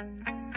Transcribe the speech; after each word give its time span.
Då 0.00 0.49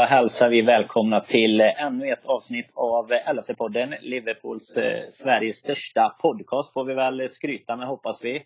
hälsar 0.00 0.48
vi 0.48 0.62
välkomna 0.62 1.20
till 1.20 1.60
ännu 1.60 2.08
ett 2.08 2.26
avsnitt 2.26 2.72
av 2.74 3.10
LFC-podden, 3.10 3.94
Liverpools 4.00 4.76
eh, 4.76 5.08
Sveriges 5.08 5.56
största 5.56 6.16
podcast 6.22 6.72
får 6.72 6.84
vi 6.84 6.94
väl 6.94 7.28
skryta 7.28 7.76
med 7.76 7.86
hoppas 7.86 8.24
vi. 8.24 8.42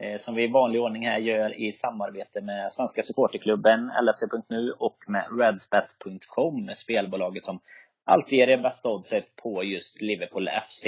Eh, 0.00 0.18
som 0.18 0.34
vi 0.34 0.44
i 0.44 0.52
vanlig 0.52 0.80
ordning 0.80 1.06
här 1.06 1.18
gör 1.18 1.60
i 1.60 1.72
samarbete 1.72 2.40
med 2.40 2.72
Svenska 2.72 3.02
supporterklubben, 3.02 3.90
LFC.nu 4.02 4.72
och 4.78 4.98
med 5.06 5.26
Redspet.com, 5.40 6.68
spelbolaget 6.74 7.44
som 7.44 7.60
alltid 8.04 8.38
ger 8.38 8.46
det 8.46 8.58
bästa 8.58 8.88
oddset 8.88 9.36
på 9.36 9.64
just 9.64 10.00
Liverpool 10.00 10.48
FC. 10.66 10.86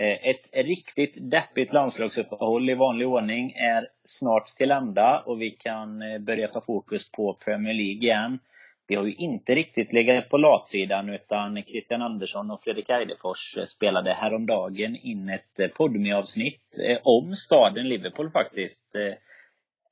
Eh, 0.00 0.28
ett 0.28 0.50
riktigt 0.52 1.30
deppigt 1.30 1.72
landslagsuppehåll 1.72 2.70
i 2.70 2.74
vanlig 2.74 3.08
ordning 3.08 3.52
är 3.52 3.88
snart 4.04 4.46
till 4.46 4.70
ända 4.70 5.22
och 5.26 5.42
vi 5.42 5.50
kan 5.50 6.02
eh, 6.02 6.18
börja 6.18 6.48
ta 6.48 6.60
fokus 6.60 7.10
på 7.12 7.34
Premier 7.34 7.74
League 7.74 7.92
igen. 7.92 8.38
Vi 8.86 8.94
har 8.94 9.04
ju 9.04 9.14
inte 9.14 9.54
riktigt 9.54 9.92
legat 9.92 10.28
på 10.28 10.36
latsidan 10.36 11.08
utan 11.08 11.62
Christian 11.62 12.02
Andersson 12.02 12.50
och 12.50 12.62
Fredrik 12.62 12.90
Eidefors 12.90 13.56
eh, 13.56 13.64
spelade 13.64 14.12
häromdagen 14.12 14.96
in 14.96 15.28
ett 15.28 15.74
podmi-avsnitt 15.74 16.78
om 17.02 17.32
staden 17.32 17.88
Liverpool 17.88 18.30
faktiskt. 18.30 18.96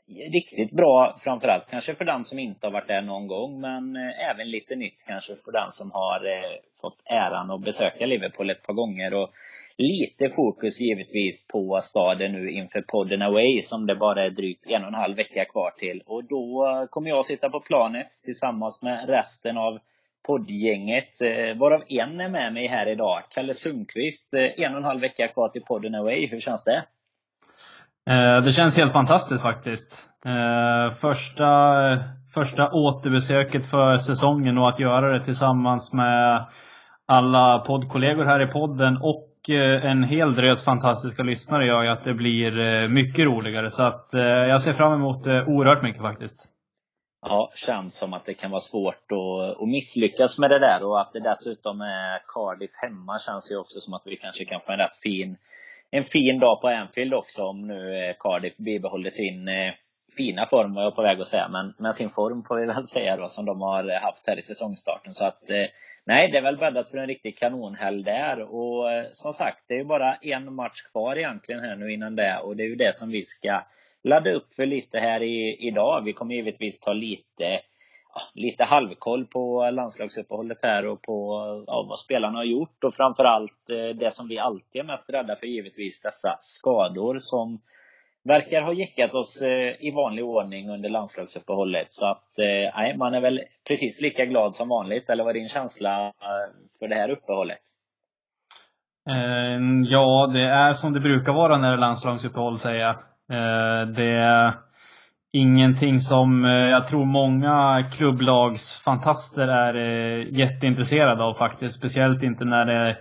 Riktigt 0.07 0.71
bra 0.71 1.17
framförallt 1.19 1.71
kanske 1.71 1.95
för 1.95 2.05
den 2.05 2.25
som 2.25 2.39
inte 2.39 2.67
har 2.67 2.73
varit 2.73 2.89
där 2.89 3.03
någon 3.03 3.27
gång 3.27 3.61
men 3.61 3.97
eh, 3.97 4.31
även 4.31 4.51
lite 4.51 4.77
nytt 4.77 5.05
kanske 5.07 5.37
för 5.37 5.53
den 5.53 5.73
som 5.73 5.91
har 5.91 6.27
eh, 6.27 6.57
fått 6.81 7.03
äran 7.05 7.51
att 7.51 7.61
besöka 7.61 8.07
Liverpool 8.07 8.51
ett 8.51 8.63
par 8.63 8.75
gånger. 8.75 9.15
Och 9.15 9.31
lite 9.79 10.31
fokus 10.31 10.81
givetvis 10.81 11.47
på 11.47 11.79
staden 11.83 12.33
nu 12.33 12.51
inför 12.51 12.83
podden 12.83 13.23
Away 13.23 13.59
som 13.59 13.87
det 13.87 13.97
bara 13.97 14.25
är 14.25 14.31
drygt 14.31 14.67
en 14.67 14.83
och 14.83 14.89
en 14.89 14.95
halv 14.95 15.17
vecka 15.17 15.45
kvar 15.45 15.71
till. 15.79 16.03
Och 16.07 16.25
då 16.25 16.87
kommer 16.91 17.09
jag 17.11 17.25
sitta 17.25 17.51
på 17.51 17.61
planet 17.61 18.09
tillsammans 18.25 18.83
med 18.83 19.09
resten 19.09 19.59
av 19.59 19.79
poddgänget, 20.27 21.21
eh, 21.21 21.57
varav 21.57 21.83
en 21.89 22.21
är 22.21 22.29
med 22.29 22.53
mig 22.53 22.67
här 22.67 22.89
idag. 22.89 23.23
Kalle 23.31 23.55
Sundqvist, 23.55 24.35
eh, 24.35 24.65
en 24.65 24.73
och 24.73 24.79
en 24.79 24.85
halv 24.85 25.01
vecka 25.01 25.29
kvar 25.29 25.49
till 25.49 25.63
podden 25.63 25.95
Away. 25.95 26.27
Hur 26.27 26.41
känns 26.41 26.65
det? 26.65 26.85
Eh, 28.11 28.41
det 28.45 28.53
känns 28.53 28.77
helt 28.77 28.93
fantastiskt 28.93 29.43
faktiskt. 29.43 30.09
Eh, 30.25 30.93
första, 30.93 31.75
första 32.35 32.71
återbesöket 32.73 33.67
för 33.67 33.97
säsongen 33.97 34.59
och 34.59 34.69
att 34.69 34.79
göra 34.79 35.19
det 35.19 35.25
tillsammans 35.25 35.93
med 35.93 36.47
alla 37.07 37.59
poddkollegor 37.59 38.25
här 38.25 38.41
i 38.41 38.53
podden 38.53 38.97
och 39.03 39.51
eh, 39.51 39.91
en 39.91 40.03
hel 40.03 40.35
drös 40.35 40.65
fantastiska 40.65 41.23
lyssnare 41.23 41.67
gör 41.67 41.83
ju 41.83 41.89
att 41.89 42.05
det 42.05 42.15
blir 42.15 42.89
mycket 42.89 43.25
roligare. 43.25 43.71
Så 43.71 43.85
att 43.85 44.09
jag 44.49 44.63
ser 44.63 44.73
fram 44.73 44.93
emot 44.93 45.25
det 45.25 45.45
oerhört 45.45 45.83
mycket 45.83 46.03
faktiskt. 46.03 46.51
Ja, 47.27 47.53
känns 47.55 47.99
som 47.99 48.13
att 48.13 48.27
det 48.27 48.35
kan 48.35 48.51
vara 48.51 48.61
svårt 48.61 49.13
att, 49.13 49.63
att 49.63 49.69
misslyckas 49.69 50.39
med 50.39 50.51
det 50.51 50.59
där 50.59 50.85
och 50.85 51.01
att 51.01 51.13
det 51.13 51.21
dessutom 51.21 51.81
är 51.81 52.23
Cardiff 52.29 52.71
hemma 52.75 53.19
känns 53.19 53.51
ju 53.51 53.57
också 53.57 53.81
som 53.81 53.95
att 53.95 54.03
vi 54.05 54.17
kanske 54.17 54.45
kan 54.45 54.61
få 54.61 54.73
en 54.73 54.79
rätt 54.79 54.97
fin 54.97 55.37
en 55.97 56.03
fin 56.03 56.39
dag 56.39 56.61
på 56.61 56.69
Anfield 56.69 57.15
också 57.15 57.43
om 57.43 57.67
nu 57.67 58.09
eh, 58.09 58.15
Cardiff 58.19 58.57
bibehåller 58.57 59.11
sin 59.11 59.49
eh, 59.49 59.75
fina 60.17 60.47
form 60.47 60.75
var 60.75 60.83
jag 60.83 60.97
på 60.97 61.03
väg 61.03 61.21
att 61.21 61.27
säga, 61.27 61.49
men, 61.49 61.75
men 61.79 61.93
sin 61.93 62.11
form 62.11 62.45
får 62.49 62.61
vi 62.61 62.67
väl 62.67 62.87
säga 62.97 63.17
då 63.17 63.27
som 63.27 63.45
de 63.45 63.61
har 63.61 63.91
eh, 63.91 64.01
haft 64.01 64.27
här 64.27 64.39
i 64.39 64.43
säsongstarten. 64.43 65.13
Så 65.13 65.25
att 65.25 65.43
Nej, 66.07 66.31
det 66.31 66.39
är 66.39 66.43
väl 66.43 66.57
bäddat 66.57 66.91
för 66.91 66.99
en 66.99 67.07
riktig 67.07 67.39
kanonhelg 67.39 68.03
där. 68.03 68.41
Och 68.41 68.93
eh, 68.93 69.07
som 69.13 69.33
sagt, 69.33 69.65
det 69.69 69.75
är 69.75 69.79
ju 69.79 69.85
bara 69.85 70.15
en 70.15 70.55
match 70.55 70.83
kvar 70.93 71.17
egentligen 71.17 71.61
här 71.61 71.77
nu 71.77 71.93
innan 71.93 72.17
det. 72.17 72.39
Och 72.39 72.57
det 72.57 72.63
är 72.63 72.69
ju 72.69 72.75
det 72.75 72.95
som 72.95 73.11
vi 73.11 73.23
ska 73.23 73.63
ladda 74.03 74.33
upp 74.33 74.55
för 74.55 74.67
lite 74.67 74.99
här 74.99 75.23
i, 75.23 75.67
idag. 75.69 76.05
Vi 76.05 76.13
kommer 76.13 76.35
givetvis 76.35 76.81
ta 76.81 76.93
lite, 76.93 77.61
lite 78.35 78.65
halvkoll 78.65 79.27
på 79.27 79.71
landslagsuppehållet 79.71 80.59
här 80.63 80.87
och 80.87 81.03
på 81.03 81.17
ja, 81.67 81.87
vad 81.89 81.99
spelarna 81.99 82.39
har 82.39 82.45
gjort. 82.45 82.85
Och 82.85 82.95
framförallt 82.95 83.71
eh, 83.71 83.97
det 83.97 84.11
som 84.11 84.29
vi 84.29 84.39
alltid 84.39 84.81
är 84.81 84.85
mest 84.85 85.11
rädda 85.11 85.37
för 85.37 85.47
givetvis, 85.47 86.01
dessa 86.01 86.37
skador 86.41 87.17
som 87.19 87.61
verkar 88.25 88.63
ha 88.63 88.73
gäckat 88.73 89.15
oss 89.15 89.43
eh, 89.43 89.87
i 89.87 89.93
vanlig 89.95 90.25
ordning 90.25 90.71
under 90.71 90.89
landslagsuppehållet. 90.89 91.87
Så 91.91 92.07
att 92.07 92.39
eh, 92.39 92.77
nej, 92.77 92.97
man 92.97 93.15
är 93.15 93.21
väl 93.21 93.41
precis 93.69 94.01
lika 94.01 94.25
glad 94.25 94.55
som 94.55 94.69
vanligt. 94.69 95.11
Eller 95.11 95.25
vad 95.25 95.37
är 95.37 95.41
din 95.41 95.49
känsla 95.49 96.13
för 96.79 96.89
det 96.89 96.95
här 96.95 97.11
uppehållet? 97.11 97.61
Ehm, 99.11 99.85
ja, 99.85 100.31
det 100.35 100.43
är 100.43 100.73
som 100.73 100.93
det 100.93 101.01
brukar 101.01 101.33
vara 101.33 101.59
när 101.59 101.69
det 101.69 101.77
är 101.77 101.81
landslagsuppehåll 101.81 102.59
säger 102.59 102.81
jag. 102.81 102.97
Det 103.95 104.11
är 104.11 104.55
ingenting 105.35 106.01
som 106.01 106.45
eh, 106.45 106.51
jag 106.51 106.89
tror 106.89 107.05
många 107.05 107.85
klubblagsfantaster 107.93 109.49
är 109.49 109.75
eh, 109.75 110.39
jätteintresserade 110.39 111.25
av 111.25 111.35
faktiskt. 111.35 111.79
Speciellt 111.79 112.23
inte 112.23 112.45
när 112.45 112.65
det 112.65 112.97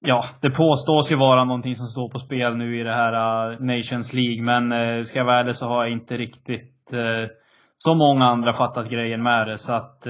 Ja, 0.00 0.24
det 0.42 0.50
påstås 0.50 1.12
ju 1.12 1.16
vara 1.16 1.44
någonting 1.44 1.76
som 1.76 1.86
står 1.86 2.08
på 2.08 2.18
spel 2.18 2.56
nu 2.56 2.80
i 2.80 2.82
det 2.82 2.92
här 2.92 3.12
eh, 3.52 3.60
Nations 3.60 4.14
League, 4.14 4.42
men 4.42 5.04
ska 5.04 5.18
jag 5.18 5.24
vara 5.24 5.40
ärlig 5.40 5.56
så 5.56 5.66
har 5.66 5.84
jag 5.84 5.92
inte 5.92 6.16
riktigt 6.16 6.74
som 6.90 7.28
så 7.76 7.94
många 7.94 8.24
andra 8.24 8.52
fattat 8.52 8.90
grejen 8.90 9.22
med 9.22 9.46
det. 9.46 9.58
Så 9.58 9.72
att, 9.72 10.06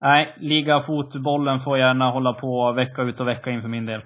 nej, 0.00 0.34
liga 0.36 0.74
ligafotbollen 0.74 1.60
får 1.60 1.78
gärna 1.78 2.10
hålla 2.10 2.32
på 2.32 2.72
vecka 2.72 3.02
ut 3.02 3.20
och 3.20 3.28
vecka 3.28 3.50
in 3.50 3.62
för 3.62 3.68
min 3.68 3.86
del. 3.86 4.00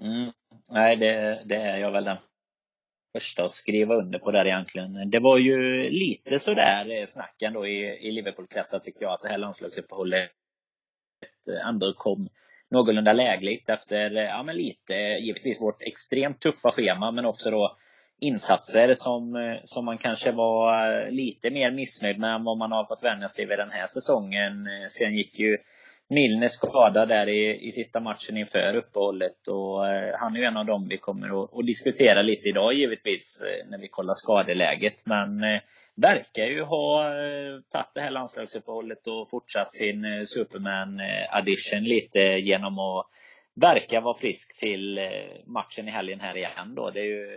Mm. 0.00 0.30
Nej, 0.70 0.96
det, 0.96 1.42
det 1.44 1.56
är 1.56 1.76
jag 1.76 1.90
väl 1.90 2.04
den 2.04 2.16
första 3.16 3.44
att 3.44 3.50
skriva 3.50 3.94
under 3.94 4.18
på 4.18 4.30
där 4.30 4.44
egentligen. 4.44 5.10
Det 5.10 5.20
var 5.20 5.38
ju 5.38 5.90
lite 5.90 6.38
sådär 6.38 6.90
eh, 6.90 7.04
snack 7.04 7.42
ändå 7.42 7.66
i, 7.66 8.08
i 8.08 8.10
Liverpool-kretsar 8.12 8.78
tycker 8.78 9.02
jag, 9.02 9.12
att 9.12 9.22
det 9.22 9.28
här 9.28 9.38
landslagsuppehållet 9.38 10.30
eh, 11.50 11.68
ändå 11.68 11.92
kom 11.92 12.28
någorlunda 12.70 13.12
lägligt 13.12 13.68
efter, 13.68 14.16
eh, 14.16 14.22
ja 14.22 14.42
men 14.42 14.56
lite, 14.56 14.94
givetvis 14.94 15.60
vårt 15.60 15.82
extremt 15.82 16.40
tuffa 16.40 16.70
schema 16.70 17.10
men 17.10 17.24
också 17.24 17.50
då 17.50 17.76
insatser 18.20 18.94
som, 18.94 19.58
som 19.64 19.84
man 19.84 19.98
kanske 19.98 20.32
var 20.32 21.10
lite 21.10 21.50
mer 21.50 21.70
missnöjd 21.70 22.18
med 22.18 22.34
än 22.34 22.44
vad 22.44 22.58
man 22.58 22.72
har 22.72 22.84
fått 22.84 23.02
vänja 23.02 23.28
sig 23.28 23.46
vid 23.46 23.58
den 23.58 23.70
här 23.70 23.86
säsongen. 23.86 24.68
Sen 24.88 25.14
gick 25.14 25.38
ju 25.38 25.58
Milne 26.08 26.48
skadad 26.48 27.08
där 27.08 27.28
i, 27.28 27.66
i 27.66 27.70
sista 27.70 28.00
matchen 28.00 28.36
inför 28.36 28.76
uppehållet 28.76 29.48
och 29.48 29.88
eh, 29.88 30.14
han 30.18 30.36
är 30.36 30.40
ju 30.40 30.44
en 30.44 30.56
av 30.56 30.66
dem 30.66 30.88
vi 30.88 30.98
kommer 30.98 31.44
att, 31.44 31.54
att 31.54 31.66
diskutera 31.66 32.22
lite 32.22 32.48
idag 32.48 32.74
givetvis 32.74 33.42
eh, 33.42 33.70
när 33.70 33.78
vi 33.78 33.88
kollar 33.88 34.14
skadeläget. 34.14 35.06
Men 35.06 35.42
eh, 35.42 35.60
verkar 35.96 36.46
ju 36.46 36.62
ha 36.62 37.04
eh, 37.06 37.60
tagit 37.72 37.94
det 37.94 38.00
här 38.00 38.10
landslagsuppehållet 38.10 39.06
och 39.06 39.30
fortsatt 39.30 39.72
sin 39.72 40.04
eh, 40.04 40.24
Superman 40.24 41.00
addition 41.30 41.84
lite 41.84 42.20
genom 42.20 42.78
att 42.78 43.06
verka 43.54 44.00
vara 44.00 44.16
frisk 44.16 44.58
till 44.58 44.98
eh, 44.98 45.04
matchen 45.46 45.88
i 45.88 45.90
helgen 45.90 46.20
här 46.20 46.36
igen 46.36 46.74
då. 46.74 46.90
Det 46.90 47.00
är 47.00 47.04
ju 47.04 47.28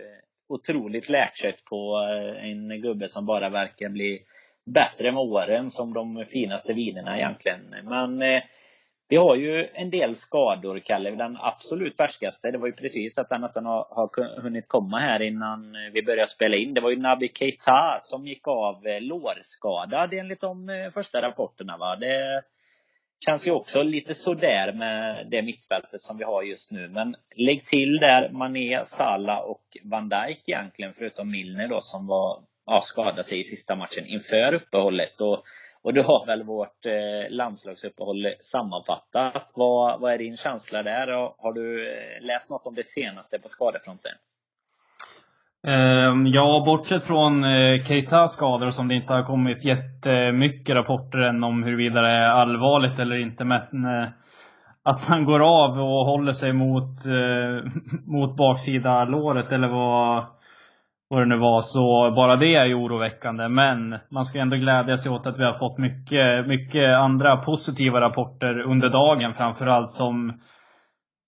otroligt 0.48 1.08
läkkött 1.08 1.64
på 1.64 1.96
en 2.40 2.82
gubbe 2.82 3.08
som 3.08 3.26
bara 3.26 3.48
verkar 3.50 3.88
bli 3.88 4.22
bättre 4.66 5.12
med 5.12 5.22
åren 5.22 5.70
som 5.70 5.94
de 5.94 6.24
finaste 6.30 6.72
vinerna 6.72 7.18
egentligen. 7.18 7.74
Men 7.84 8.22
eh, 8.22 8.42
vi 9.08 9.16
har 9.16 9.36
ju 9.36 9.68
en 9.74 9.90
del 9.90 10.16
skador, 10.16 10.78
Kalle. 10.78 11.10
Den 11.10 11.36
absolut 11.40 11.96
färskaste, 11.96 12.50
det 12.50 12.58
var 12.58 12.66
ju 12.66 12.72
precis 12.72 13.18
att 13.18 13.28
den 13.28 13.40
nästan 13.40 13.66
har, 13.66 13.86
har 13.90 14.40
hunnit 14.42 14.68
komma 14.68 14.98
här 14.98 15.22
innan 15.22 15.74
eh, 15.74 15.92
vi 15.92 16.02
började 16.02 16.26
spela 16.26 16.56
in. 16.56 16.74
Det 16.74 16.80
var 16.80 16.90
ju 16.90 16.96
Nabi 16.96 17.28
Keita 17.28 17.98
som 18.00 18.26
gick 18.26 18.48
av 18.48 18.86
eh, 18.86 19.00
lårskadad 19.00 20.14
enligt 20.14 20.40
de 20.40 20.90
första 20.94 21.22
rapporterna. 21.22 21.76
Va? 21.76 21.96
Det 21.96 22.42
känns 23.24 23.46
ju 23.46 23.50
också 23.50 23.82
lite 23.82 24.14
sådär 24.14 24.72
med 24.72 25.26
det 25.30 25.42
mittfältet 25.42 26.02
som 26.02 26.18
vi 26.18 26.24
har 26.24 26.42
just 26.42 26.70
nu. 26.72 26.88
Men 26.88 27.16
lägg 27.36 27.64
till 27.64 27.96
där 27.96 28.30
Mané, 28.30 28.84
Salah 28.84 29.38
och 29.38 29.78
Van 29.82 30.08
Dijk 30.08 30.48
egentligen, 30.48 30.92
förutom 30.94 31.30
Milner 31.30 31.68
då 31.68 31.80
som 31.80 32.06
var, 32.06 32.42
ja, 32.66 32.80
skadade 32.84 33.22
sig 33.22 33.38
i 33.38 33.42
sista 33.42 33.76
matchen 33.76 34.06
inför 34.06 34.54
uppehållet. 34.54 35.20
Och 35.20 35.44
och 35.82 35.94
du 35.94 36.02
har 36.02 36.26
väl 36.26 36.42
vårt 36.42 36.86
eh, 36.86 37.30
landslagsuppehåll 37.36 38.26
sammanfattat. 38.40 39.52
Vad, 39.56 40.00
vad 40.00 40.12
är 40.12 40.18
din 40.18 40.36
känsla 40.36 40.82
där? 40.82 41.06
Har 41.38 41.52
du 41.52 41.92
eh, 41.92 42.26
läst 42.26 42.50
något 42.50 42.66
om 42.66 42.74
det 42.74 42.86
senaste 42.86 43.38
på 43.38 43.48
skadefronten? 43.48 44.12
Um, 45.66 46.26
ja, 46.26 46.62
bortsett 46.66 47.04
från 47.04 47.44
eh, 47.44 47.50
uh, 47.50 47.84
Keitas 47.84 48.32
skador 48.32 48.70
som 48.70 48.88
det 48.88 48.94
inte 48.94 49.12
har 49.12 49.22
kommit 49.22 49.64
jättemycket 49.64 50.74
rapporter 50.74 51.18
än 51.18 51.44
om 51.44 51.62
huruvida 51.62 52.00
det 52.00 52.10
är 52.10 52.30
allvarligt 52.30 52.98
eller 52.98 53.16
inte. 53.16 53.44
Men 53.44 53.60
uh, 53.86 54.08
att 54.82 55.04
han 55.04 55.24
går 55.24 55.40
av 55.40 55.70
och 55.70 56.06
håller 56.06 56.32
sig 56.32 56.52
mot, 56.52 57.04
mot 58.06 58.36
baksida 58.36 59.04
låret 59.04 59.52
eller 59.52 59.68
vad, 59.68 60.24
vad 61.10 61.22
det 61.22 61.26
nu 61.26 61.36
var. 61.36 61.60
Så 61.60 62.12
bara 62.16 62.36
det 62.36 62.54
är 62.54 62.66
ju 62.66 62.74
oroväckande. 62.74 63.48
Men 63.48 63.98
man 64.10 64.24
ska 64.24 64.38
ändå 64.38 64.56
glädja 64.56 64.96
sig 64.96 65.12
åt 65.12 65.26
att 65.26 65.38
vi 65.38 65.44
har 65.44 65.52
fått 65.52 65.78
mycket, 65.78 66.46
mycket 66.46 66.96
andra 66.96 67.36
positiva 67.36 68.00
rapporter 68.00 68.60
under 68.60 68.88
dagen 68.88 69.34
framförallt 69.34 69.90
som 69.90 70.40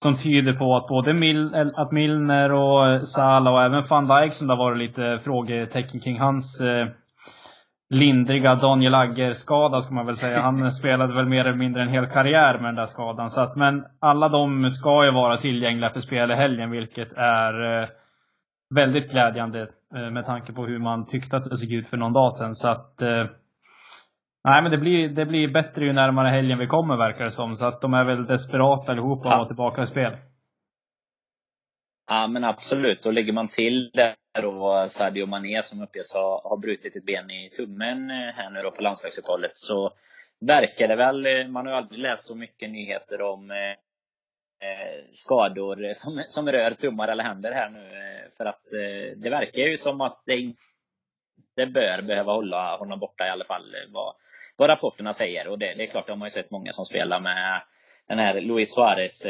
som 0.02 0.17
tyder 0.17 0.52
på 0.52 0.76
att 0.76 0.88
både 0.88 1.14
Mil 1.14 1.73
att 1.75 1.93
Milner 1.93 2.52
och 2.52 3.05
Salah 3.05 3.55
och 3.55 3.62
även 3.62 3.82
van 3.90 4.08
Dijk 4.08 4.32
som 4.32 4.46
det 4.46 4.55
har 4.55 4.64
varit 4.64 4.79
lite 4.79 5.19
frågetecken 5.25 6.00
kring 6.00 6.20
hans 6.20 6.61
eh, 6.61 6.87
lindriga 7.90 8.55
Daniel 8.55 8.94
Agger-skada 8.94 9.81
ska 9.81 9.94
man 9.94 10.06
väl 10.06 10.17
säga. 10.17 10.40
Han 10.40 10.73
spelade 10.81 11.14
väl 11.14 11.26
mer 11.26 11.44
eller 11.44 11.58
mindre 11.58 11.82
en 11.82 11.88
hel 11.88 12.06
karriär 12.06 12.55
med 12.55 12.64
den 12.64 12.75
där 12.75 12.87
skadan. 12.87 13.31
Så 13.31 13.40
att, 13.40 13.56
men 13.56 13.84
alla 14.00 14.29
de 14.29 14.70
ska 14.70 15.05
ju 15.05 15.11
vara 15.11 15.37
tillgängliga 15.37 15.90
för 15.90 16.00
spel 16.00 16.31
i 16.31 16.34
helgen, 16.34 16.70
vilket 16.70 17.12
är 17.17 17.81
eh, 17.81 17.88
väldigt 18.75 19.11
glädjande 19.11 19.69
eh, 19.95 20.11
med 20.11 20.27
tanke 20.27 20.53
på 20.53 20.67
hur 20.67 20.79
man 20.79 21.07
tyckte 21.07 21.37
att 21.37 21.51
det 21.51 21.59
såg 21.59 21.73
ut 21.73 21.89
för 21.89 21.97
någon 21.97 22.13
dag 22.13 22.35
sedan. 22.35 22.55
Så 22.55 22.69
att, 22.69 23.03
eh, 23.03 23.27
nej, 24.45 24.63
men 24.63 24.71
det 24.71 24.79
blir, 24.79 25.09
det 25.09 25.27
blir 25.27 25.49
bättre 25.49 25.85
ju 25.85 25.93
närmare 25.93 26.29
helgen 26.29 26.59
vi 26.59 26.67
kommer 26.67 26.97
verkar 26.97 27.25
det 27.25 27.31
som. 27.31 27.57
Så 27.57 27.65
att 27.65 27.81
de 27.81 27.95
är 27.95 28.05
väl 28.05 28.27
desperata 28.27 28.93
allihopa 28.93 29.29
att 29.29 29.39
vara 29.39 29.49
tillbaka 29.49 29.83
i 29.83 29.87
spel. 29.87 30.17
Ja 32.07 32.27
men 32.27 32.45
absolut. 32.45 33.07
Och 33.07 33.13
lägger 33.13 33.33
man 33.33 33.49
till 33.49 33.91
där 33.95 34.15
då 34.43 34.87
Sadio 34.89 35.27
Mané 35.27 35.63
som 35.63 35.83
uppges 35.83 36.13
ha, 36.13 36.41
ha 36.45 36.57
brutit 36.57 36.97
ett 36.97 37.07
ben 37.07 37.31
i 37.31 37.51
tummen 37.57 38.11
eh, 38.11 38.35
här 38.37 38.51
nu 38.51 38.63
då 38.63 38.71
på 38.71 38.83
landslagsuppehållet 38.83 39.57
så 39.57 39.91
verkar 40.41 40.89
det 40.89 40.97
väl, 40.97 41.49
man 41.49 41.67
har 41.67 41.73
ju 41.73 41.79
aldrig 41.79 42.01
läst 42.01 42.27
så 42.27 42.35
mycket 42.35 42.71
nyheter 42.71 43.23
om 43.23 43.51
Eh, 44.62 45.05
skador 45.11 45.94
som, 45.94 46.25
som 46.29 46.53
rör 46.53 46.70
tummar 46.70 47.09
eller 47.09 47.25
händer 47.25 47.53
här 47.53 47.70
nu. 47.70 47.81
Eh, 47.81 48.31
för 48.37 48.44
att 48.44 48.73
eh, 48.73 49.17
det 49.17 49.31
verkar 49.31 49.62
ju 49.62 49.76
som 49.76 50.00
att 50.00 50.23
det 50.26 50.38
inte 50.38 51.67
bör 51.67 52.03
behöva 52.03 52.32
hålla 52.32 52.76
honom 52.76 52.99
borta 52.99 53.26
i 53.26 53.31
alla 53.31 53.44
fall 53.44 53.76
vad, 53.88 54.14
vad 54.56 54.70
rapporterna 54.70 55.12
säger. 55.12 55.49
Och 55.49 55.59
det, 55.59 55.75
det 55.75 55.82
är 55.82 55.87
klart, 55.87 56.06
de 56.06 56.20
har 56.20 56.29
ju 56.29 56.31
sett 56.31 56.50
många 56.50 56.73
som 56.73 56.85
spelar 56.85 57.20
med 57.20 57.62
den 58.09 58.19
här 58.19 58.41
Luis 58.41 58.75
Suarez 58.75 59.26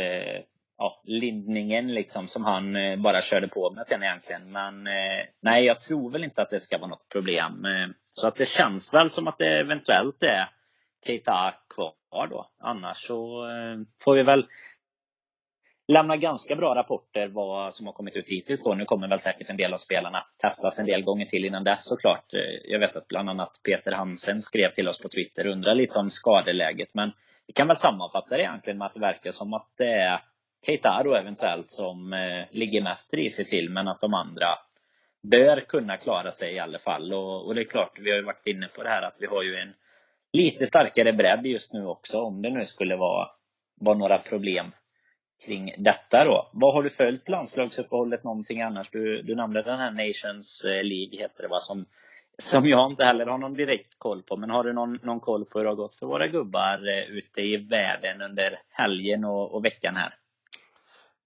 ja, 0.79 1.02
lindningen 1.05 1.94
liksom 1.94 2.28
som 2.28 2.44
han 2.44 2.76
bara 3.02 3.20
körde 3.20 3.49
på 3.49 3.70
med 3.70 3.87
sen 3.87 4.02
egentligen. 4.02 4.52
Men 4.52 4.88
nej, 5.40 5.64
jag 5.64 5.81
tror 5.81 6.11
väl 6.11 6.25
inte 6.25 6.43
att 6.43 6.50
det 6.50 6.61
ska 6.61 6.78
vara 6.78 6.90
något 6.90 7.08
problem. 7.08 7.67
Så 8.11 8.26
att 8.26 8.35
det 8.35 8.49
känns 8.49 8.94
väl 8.94 9.11
som 9.11 9.28
att 9.28 9.38
det 9.38 9.61
eventuellt 9.61 10.23
är 10.23 10.49
Keita 11.06 11.55
kvar 11.75 12.26
då. 12.26 12.50
Annars 12.61 13.06
så 13.06 13.46
får 14.05 14.14
vi 14.14 14.23
väl 14.23 14.46
lämna 15.88 16.17
ganska 16.17 16.56
bra 16.56 16.75
rapporter 16.75 17.29
vad 17.29 17.75
som 17.75 17.87
har 17.87 17.93
kommit 17.93 18.17
ut 18.17 18.29
hittills. 18.29 18.62
Då. 18.62 18.75
Nu 18.75 18.84
kommer 18.84 19.08
väl 19.08 19.19
säkert 19.19 19.50
en 19.50 19.56
del 19.56 19.73
av 19.73 19.76
spelarna 19.76 20.26
testas 20.43 20.79
en 20.79 20.87
del 20.87 21.02
gånger 21.02 21.26
till 21.26 21.44
innan 21.44 21.64
dess 21.64 21.84
såklart. 21.84 22.34
Eh, 22.34 22.70
jag 22.73 22.79
vet 22.79 22.96
att 22.96 23.08
bland 23.08 23.31
annat 23.31 23.61
Peter 23.64 23.93
Hansen 23.93 24.43
skrev 24.43 24.70
till 24.70 24.88
oss 24.88 25.02
på 25.02 25.08
Twitter 25.08 25.46
och 25.46 25.52
undrar 25.52 25.75
lite 25.75 25.99
om 25.99 26.11
skadeläget. 26.11 26.88
Men 26.94 27.12
vi 27.46 27.52
kan 27.52 27.69
väl 27.69 27.76
sammanfatta 27.76 28.37
det 28.37 28.43
egentligen 28.43 28.79
med 28.79 28.87
att 28.87 28.94
det 28.94 29.00
verkar 29.00 29.31
som 29.31 29.55
att 29.55 29.69
det 29.79 29.93
är 29.93 30.20
Keita 30.67 31.02
då 31.05 31.14
eventuellt 31.14 31.69
som 31.69 32.12
eh, 32.12 32.44
ligger 32.50 32.82
mest 32.82 33.14
risigt 33.14 33.49
till, 33.49 33.70
men 33.70 33.88
att 33.88 34.00
de 34.00 34.14
andra 34.14 34.46
bör 35.23 35.61
kunna 35.61 35.96
klara 35.96 36.31
sig 36.31 36.55
i 36.55 36.58
alla 36.58 36.78
fall. 36.78 37.12
Och, 37.12 37.46
och, 37.46 37.55
det 37.55 37.61
är 37.61 37.64
klart, 37.64 37.99
vi 38.00 38.11
har 38.11 38.17
ju 38.17 38.25
varit 38.25 38.46
inne 38.46 38.69
på 38.69 38.82
det 38.82 38.88
här 38.88 39.02
att 39.02 39.17
vi 39.20 39.26
har 39.26 39.43
ju 39.43 39.56
en 39.56 39.75
lite 40.32 40.67
starkare 40.67 41.12
bredd 41.12 41.46
just 41.46 41.73
nu 41.73 41.87
också, 41.87 42.20
om 42.20 42.43
det 42.43 42.50
nu 42.50 42.64
skulle 42.64 42.96
vara, 42.96 43.28
vara 43.81 43.99
några 43.99 44.19
problem 44.19 44.73
kring 45.44 45.75
detta 45.79 46.25
då. 46.25 46.50
Vad 46.53 46.75
har 46.75 46.83
du 46.83 46.91
följt 46.91 47.29
landslagsuppehållet 47.29 48.25
någonting 48.25 48.61
annars? 48.61 48.91
Du, 48.91 49.23
du 49.23 49.35
nämnde 49.35 49.62
den 49.62 49.79
här 49.79 49.91
Nations 49.91 50.65
eh, 50.65 50.85
League 50.85 51.19
heter 51.19 51.43
det 51.43 51.49
va? 51.49 51.61
Som, 51.61 51.87
som 52.39 52.67
jag 52.67 52.91
inte 52.91 53.05
heller 53.05 53.27
har 53.27 53.39
någon 53.39 53.55
direkt 53.55 53.99
koll 53.99 54.23
på. 54.23 54.37
Men 54.37 54.50
har 54.50 54.65
du 54.65 54.73
någon, 54.73 54.99
någon 55.03 55.21
koll 55.21 55.44
på 55.44 55.59
hur 55.59 55.65
det 55.65 55.71
har 55.71 55.77
gått 55.77 55.97
för 55.97 56.06
våra 56.06 56.27
gubbar 56.27 56.89
eh, 56.89 57.17
ute 57.17 57.41
i 57.41 57.56
världen 57.56 58.23
under 58.23 58.59
helgen 58.71 59.25
och, 59.25 59.55
och 59.55 59.65
veckan 59.65 59.97
här? 59.97 60.15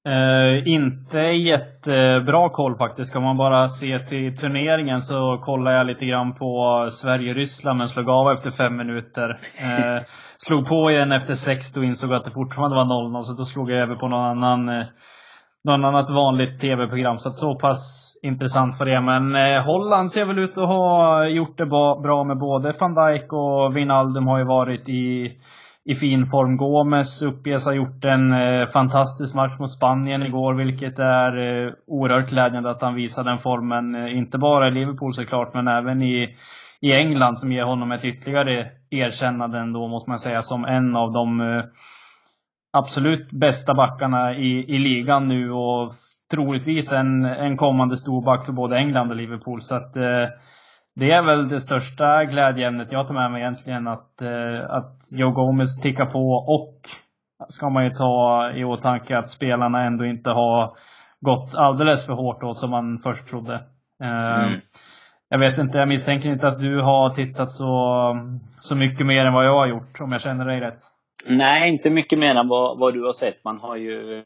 Uh, 0.07 0.69
inte 0.69 1.19
jättebra 1.19 2.49
koll 2.49 2.77
faktiskt. 2.77 3.11
Ska 3.11 3.21
man 3.21 3.37
bara 3.37 3.69
se 3.69 3.99
till 3.99 4.37
turneringen 4.37 5.03
så 5.03 5.39
kollar 5.45 5.73
jag 5.73 5.87
lite 5.87 6.05
grann 6.07 6.35
på 6.35 6.89
Sverige-Ryssland 6.91 7.79
men 7.79 7.89
slog 7.89 8.09
av 8.09 8.33
efter 8.33 8.51
fem 8.51 8.77
minuter. 8.77 9.29
Uh, 9.31 10.03
slog 10.39 10.69
på 10.69 10.91
igen 10.91 11.13
efter 11.13 11.35
sex 11.35 11.77
och 11.77 11.85
insåg 11.85 12.15
att 12.15 12.25
det 12.25 12.31
fortfarande 12.31 12.77
var 12.77 12.85
0-0 12.85 13.23
så 13.23 13.33
då 13.33 13.45
slog 13.45 13.71
jag 13.71 13.81
över 13.81 13.95
på 13.95 14.09
någon 14.09 14.25
annan 14.25 14.69
uh, 14.69 14.85
någon 15.67 15.85
annat 15.85 16.11
vanligt 16.11 16.61
tv-program. 16.61 17.19
Så 17.19 17.29
att 17.29 17.39
så 17.39 17.55
pass 17.55 18.13
intressant 18.23 18.79
för 18.79 18.85
det. 18.85 19.01
Men 19.01 19.35
eh, 19.35 19.63
Holland 19.63 20.13
ser 20.13 20.25
väl 20.25 20.39
ut 20.39 20.59
att 20.59 20.69
ha 20.69 21.27
gjort 21.27 21.59
det 21.59 21.67
bra 21.67 22.25
med 22.25 22.39
både 22.39 22.75
van 22.81 22.95
Dijk 22.95 23.33
och 23.33 23.77
Wijnaldum 23.77 24.27
har 24.27 24.39
ju 24.39 24.45
varit 24.45 24.89
i 24.89 25.33
i 25.89 25.95
fin 25.95 26.27
form. 26.27 26.57
Gomes 26.57 27.23
uppges 27.23 27.65
ha 27.65 27.73
gjort 27.73 28.05
en 28.05 28.33
eh, 28.33 28.69
fantastisk 28.69 29.35
match 29.35 29.59
mot 29.59 29.71
Spanien 29.71 30.23
igår, 30.23 30.55
vilket 30.55 30.99
är 30.99 31.37
eh, 31.37 31.73
oerhört 31.87 32.29
glädjande 32.29 32.71
att 32.71 32.83
han 32.83 32.95
visar 32.95 33.25
den 33.25 33.39
formen. 33.39 33.95
Eh, 33.95 34.17
inte 34.17 34.39
bara 34.39 34.69
i 34.69 34.71
Liverpool 34.71 35.15
såklart, 35.15 35.55
men 35.55 35.69
även 35.69 36.03
i, 36.03 36.37
i 36.81 36.93
England 36.93 37.39
som 37.39 37.53
ger 37.53 37.65
honom 37.65 37.93
ett 37.93 38.05
ytterligare 38.05 38.67
erkännande 38.91 39.59
ändå, 39.59 39.89
måste 39.89 40.11
man 40.11 40.19
säga, 40.19 40.43
som 40.43 40.65
en 40.65 40.97
av 40.97 41.13
de 41.13 41.41
eh, 41.41 41.65
absolut 42.73 43.31
bästa 43.31 43.75
backarna 43.75 44.35
i, 44.35 44.75
i 44.75 44.79
ligan 44.79 45.29
nu 45.29 45.53
och 45.53 45.95
troligtvis 46.31 46.93
en, 46.93 47.25
en 47.25 47.57
kommande 47.57 47.97
storback 47.97 48.45
för 48.45 48.53
både 48.53 48.77
England 48.77 49.11
och 49.11 49.17
Liverpool. 49.17 49.63
Så 49.63 49.75
att 49.75 49.97
eh, 49.97 50.29
det 50.97 51.11
är 51.11 51.23
väl 51.23 51.49
det 51.49 51.61
största 51.61 52.25
glädjeämnet 52.25 52.93
jag 52.93 53.07
tar 53.07 53.15
med 53.15 53.31
mig 53.31 53.43
egentligen. 53.43 53.89
Att, 53.89 54.23
eh, 54.23 54.71
att 54.71 54.99
Joe 55.11 55.31
Gomez 55.31 55.81
tickar 55.81 56.07
på 56.07 56.31
och 56.31 56.81
ska 57.49 57.71
man 57.71 57.85
ju 57.85 57.91
ta 57.91 58.51
i 58.55 58.65
åtanke 58.65 59.19
att 59.19 59.31
spelarna 59.31 59.85
ändå 59.85 60.05
inte 60.05 60.31
har 60.31 60.77
gått 61.21 61.55
alldeles 61.55 62.07
för 62.07 62.13
hårt 62.13 62.43
åt 62.43 62.59
som 62.59 62.71
man 62.71 62.99
först 62.99 63.29
trodde. 63.29 63.55
Eh, 64.03 64.45
mm. 64.45 64.61
Jag 65.29 65.39
vet 65.39 65.59
inte, 65.59 65.79
jag 65.79 65.89
misstänker 65.89 66.29
inte 66.29 66.49
att 66.49 66.59
du 66.59 66.81
har 66.81 67.11
tittat 67.11 67.51
så, 67.51 67.73
så 68.61 68.77
mycket 68.77 69.07
mer 69.07 69.27
än 69.27 69.33
vad 69.33 69.47
jag 69.47 69.55
har 69.55 69.67
gjort, 69.67 70.01
om 70.01 70.13
jag 70.13 70.21
känner 70.21 70.45
dig 70.45 70.61
rätt. 70.61 70.81
Nej, 71.27 71.73
inte 71.73 71.91
mycket 71.91 72.19
mer 72.19 72.35
än 72.35 72.49
vad, 72.49 72.79
vad 72.79 72.95
du 72.95 73.05
har 73.05 73.13
sett. 73.13 73.45
Man 73.45 73.59
har 73.61 73.77
ju 73.77 74.25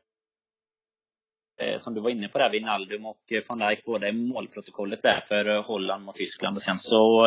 Eh, 1.61 1.79
som 1.79 1.95
du 1.95 2.01
var 2.01 2.11
inne 2.11 2.29
på 2.29 2.39
där, 2.39 2.51
Wijnaldum 2.51 3.07
och 3.07 3.33
eh, 3.33 3.43
van 3.49 3.59
Dijk 3.59 3.85
båda 3.85 4.09
i 4.09 4.13
målprotokollet 4.13 5.03
där 5.03 5.25
för 5.29 5.49
eh, 5.49 5.65
Holland 5.65 6.05
mot 6.05 6.15
Tyskland. 6.15 6.57
Och 6.57 6.63
sen 6.63 6.79
så 6.79 7.27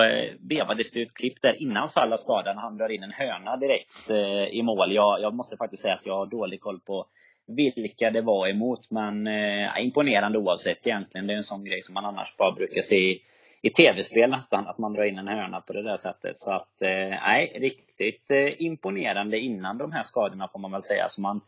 vevades 0.50 0.92
det 0.92 1.02
ett 1.02 1.14
klipp 1.14 1.42
där 1.42 1.62
innan 1.62 1.90
Salah 1.90 2.18
skadan. 2.18 2.58
Han 2.58 2.78
drar 2.78 2.90
in 2.90 3.04
en 3.04 3.12
hörna 3.12 3.58
direkt 3.58 4.10
i 4.52 4.62
mål. 4.64 4.94
Jag, 4.94 5.22
jag 5.22 5.34
måste 5.34 5.58
faktiskt 5.58 5.82
säga 5.82 5.94
att 5.94 6.06
jag 6.06 6.18
har 6.18 6.26
dålig 6.26 6.62
koll 6.62 6.80
på 6.80 7.06
vilka 7.48 8.12
det 8.12 8.22
var 8.22 8.48
emot. 8.48 8.92
Men 8.92 9.28
eh, 9.28 9.84
imponerande 9.84 10.38
oavsett 10.38 10.88
egentligen. 10.88 11.28
Det 11.28 11.34
är 11.34 11.38
en 11.38 11.44
sån 11.44 11.66
grej 11.66 11.82
som 11.82 11.94
man 11.94 12.06
annars 12.06 12.38
bara 12.38 12.52
brukar 12.52 12.82
se 12.82 12.96
i, 12.96 13.22
i 13.62 13.70
tv-spel 13.70 14.30
nästan. 14.30 14.68
Att 14.68 14.78
man 14.78 14.94
drar 14.94 15.04
in 15.04 15.18
en 15.18 15.28
hörna 15.28 15.62
på 15.62 15.74
det 15.74 15.84
där 15.84 15.98
sättet. 15.98 16.40
Så 16.40 16.52
att, 16.52 16.74
nej, 16.80 17.52
eh, 17.56 17.60
riktigt 17.60 18.32
eh, 18.32 18.62
imponerande 18.62 19.40
innan 19.40 19.78
de 19.78 19.92
här 19.92 20.04
skadorna 20.04 20.48
får 20.48 20.60
man 20.60 20.72
väl 20.72 20.84
säga. 20.84 21.10
Så 21.10 21.22
man 21.22 21.42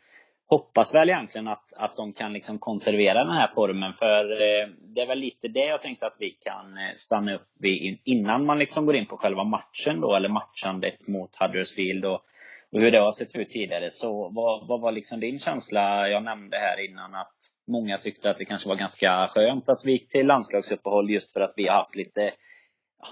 hoppas 0.48 0.94
väl 0.94 1.10
egentligen 1.10 1.48
att, 1.48 1.74
att 1.74 1.96
de 1.96 2.14
kan 2.14 2.34
liksom 2.34 2.60
konservera 2.60 3.24
den 3.24 3.34
här 3.34 3.52
formen. 3.56 3.94
För 3.94 4.32
eh, 4.32 4.68
det 4.96 5.02
är 5.02 5.08
väl 5.08 5.20
lite 5.20 5.48
det 5.48 5.66
jag 5.66 5.82
tänkte 5.82 6.08
att 6.08 6.18
vi 6.20 6.30
kan 6.30 6.78
eh, 6.78 6.94
stanna 6.96 7.36
upp 7.36 7.48
vid 7.60 8.00
innan 8.04 8.46
man 8.46 8.60
liksom 8.60 8.86
går 8.86 8.96
in 8.96 9.06
på 9.06 9.18
själva 9.18 9.44
matchen 9.44 10.02
då, 10.02 10.16
eller 10.16 10.30
matchandet 10.30 11.08
mot 11.08 11.36
Huddersfield 11.36 12.06
och, 12.06 12.22
och 12.72 12.82
hur 12.82 12.92
det 12.92 13.00
har 13.00 13.12
sett 13.12 13.36
ut 13.36 13.50
tidigare. 13.50 13.90
Så 13.90 14.30
vad, 14.30 14.68
vad 14.68 14.82
var 14.82 14.92
liksom 14.92 15.20
din 15.20 15.40
känsla? 15.40 16.08
Jag 16.08 16.24
nämnde 16.24 16.58
här 16.58 16.90
innan 16.90 17.16
att 17.16 17.36
många 17.68 17.98
tyckte 17.98 18.30
att 18.30 18.38
det 18.38 18.46
kanske 18.46 18.70
var 18.70 18.76
ganska 18.76 19.28
skönt 19.28 19.70
att 19.70 19.86
vi 19.86 19.92
gick 19.92 20.10
till 20.10 20.28
landslagsuppehåll 20.28 21.10
just 21.10 21.34
för 21.34 21.42
att 21.42 21.54
vi 21.56 21.68
har 21.68 21.76
haft 21.76 21.96
lite 21.96 22.32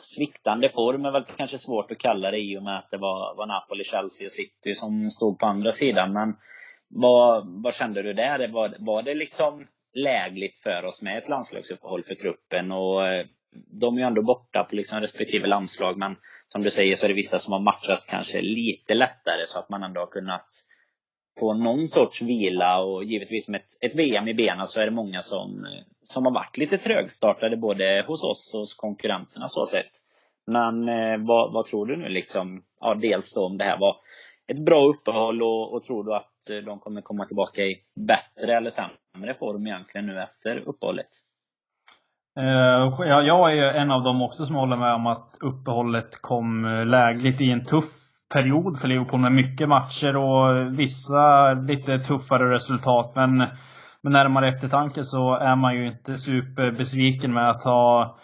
sviktande 0.04 0.70
form 0.70 1.06
är 1.06 1.12
väl 1.12 1.26
kanske 1.38 1.58
svårt 1.58 1.92
att 1.92 1.98
kalla 1.98 2.32
det 2.32 2.40
i 2.40 2.58
och 2.58 2.64
med 2.64 2.78
att 2.78 2.90
det 2.92 2.98
var, 2.98 3.36
var 3.36 3.46
Napoli, 3.46 3.84
Chelsea 3.84 4.26
och 4.26 4.32
City 4.32 4.74
som 4.74 5.12
stod 5.12 5.40
på 5.40 5.46
andra 5.46 5.72
sidan. 5.72 6.14
Men 6.14 6.36
vad, 6.96 7.48
vad 7.64 7.74
kände 7.74 8.02
du 8.02 8.14
där? 8.14 8.48
Var, 8.48 8.76
var 8.80 9.04
det 9.04 9.14
liksom 9.14 9.68
lägligt 9.94 10.58
för 10.58 10.86
oss 10.86 11.02
med 11.02 11.18
ett 11.18 11.30
landslagsuppehåll 11.30 12.04
för 12.04 12.16
truppen? 12.16 12.72
Och 12.72 13.08
eh, 13.08 13.26
de 13.80 13.96
är 13.96 14.02
ju 14.02 14.08
ändå 14.08 14.22
borta 14.22 14.64
på 14.64 14.76
liksom 14.76 15.00
respektive 15.02 15.48
landslag, 15.48 15.98
men 15.98 16.16
som 16.48 16.64
du 16.64 16.70
säger 16.70 16.96
så 16.96 17.06
är 17.06 17.08
det 17.08 17.14
vissa 17.14 17.40
som 17.40 17.54
har 17.54 17.60
matchats 17.60 18.06
kanske 18.06 18.42
lite 18.42 18.94
lättare 18.94 19.46
så 19.46 19.60
att 19.60 19.70
man 19.70 19.84
ändå 19.84 20.02
har 20.02 20.08
kunnat 20.08 20.48
få 21.40 21.54
någon 21.54 21.88
sorts 21.88 22.22
vila 22.22 22.80
och 22.80 23.04
givetvis 23.04 23.50
med 23.50 23.62
ett, 23.62 23.92
ett 23.92 23.96
VM 23.96 24.28
i 24.28 24.34
benen 24.34 24.68
så 24.68 24.82
är 24.82 24.86
det 24.86 24.92
många 24.92 25.20
som, 25.20 25.66
eh, 25.66 25.84
som 26.06 26.26
har 26.26 26.34
varit 26.34 26.58
lite 26.58 26.78
trögstartade 26.78 27.58
både 27.58 28.06
hos 28.08 28.24
oss 28.24 28.52
och 28.54 28.60
hos 28.60 28.74
konkurrenterna 28.74 29.48
så 29.48 29.66
sett. 29.66 29.92
Men 30.48 30.90
eh, 30.90 31.18
vad, 31.18 31.54
vad 31.54 31.66
tror 31.66 31.86
du 31.86 31.96
nu 31.96 32.10
liksom? 32.10 32.64
Ja, 32.80 32.96
dels 32.96 33.34
då 33.34 33.46
om 33.46 33.58
det 33.58 33.64
här 33.64 33.78
var 33.80 33.96
ett 34.48 34.60
bra 34.60 34.88
uppehåll 34.90 35.44
och, 35.44 35.74
och 35.74 35.84
tror 35.84 36.04
du 36.04 36.16
att 36.16 36.33
Eh, 36.50 36.66
de 36.66 36.80
kommer 36.80 37.02
komma 37.02 37.26
tillbaka 37.26 37.62
i 37.62 37.78
bättre 38.08 38.58
eller 38.58 38.70
sämre 38.70 39.34
form 39.40 39.68
egentligen 39.68 40.08
nu 40.08 40.22
efter 40.22 40.58
uppehållet. 40.58 41.08
Eh, 42.40 43.06
jag 43.08 43.58
är 43.58 43.74
en 43.74 43.92
av 43.92 44.04
dem 44.04 44.22
också 44.22 44.46
som 44.46 44.56
håller 44.56 44.78
med 44.78 44.94
om 44.94 45.08
att 45.08 45.38
uppehållet 45.42 46.22
kom 46.22 46.66
eh, 46.66 46.86
lägligt 46.86 47.42
i 47.42 47.52
en 47.52 47.66
tuff 47.66 48.04
period 48.34 48.80
för 48.80 48.88
Liverpool 48.88 49.20
med 49.20 49.32
mycket 49.32 49.70
matcher 49.70 50.16
och 50.16 50.80
vissa 50.80 51.54
lite 51.54 52.00
tuffare 52.00 52.52
resultat. 52.52 53.12
Men 53.16 53.38
med 54.02 54.12
närmare 54.12 54.50
eftertanke 54.50 55.04
så 55.04 55.36
är 55.36 55.56
man 55.56 55.76
ju 55.76 55.88
inte 55.88 56.14
superbesviken 56.14 57.34
med 57.34 57.50
att 57.50 57.64
ha 57.64 58.18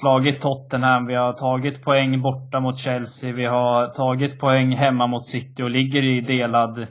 slagit 0.00 0.40
Tottenham. 0.40 1.06
Vi 1.06 1.14
har 1.14 1.32
tagit 1.32 1.82
poäng 1.84 2.22
borta 2.22 2.60
mot 2.60 2.78
Chelsea. 2.78 3.32
Vi 3.32 3.44
har 3.44 3.86
tagit 3.86 4.40
poäng 4.40 4.76
hemma 4.76 5.06
mot 5.06 5.26
City 5.26 5.62
och 5.62 5.70
ligger 5.70 6.02
i 6.02 6.20
delad, 6.20 6.86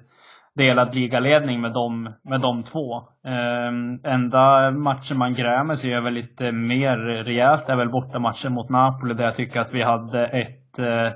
delad 0.60 0.96
ligaledning 0.96 1.62
med 1.62 1.74
de, 1.74 2.14
med 2.24 2.42
de 2.42 2.64
två. 2.64 2.98
Eh, 3.26 4.12
enda 4.14 4.72
matchen 4.72 5.18
man 5.18 5.34
grämer 5.34 5.74
sig 5.74 5.94
över 5.94 6.12
lite 6.12 6.52
mer 6.52 6.98
rejält 6.98 7.70
är 7.70 7.76
väl 7.76 7.90
bortamatchen 7.90 8.54
mot 8.54 8.70
Napoli 8.70 9.14
där 9.14 9.24
jag 9.24 9.36
tycker 9.36 9.62
att 9.62 9.74
vi 9.74 9.84
hade 9.84 10.26
ett 10.26 10.80
eh, 10.80 11.12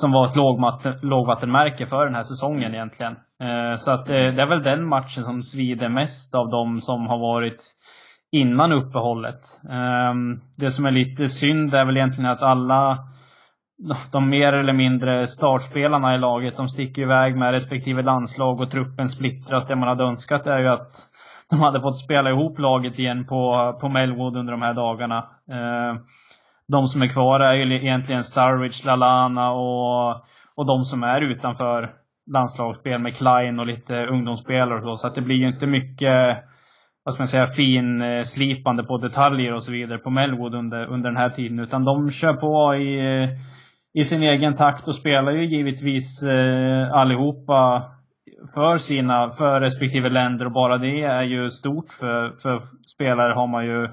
som 0.00 0.12
var 0.12 0.26
ett 0.26 1.02
lågvattenmärke 1.02 1.86
för 1.86 2.04
den 2.04 2.14
här 2.14 2.22
säsongen 2.22 2.74
egentligen. 2.74 3.12
Eh, 3.42 3.74
så 3.76 3.92
att 3.92 4.06
det, 4.06 4.30
det 4.30 4.42
är 4.42 4.46
väl 4.46 4.62
den 4.62 4.88
matchen 4.88 5.24
som 5.24 5.40
svider 5.40 5.88
mest 5.88 6.34
av 6.34 6.50
de 6.50 6.80
som 6.80 7.06
har 7.06 7.18
varit 7.18 7.62
innan 8.32 8.72
uppehållet. 8.72 9.40
Ehm, 9.70 10.40
det 10.56 10.70
som 10.70 10.86
är 10.86 10.90
lite 10.90 11.28
synd 11.28 11.74
är 11.74 11.84
väl 11.84 11.96
egentligen 11.96 12.30
att 12.30 12.42
alla 12.42 12.98
de 14.10 14.28
mer 14.28 14.52
eller 14.52 14.72
mindre 14.72 15.26
startspelarna 15.26 16.14
i 16.14 16.18
laget, 16.18 16.56
de 16.56 16.68
sticker 16.68 17.02
iväg 17.02 17.36
med 17.36 17.50
respektive 17.50 18.02
landslag 18.02 18.60
och 18.60 18.70
truppen 18.70 19.08
splittras. 19.08 19.66
Det 19.66 19.76
man 19.76 19.88
hade 19.88 20.04
önskat 20.04 20.46
är 20.46 20.58
ju 20.58 20.68
att 20.68 21.08
de 21.50 21.60
hade 21.60 21.80
fått 21.80 21.98
spela 21.98 22.30
ihop 22.30 22.58
laget 22.58 22.98
igen 22.98 23.26
på, 23.26 23.72
på 23.80 23.88
Melwood 23.88 24.36
under 24.36 24.52
de 24.52 24.62
här 24.62 24.74
dagarna. 24.74 25.18
Eh, 25.50 25.96
de 26.68 26.86
som 26.86 27.02
är 27.02 27.08
kvar 27.08 27.40
är 27.40 27.54
ju 27.54 27.74
egentligen 27.74 28.24
Starwich, 28.24 28.84
Lalana 28.84 29.52
och, 29.52 30.10
och 30.54 30.66
de 30.66 30.82
som 30.82 31.02
är 31.02 31.20
utanför 31.20 31.90
landslagsspel 32.30 33.00
med 33.00 33.16
Klein 33.16 33.60
och 33.60 33.66
lite 33.66 34.06
ungdomsspelare 34.06 34.78
och 34.78 34.82
så. 34.82 34.96
Så 34.96 35.06
att 35.06 35.14
det 35.14 35.22
blir 35.22 35.36
ju 35.36 35.48
inte 35.48 35.66
mycket 35.66 36.36
vad 37.04 37.14
ska 37.14 37.20
man 37.20 37.28
säga, 37.28 37.46
finslipande 37.46 38.84
på 38.84 38.98
detaljer 38.98 39.54
och 39.54 39.62
så 39.62 39.72
vidare 39.72 39.98
på 39.98 40.10
Melwood 40.10 40.54
under, 40.54 40.86
under 40.86 41.10
den 41.10 41.16
här 41.16 41.30
tiden. 41.30 41.58
Utan 41.58 41.84
de 41.84 42.10
kör 42.10 42.34
på 42.34 42.74
i, 42.74 43.28
i 43.94 44.04
sin 44.04 44.22
egen 44.22 44.56
takt 44.56 44.88
och 44.88 44.94
spelar 44.94 45.32
ju 45.32 45.44
givetvis 45.44 46.22
eh, 46.22 46.92
allihopa 46.92 47.90
för 48.54 48.78
sina, 48.78 49.32
för 49.32 49.60
respektive 49.60 50.08
länder 50.08 50.46
och 50.46 50.52
bara 50.52 50.78
det 50.78 51.02
är 51.02 51.22
ju 51.22 51.50
stort 51.50 51.92
för, 51.92 52.32
för 52.42 52.62
spelare 52.86 53.32
har 53.32 53.46
man 53.46 53.66
ju 53.66 53.88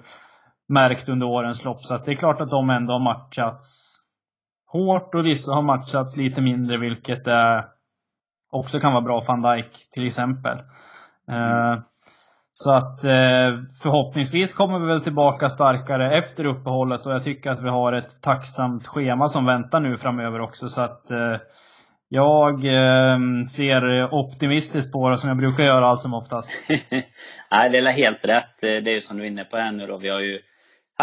märkt 0.68 1.10
under 1.10 1.28
årens 1.28 1.64
lopp. 1.64 1.82
Så 1.82 1.96
att 1.96 2.06
det 2.06 2.12
är 2.12 2.16
klart 2.16 2.42
att 2.42 2.50
de 2.50 2.70
ändå 2.70 2.94
har 2.94 3.00
matchats 3.00 4.00
hårt 4.72 5.16
och 5.16 5.26
vissa 5.26 5.56
har 5.56 5.62
matchats 5.62 6.18
lite 6.18 6.42
mindre 6.42 6.78
vilket 6.78 7.28
eh, 7.28 7.64
också 8.52 8.80
kan 8.80 8.94
vara 8.94 9.04
bra. 9.04 9.24
Van 9.28 9.42
Dijk 9.42 9.90
till 9.92 10.08
exempel. 10.08 10.58
Eh, 11.32 11.80
så 12.62 12.74
att 12.74 13.04
eh, 13.04 13.50
förhoppningsvis 13.82 14.54
kommer 14.54 14.80
vi 14.80 14.88
väl 14.88 15.02
tillbaka 15.02 15.50
starkare 15.50 16.18
efter 16.18 16.46
uppehållet 16.46 17.06
och 17.06 17.12
jag 17.12 17.24
tycker 17.24 17.50
att 17.50 17.64
vi 17.64 17.70
har 17.70 17.94
ett 17.94 18.22
tacksamt 18.22 18.88
schema 18.88 19.28
som 19.28 19.46
väntar 19.46 19.80
nu 19.80 19.98
framöver 19.98 20.42
också. 20.42 20.68
Så 20.68 20.82
att 20.82 21.12
eh, 21.12 21.38
jag 22.10 22.66
ehm, 22.66 23.44
ser 23.44 24.14
optimistiskt 24.14 24.94
på 24.94 25.10
det 25.10 25.18
som 25.18 25.30
jag 25.30 25.38
brukar 25.38 25.64
göra 25.64 25.88
allt 25.88 26.02
som 26.02 26.14
oftast. 26.14 26.50
Nej, 27.52 27.70
det 27.70 27.78
är 27.78 27.92
helt 27.92 28.28
rätt. 28.28 28.60
Det 28.62 28.78
är 28.78 28.90
ju 28.90 29.00
som 29.00 29.18
du 29.18 29.24
är 29.24 29.28
inne 29.28 29.44
på 29.44 29.58
här 29.58 29.72
nu 29.72 29.88
då. 29.88 29.98
Vi 29.98 30.10
har 30.10 30.20
ju 30.20 30.40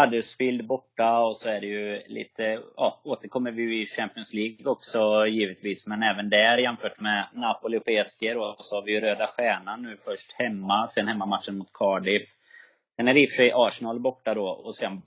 Huddersfield 0.01 0.67
borta 0.67 1.19
och 1.19 1.37
så 1.37 1.49
är 1.49 1.61
det 1.61 1.67
ju 1.67 2.01
lite, 2.07 2.61
ja, 2.75 3.01
återkommer 3.03 3.51
vi 3.51 3.61
ju 3.61 3.81
i 3.81 3.85
Champions 3.85 4.33
League 4.33 4.65
också 4.65 5.25
givetvis. 5.27 5.87
Men 5.87 6.03
även 6.03 6.29
där 6.29 6.57
jämfört 6.57 6.99
med 6.99 7.27
Napoli 7.33 7.77
och 7.77 7.83
PSG 7.83 8.33
då, 8.33 8.55
så 8.57 8.75
har 8.75 8.81
vi 8.81 8.91
ju 8.91 9.01
Röda 9.01 9.27
Stjärnan 9.27 9.81
nu 9.81 9.97
först 9.97 10.31
hemma, 10.31 10.87
sen 10.87 11.07
hemmamatchen 11.07 11.57
mot 11.57 11.73
Cardiff. 11.73 12.23
Sen 12.95 13.07
är 13.07 13.13
det 13.13 13.21
i 13.21 13.25
och 13.25 13.29
för 13.29 13.35
sig 13.35 13.51
Arsenal 13.55 13.99
borta 13.99 14.33
då 14.33 14.47
och 14.47 14.75
sen 14.75 15.01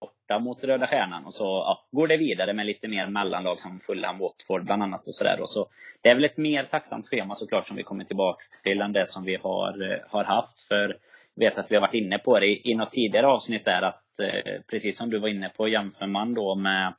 borta 0.00 0.38
mot 0.38 0.64
Röda 0.64 0.86
Stjärnan. 0.86 1.24
Och 1.24 1.34
så 1.34 1.44
ja, 1.44 1.88
går 1.90 2.06
det 2.08 2.16
vidare 2.16 2.52
med 2.52 2.66
lite 2.66 2.88
mer 2.88 3.06
mellanlag 3.06 3.60
som 3.60 3.80
Fulham, 3.80 4.18
Watford 4.18 4.64
bland 4.64 4.82
annat 4.82 5.06
och 5.06 5.14
sådär. 5.14 5.40
Så 5.44 5.68
det 6.02 6.08
är 6.08 6.14
väl 6.14 6.24
ett 6.24 6.36
mer 6.36 6.64
tacksamt 6.64 7.08
schema 7.08 7.34
såklart 7.34 7.66
som 7.66 7.76
vi 7.76 7.82
kommer 7.82 8.04
tillbaka 8.04 8.40
till 8.62 8.80
än 8.80 8.92
det 8.92 9.06
som 9.06 9.24
vi 9.24 9.36
har, 9.36 9.92
eh, 9.92 9.98
har 10.08 10.24
haft. 10.24 10.62
För 10.62 10.98
vet 11.36 11.58
att 11.58 11.70
vi 11.70 11.74
har 11.74 11.80
varit 11.80 11.94
inne 11.94 12.18
på 12.18 12.40
det 12.40 12.68
i 12.68 12.74
något 12.74 12.92
tidigare 12.92 13.26
avsnitt 13.26 13.64
där 13.64 13.82
att 13.82 14.20
eh, 14.20 14.60
precis 14.70 14.98
som 14.98 15.10
du 15.10 15.18
var 15.18 15.28
inne 15.28 15.48
på, 15.48 15.68
jämför 15.68 16.06
man 16.06 16.34
då 16.34 16.54
med 16.54 16.94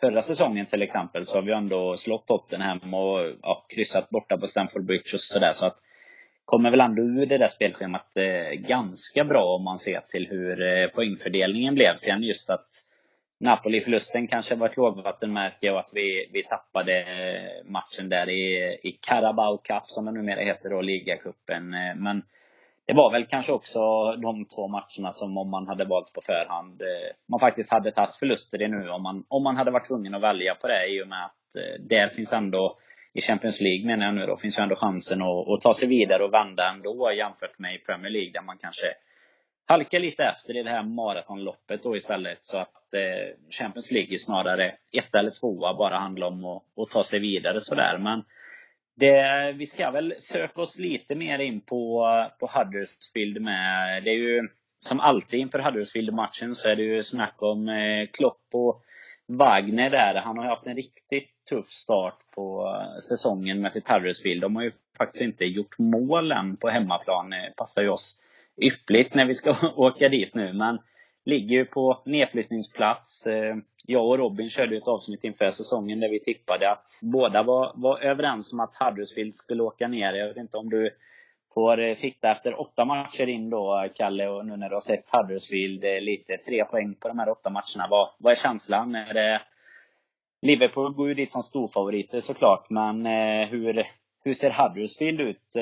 förra 0.00 0.22
säsongen 0.22 0.66
till 0.66 0.82
exempel 0.82 1.26
så 1.26 1.38
har 1.38 1.42
vi 1.42 1.52
ändå 1.52 1.96
slått 1.96 2.26
Tottenham 2.26 2.94
och 2.94 3.18
ja, 3.42 3.66
kryssat 3.68 4.10
borta 4.10 4.38
på 4.38 4.46
Stamford 4.46 4.84
Bridge 4.84 5.14
och 5.14 5.20
sådär. 5.20 5.50
Så 5.50 5.66
att 5.66 5.76
kommer 6.44 6.70
väl 6.70 6.80
ändå 6.80 7.02
ur 7.02 7.26
det 7.26 7.38
där 7.38 7.48
spelschemat 7.48 8.16
eh, 8.16 8.60
ganska 8.60 9.24
bra 9.24 9.54
om 9.54 9.64
man 9.64 9.78
ser 9.78 10.00
till 10.08 10.28
hur 10.28 10.62
eh, 10.62 10.86
poängfördelningen 10.88 11.74
blev. 11.74 11.94
Sen 11.96 12.22
just 12.22 12.50
att 12.50 12.66
Napoli-förlusten 13.40 14.26
kanske 14.26 14.54
var 14.54 14.68
ett 14.68 14.76
lågvattenmärke 14.76 15.70
och 15.70 15.80
att 15.80 15.90
vi, 15.94 16.30
vi 16.32 16.42
tappade 16.42 16.98
eh, 16.98 17.70
matchen 17.70 18.08
där 18.08 18.28
i, 18.28 18.78
i 18.82 18.90
Carabao 18.90 19.56
Cup 19.56 19.86
som 19.86 20.04
det 20.04 20.12
numera 20.12 20.40
heter 20.40 20.70
då, 20.70 20.80
ligacupen. 20.80 21.74
Eh, 21.74 21.94
men 21.96 22.22
det 22.90 22.96
var 22.96 23.12
väl 23.12 23.26
kanske 23.26 23.52
också 23.52 23.80
de 24.16 24.44
två 24.44 24.68
matcherna 24.68 25.10
som 25.10 25.38
om 25.38 25.50
man 25.50 25.66
hade 25.68 25.84
valt 25.84 26.12
på 26.12 26.20
förhand, 26.20 26.82
eh, 26.82 27.10
man 27.28 27.40
faktiskt 27.40 27.70
hade 27.70 27.90
tagit 27.90 28.16
förluster 28.16 28.62
i 28.62 28.68
nu 28.68 28.88
om 28.88 29.02
man, 29.02 29.24
om 29.28 29.42
man 29.42 29.56
hade 29.56 29.70
varit 29.70 29.86
tvungen 29.86 30.14
att 30.14 30.22
välja 30.22 30.54
på 30.54 30.68
det 30.68 30.86
i 30.88 31.02
och 31.02 31.08
med 31.08 31.24
att 31.24 31.56
eh, 31.56 31.80
där 31.80 32.08
finns 32.08 32.32
ändå 32.32 32.78
i 33.14 33.20
Champions 33.20 33.60
League 33.60 33.86
menar 33.86 34.06
jag 34.06 34.14
nu 34.14 34.26
då, 34.26 34.36
finns 34.36 34.58
ju 34.58 34.62
ändå 34.62 34.76
chansen 34.76 35.22
att, 35.22 35.48
att 35.48 35.60
ta 35.60 35.72
sig 35.72 35.88
vidare 35.88 36.24
och 36.24 36.34
vända 36.34 36.70
ändå 36.70 37.12
jämfört 37.12 37.58
med 37.58 37.74
i 37.74 37.78
Premier 37.78 38.10
League 38.10 38.32
där 38.32 38.42
man 38.42 38.58
kanske 38.58 38.86
halkar 39.66 40.00
lite 40.00 40.24
efter 40.24 40.56
i 40.56 40.62
det 40.62 40.70
här 40.70 40.82
maratonloppet 40.82 41.82
då 41.82 41.96
istället. 41.96 42.38
Så 42.40 42.58
att 42.58 42.94
eh, 42.94 43.36
Champions 43.50 43.90
League 43.90 44.14
är 44.14 44.18
snarare 44.18 44.74
ett 44.98 45.14
eller 45.14 45.30
tvåa 45.30 45.74
bara 45.74 45.98
handlar 45.98 46.26
om 46.26 46.44
att, 46.44 46.62
att 46.76 46.90
ta 46.90 47.04
sig 47.04 47.20
vidare 47.20 47.60
sådär. 47.60 47.98
Men 47.98 48.24
det, 49.00 49.52
vi 49.52 49.66
ska 49.66 49.90
väl 49.90 50.14
söka 50.18 50.60
oss 50.60 50.78
lite 50.78 51.14
mer 51.14 51.38
in 51.38 51.60
på, 51.60 52.06
på 52.40 52.46
Huddersfield 52.46 53.42
med. 53.42 54.04
Det 54.04 54.10
är 54.10 54.14
ju 54.14 54.48
som 54.78 55.00
alltid 55.00 55.40
inför 55.40 55.58
Huddersfield-matchen 55.58 56.54
så 56.54 56.70
är 56.70 56.76
det 56.76 56.82
ju 56.82 57.02
snack 57.02 57.34
om 57.38 57.68
eh, 57.68 58.06
Klopp 58.12 58.42
och 58.52 58.82
Wagner 59.26 59.90
där. 59.90 60.14
Han 60.14 60.36
har 60.36 60.44
ju 60.44 60.50
haft 60.50 60.66
en 60.66 60.76
riktigt 60.76 61.30
tuff 61.50 61.68
start 61.68 62.18
på 62.34 62.66
eh, 62.66 63.00
säsongen 63.00 63.60
med 63.60 63.72
sitt 63.72 63.88
Huddersfield. 63.88 64.42
De 64.42 64.56
har 64.56 64.62
ju 64.62 64.72
faktiskt 64.98 65.22
inte 65.22 65.44
gjort 65.44 65.78
mål 65.78 66.32
än 66.32 66.56
på 66.56 66.68
hemmaplan. 66.68 67.30
Det 67.30 67.52
passar 67.56 67.82
ju 67.82 67.88
oss 67.88 68.20
yppligt 68.62 69.14
när 69.14 69.24
vi 69.24 69.34
ska 69.34 69.56
åka 69.76 70.08
dit 70.08 70.34
nu. 70.34 70.52
Men 70.52 70.78
ligger 71.24 71.56
ju 71.56 71.64
på 71.64 72.02
nedflyttningsplats. 72.04 73.26
Eh, 73.26 73.56
jag 73.84 74.06
och 74.06 74.18
Robin 74.18 74.50
körde 74.50 74.76
ett 74.76 74.88
avsnitt 74.88 75.24
inför 75.24 75.50
säsongen 75.50 76.00
där 76.00 76.08
vi 76.08 76.20
tippade 76.20 76.70
att 76.70 76.86
båda 77.02 77.42
var, 77.42 77.72
var 77.74 77.98
överens 77.98 78.52
om 78.52 78.60
att 78.60 78.74
Huddersfield 78.74 79.34
skulle 79.34 79.62
åka 79.62 79.88
ner. 79.88 80.12
Jag 80.12 80.28
vet 80.28 80.36
inte 80.36 80.56
om 80.56 80.70
du 80.70 80.90
får 81.54 81.94
sikta 81.94 82.00
sitta 82.00 82.30
efter 82.32 82.60
åtta 82.60 82.84
matcher 82.84 83.26
in 83.26 83.50
då, 83.50 83.88
Kalle, 83.94 84.28
och 84.28 84.46
nu 84.46 84.56
när 84.56 84.68
du 84.68 84.74
har 84.74 84.80
sett 84.80 85.10
Huddersfield 85.12 85.84
eh, 85.84 86.00
lite, 86.00 86.36
tre 86.36 86.64
poäng 86.64 86.94
på 86.94 87.08
de 87.08 87.18
här 87.18 87.28
åtta 87.28 87.50
matcherna. 87.50 87.86
Vad, 87.90 88.08
vad 88.18 88.32
är 88.32 88.36
känslan? 88.36 88.94
Är 88.94 89.14
det, 89.14 89.42
Liverpool 90.42 90.94
går 90.94 91.08
ju 91.08 91.14
dit 91.14 91.32
som 91.32 91.42
storfavoriter 91.42 92.20
såklart, 92.20 92.70
men 92.70 93.06
hur, 93.46 93.86
hur 94.24 94.34
ser 94.34 94.50
Huddersfield 94.50 95.20
ut 95.20 95.56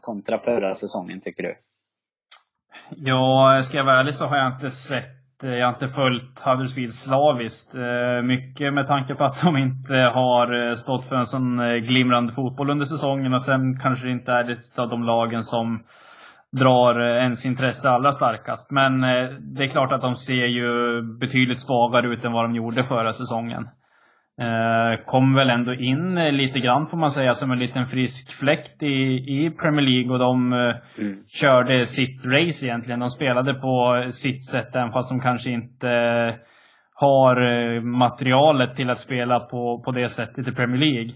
kontra 0.00 0.38
förra 0.38 0.74
säsongen 0.74 1.20
tycker 1.20 1.42
du? 1.42 1.56
Ja, 2.96 3.60
ska 3.62 3.76
jag 3.76 3.84
vara 3.84 4.00
ärlig 4.00 4.14
så 4.14 4.26
har 4.26 4.36
jag 4.36 4.52
inte 4.52 4.70
sett, 4.70 5.44
eh, 5.44 5.54
jag 5.54 5.66
har 5.66 5.72
inte 5.72 5.88
följt 5.88 6.40
Huddersfield 6.40 6.94
slaviskt. 6.94 7.74
Eh, 7.74 8.22
mycket 8.22 8.74
med 8.74 8.86
tanke 8.86 9.14
på 9.14 9.24
att 9.24 9.42
de 9.42 9.56
inte 9.56 9.94
har 9.94 10.68
eh, 10.68 10.74
stått 10.74 11.04
för 11.04 11.16
en 11.16 11.26
sån 11.26 11.58
glimrande 11.80 12.32
fotboll 12.32 12.70
under 12.70 12.86
säsongen 12.86 13.34
och 13.34 13.42
sen 13.42 13.80
kanske 13.80 14.06
det 14.06 14.12
inte 14.12 14.32
är 14.32 14.50
ett 14.50 14.78
av 14.78 14.88
de 14.88 15.02
lagen 15.02 15.42
som 15.42 15.82
drar 16.52 17.00
ens 17.00 17.46
intresse 17.46 17.90
allra 17.90 18.12
starkast. 18.12 18.70
Men 18.70 19.00
det 19.54 19.64
är 19.64 19.68
klart 19.68 19.92
att 19.92 20.00
de 20.00 20.14
ser 20.14 20.46
ju 20.46 21.02
betydligt 21.20 21.60
svagare 21.60 22.06
ut 22.06 22.24
än 22.24 22.32
vad 22.32 22.44
de 22.44 22.54
gjorde 22.54 22.84
förra 22.84 23.12
säsongen. 23.12 23.68
Eh, 24.42 25.04
kom 25.04 25.34
väl 25.34 25.50
ändå 25.50 25.74
in 25.74 26.14
lite 26.14 26.58
grann 26.58 26.86
får 26.86 26.96
man 26.96 27.10
säga 27.10 27.32
som 27.32 27.50
en 27.50 27.58
liten 27.58 27.86
frisk 27.86 28.32
fläkt 28.32 28.82
i, 28.82 29.14
i 29.14 29.50
Premier 29.50 29.86
League 29.86 30.12
och 30.12 30.18
de 30.18 30.52
eh, 30.52 30.74
mm. 30.98 31.16
körde 31.28 31.86
sitt 31.86 32.26
race 32.26 32.66
egentligen. 32.66 33.00
De 33.00 33.10
spelade 33.10 33.54
på 33.54 34.04
sitt 34.08 34.44
sätt 34.44 34.76
även 34.76 34.92
fast 34.92 35.08
de 35.08 35.20
kanske 35.20 35.50
inte 35.50 35.88
har 36.94 37.36
eh, 37.36 37.80
materialet 37.80 38.76
till 38.76 38.90
att 38.90 38.98
spela 38.98 39.40
på, 39.40 39.82
på 39.84 39.92
det 39.92 40.08
sättet 40.08 40.48
i 40.48 40.52
Premier 40.52 40.80
League. 40.80 41.12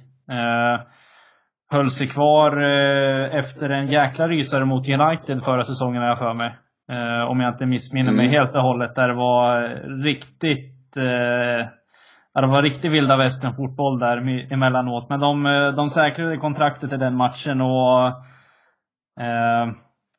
höll 1.70 1.90
sig 1.90 2.08
kvar 2.08 2.62
eh, 2.62 3.38
efter 3.38 3.70
en 3.70 3.88
jäkla 3.88 4.28
rysare 4.28 4.64
mot 4.64 4.88
United 4.88 5.44
förra 5.44 5.64
säsongen 5.64 6.02
har 6.02 6.08
jag 6.08 6.18
för 6.18 6.34
mig. 6.34 6.56
Eh, 6.92 7.30
om 7.30 7.40
jag 7.40 7.54
inte 7.54 7.66
missminner 7.66 8.12
mig 8.12 8.26
mm. 8.26 8.38
helt 8.38 8.54
och 8.54 8.62
hållet. 8.62 8.94
Där 8.94 9.08
det 9.08 9.14
var 9.14 9.68
riktigt 10.04 10.96
Ja, 12.36 12.42
det 12.42 12.46
var 12.46 12.62
riktigt 12.62 12.92
vilda 12.92 13.16
västern 13.16 13.54
fotboll 13.54 13.98
där 13.98 14.16
emellanåt. 14.52 15.08
Men 15.08 15.20
de, 15.20 15.46
eh, 15.46 15.68
de 15.68 15.88
säkrade 15.88 16.36
kontraktet 16.36 16.92
i 16.92 16.96
den 16.96 17.16
matchen 17.16 17.60
och 17.60 18.06
eh, 19.20 19.66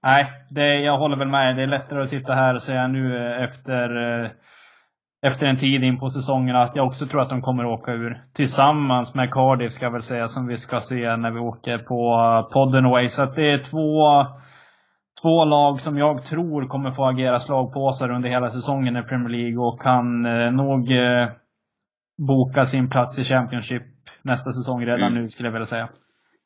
Nej, 0.03 0.27
det, 0.49 0.75
jag 0.75 0.97
håller 0.97 1.17
väl 1.17 1.27
med. 1.27 1.55
Det 1.55 1.63
är 1.63 1.67
lättare 1.67 2.01
att 2.01 2.09
sitta 2.09 2.33
här 2.33 2.53
och 2.53 2.61
säga 2.61 2.87
nu 2.87 3.17
eh, 3.17 3.43
efter 3.43 4.21
eh, 4.23 4.29
efter 5.21 5.45
en 5.45 5.57
tid 5.57 5.83
in 5.83 5.99
på 5.99 6.09
säsongen 6.09 6.55
att 6.55 6.75
jag 6.75 6.87
också 6.87 7.05
tror 7.05 7.21
att 7.21 7.29
de 7.29 7.41
kommer 7.41 7.65
åka 7.65 7.91
ur. 7.91 8.23
Tillsammans 8.33 9.15
med 9.15 9.31
Cardiff 9.31 9.71
ska 9.71 9.85
jag 9.85 9.91
väl 9.91 10.01
säga, 10.01 10.25
som 10.25 10.47
vi 10.47 10.57
ska 10.57 10.79
se 10.79 11.15
när 11.15 11.31
vi 11.31 11.39
åker 11.39 11.77
på 11.77 12.49
podden 12.53 12.85
away. 12.85 13.07
Så 13.07 13.23
att 13.23 13.35
det 13.35 13.51
är 13.51 13.59
två, 13.59 14.25
två 15.21 15.45
lag 15.45 15.79
som 15.79 15.97
jag 15.97 16.23
tror 16.23 16.67
kommer 16.67 16.91
få 16.91 17.05
agera 17.05 17.39
slagpåsar 17.39 18.11
under 18.11 18.29
hela 18.29 18.49
säsongen 18.49 18.97
i 18.97 19.01
Premier 19.01 19.29
League 19.29 19.57
och 19.57 19.81
kan 19.81 20.25
eh, 20.25 20.51
nog 20.51 20.91
eh, 20.91 21.27
boka 22.17 22.65
sin 22.65 22.89
plats 22.89 23.19
i 23.19 23.23
Championship 23.23 23.83
nästa 24.21 24.51
säsong 24.51 24.85
redan 24.85 25.11
mm. 25.11 25.23
nu 25.23 25.29
skulle 25.29 25.47
jag 25.47 25.53
vilja 25.53 25.65
säga. 25.65 25.89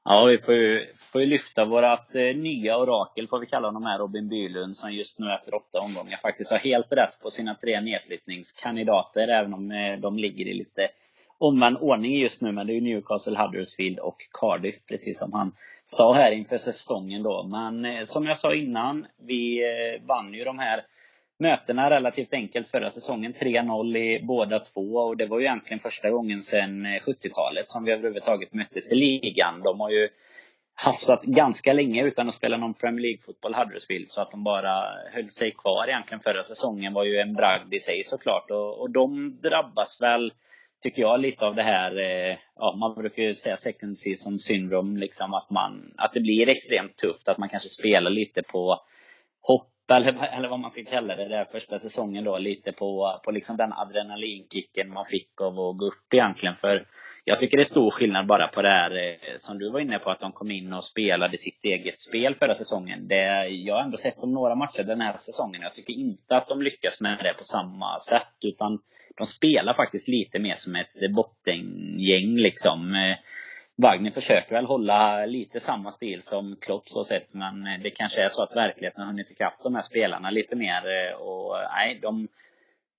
Ja, 0.04 0.26
vi 0.26 0.38
får 0.38 0.54
ju, 0.54 0.86
får 0.96 1.22
ju 1.22 1.28
lyfta 1.28 1.66
vårat 1.66 2.16
eh, 2.16 2.36
nya 2.36 2.78
orakel, 2.78 3.28
får 3.28 3.40
vi 3.40 3.46
kalla 3.46 3.68
honom 3.68 3.86
här, 3.86 4.00
Robin 4.00 4.30
Bylund, 4.30 4.76
som 4.76 4.94
just 4.94 5.20
nu 5.20 5.34
efter 5.34 5.56
åtta 5.56 5.80
omgångar 5.80 6.18
faktiskt 6.18 6.52
har 6.52 6.60
helt 6.60 6.94
rätt 6.94 7.20
på 7.22 7.30
sina 7.30 7.56
tre 7.56 7.82
nedflyttningskandidater, 7.82 9.28
även 9.28 9.54
om 9.54 9.72
eh, 9.72 10.00
de 10.00 10.18
ligger 10.18 10.46
i 10.46 10.54
lite 10.54 10.88
omvänd 11.38 11.78
ordning 11.78 12.20
just 12.20 12.42
nu. 12.42 12.52
Men 12.52 12.68
det 12.68 12.74
är 12.74 12.76
ju 12.76 12.82
Newcastle, 12.82 13.38
Huddersfield 13.38 14.00
och 14.00 14.18
Cardiff, 14.40 14.76
precis 14.90 15.20
som 15.20 15.34
han 15.34 15.52
sa 15.86 16.14
här 16.14 16.32
inför 16.32 16.58
säsongen 16.58 17.24
då. 17.24 17.44
Men 17.44 17.86
eh, 17.86 18.04
som 18.04 18.26
jag 18.26 18.38
sa 18.38 18.54
innan, 18.56 19.06
vi 19.28 19.64
eh, 19.64 20.08
vann 20.08 20.34
ju 20.34 20.44
de 20.44 20.60
här 20.60 20.82
mötena 21.42 21.90
relativt 21.90 22.34
enkelt 22.34 22.70
förra 22.70 22.90
säsongen. 22.90 23.34
3-0 23.34 23.98
i 23.98 24.24
båda 24.24 24.60
två 24.60 24.94
och 24.96 25.18
det 25.18 25.26
var 25.26 25.40
ju 25.40 25.46
egentligen 25.46 25.80
första 25.80 26.10
gången 26.10 26.42
sedan 26.42 26.86
eh, 26.86 26.90
70-talet 26.90 27.70
som 27.70 27.84
vi 27.84 27.92
överhuvudtaget 27.92 28.54
möttes 28.54 28.92
i 28.92 28.96
ligan. 28.96 29.62
De 29.64 29.80
har 29.80 29.90
ju 29.90 30.10
hafsat 30.74 31.24
ganska 31.24 31.74
länge 31.74 32.04
utan 32.04 32.28
att 32.28 32.34
spela 32.34 32.58
någon 32.58 32.74
Premier 32.74 33.02
League-fotboll, 33.02 33.54
Huddersfield, 33.54 34.10
så 34.10 34.22
att 34.22 34.32
de 34.32 34.44
bara 34.44 34.84
höll 35.14 35.30
sig 35.30 35.52
kvar 35.52 35.88
egentligen 35.88 36.22
förra 36.22 36.42
säsongen 36.42 36.94
var 36.94 37.04
ju 37.04 37.18
en 37.18 37.34
bragd 37.34 37.74
i 37.74 37.80
sig 37.80 38.04
såklart. 38.04 38.52
Och, 38.52 38.82
och 38.82 38.92
de 38.92 39.40
drabbas 39.44 40.02
väl, 40.02 40.34
tycker 40.84 41.02
jag, 41.02 41.20
lite 41.20 41.46
av 41.46 41.56
det 41.56 41.64
här, 41.64 42.00
eh, 42.00 42.38
ja, 42.56 42.76
man 42.80 42.96
brukar 42.96 43.24
ju 43.24 43.34
säga 43.34 43.58
second 43.58 43.98
season 43.98 44.36
syndrome, 44.36 45.00
liksom 45.00 45.34
att 45.34 45.50
man, 45.50 45.94
att 45.98 46.14
det 46.14 46.20
blir 46.20 46.50
extremt 46.50 46.98
tufft, 46.98 47.30
att 47.30 47.38
man 47.38 47.50
kanske 47.50 47.70
spelar 47.70 48.12
lite 48.12 48.44
på 48.44 48.80
hopp 49.42 49.71
eller, 49.96 50.38
eller 50.38 50.50
vad 50.50 50.60
man 50.60 50.72
ska 50.72 50.84
kalla 50.84 51.16
det, 51.16 51.28
där 51.28 51.46
första 51.46 51.80
säsongen 51.80 52.24
då, 52.24 52.38
lite 52.38 52.72
på, 52.72 53.20
på 53.26 53.32
liksom 53.32 53.58
den 53.58 53.74
adrenalinkicken 53.74 54.94
man 54.94 55.06
fick 55.06 55.42
av 55.42 55.60
att 55.60 55.78
gå 55.78 55.86
upp 55.86 56.14
egentligen. 56.14 56.56
För 56.56 56.86
jag 57.26 57.40
tycker 57.40 57.58
det 57.58 57.64
är 57.64 57.66
stor 57.66 57.92
skillnad 57.92 58.28
bara 58.28 58.48
på 58.48 58.62
det 58.62 58.70
här 58.70 58.92
eh, 58.92 59.38
som 59.38 59.60
du 59.60 59.72
var 59.72 59.80
inne 59.80 60.00
på, 60.00 60.10
att 60.10 60.20
de 60.20 60.32
kom 60.32 60.52
in 60.52 60.74
och 60.74 60.84
spelade 60.84 61.38
sitt 61.38 61.66
eget 61.66 62.00
spel 62.00 62.36
förra 62.36 62.56
säsongen. 62.56 63.08
Det, 63.08 63.48
jag 63.48 63.76
har 63.76 63.84
ändå 63.84 63.98
sett 63.98 64.22
dem 64.22 64.34
några 64.34 64.56
matcher 64.56 64.84
den 64.84 65.02
här 65.02 65.14
säsongen. 65.14 65.62
Jag 65.62 65.74
tycker 65.74 65.94
inte 65.94 66.38
att 66.38 66.48
de 66.48 66.62
lyckas 66.62 67.02
med 67.02 67.18
det 67.24 67.34
på 67.38 67.44
samma 67.44 68.00
sätt, 68.00 68.38
utan 68.42 68.80
de 69.18 69.26
spelar 69.26 69.74
faktiskt 69.74 70.08
lite 70.08 70.40
mer 70.40 70.56
som 70.58 70.76
ett 70.76 71.12
bottengäng 71.16 72.36
liksom. 72.36 72.96
Eh, 72.96 73.18
Wagner 73.78 74.12
försöker 74.12 74.56
väl 74.56 74.66
hålla 74.66 75.26
lite 75.26 75.60
samma 75.60 75.92
stil 75.92 76.22
som 76.22 76.56
Klopp 76.62 76.90
så 76.90 77.04
sett, 77.04 77.34
men 77.34 77.64
det 77.84 77.90
kanske 77.90 78.26
är 78.26 78.30
så 78.30 78.44
att 78.44 78.56
verkligheten 78.56 79.02
har 79.02 79.08
hunnit 79.08 79.32
ikapp 79.32 79.64
de 79.64 79.76
här 79.76 79.82
spelarna 79.82 80.30
lite 80.30 80.56
mer. 80.56 80.82
Eh, 80.86 81.22
och 81.22 81.56
nej, 81.76 82.00
de 82.02 82.28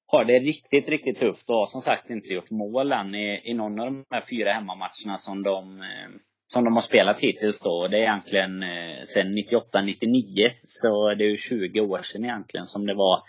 har 0.07 0.25
det 0.25 0.39
riktigt, 0.39 0.89
riktigt 0.89 1.19
tufft 1.19 1.51
och 1.51 1.57
har 1.57 1.67
som 1.67 1.81
sagt 1.81 2.11
inte 2.11 2.35
gjort 2.35 2.51
mål 2.51 2.93
än 2.93 3.15
i, 3.15 3.41
i 3.45 3.55
någon 3.55 3.81
av 3.81 3.87
de 3.87 4.05
här 4.11 4.23
fyra 4.31 4.53
hemmamatcherna 4.53 5.19
som 5.19 5.43
de, 5.43 5.81
eh, 5.81 6.11
som 6.47 6.65
de 6.65 6.75
har 6.75 6.83
spelat 6.83 7.21
hittills 7.21 7.61
då. 7.61 7.89
Det 7.89 7.97
är 7.97 8.03
egentligen 8.03 8.63
eh, 8.63 9.03
sedan 9.03 9.39
98-99, 9.39 10.51
så 10.65 11.15
det 11.15 11.25
är 11.25 11.29
ju 11.29 11.37
20 11.37 11.81
år 11.81 12.03
sedan 12.03 12.25
egentligen 12.25 12.67
som 12.67 12.87
det 12.87 12.95
var 12.95 13.23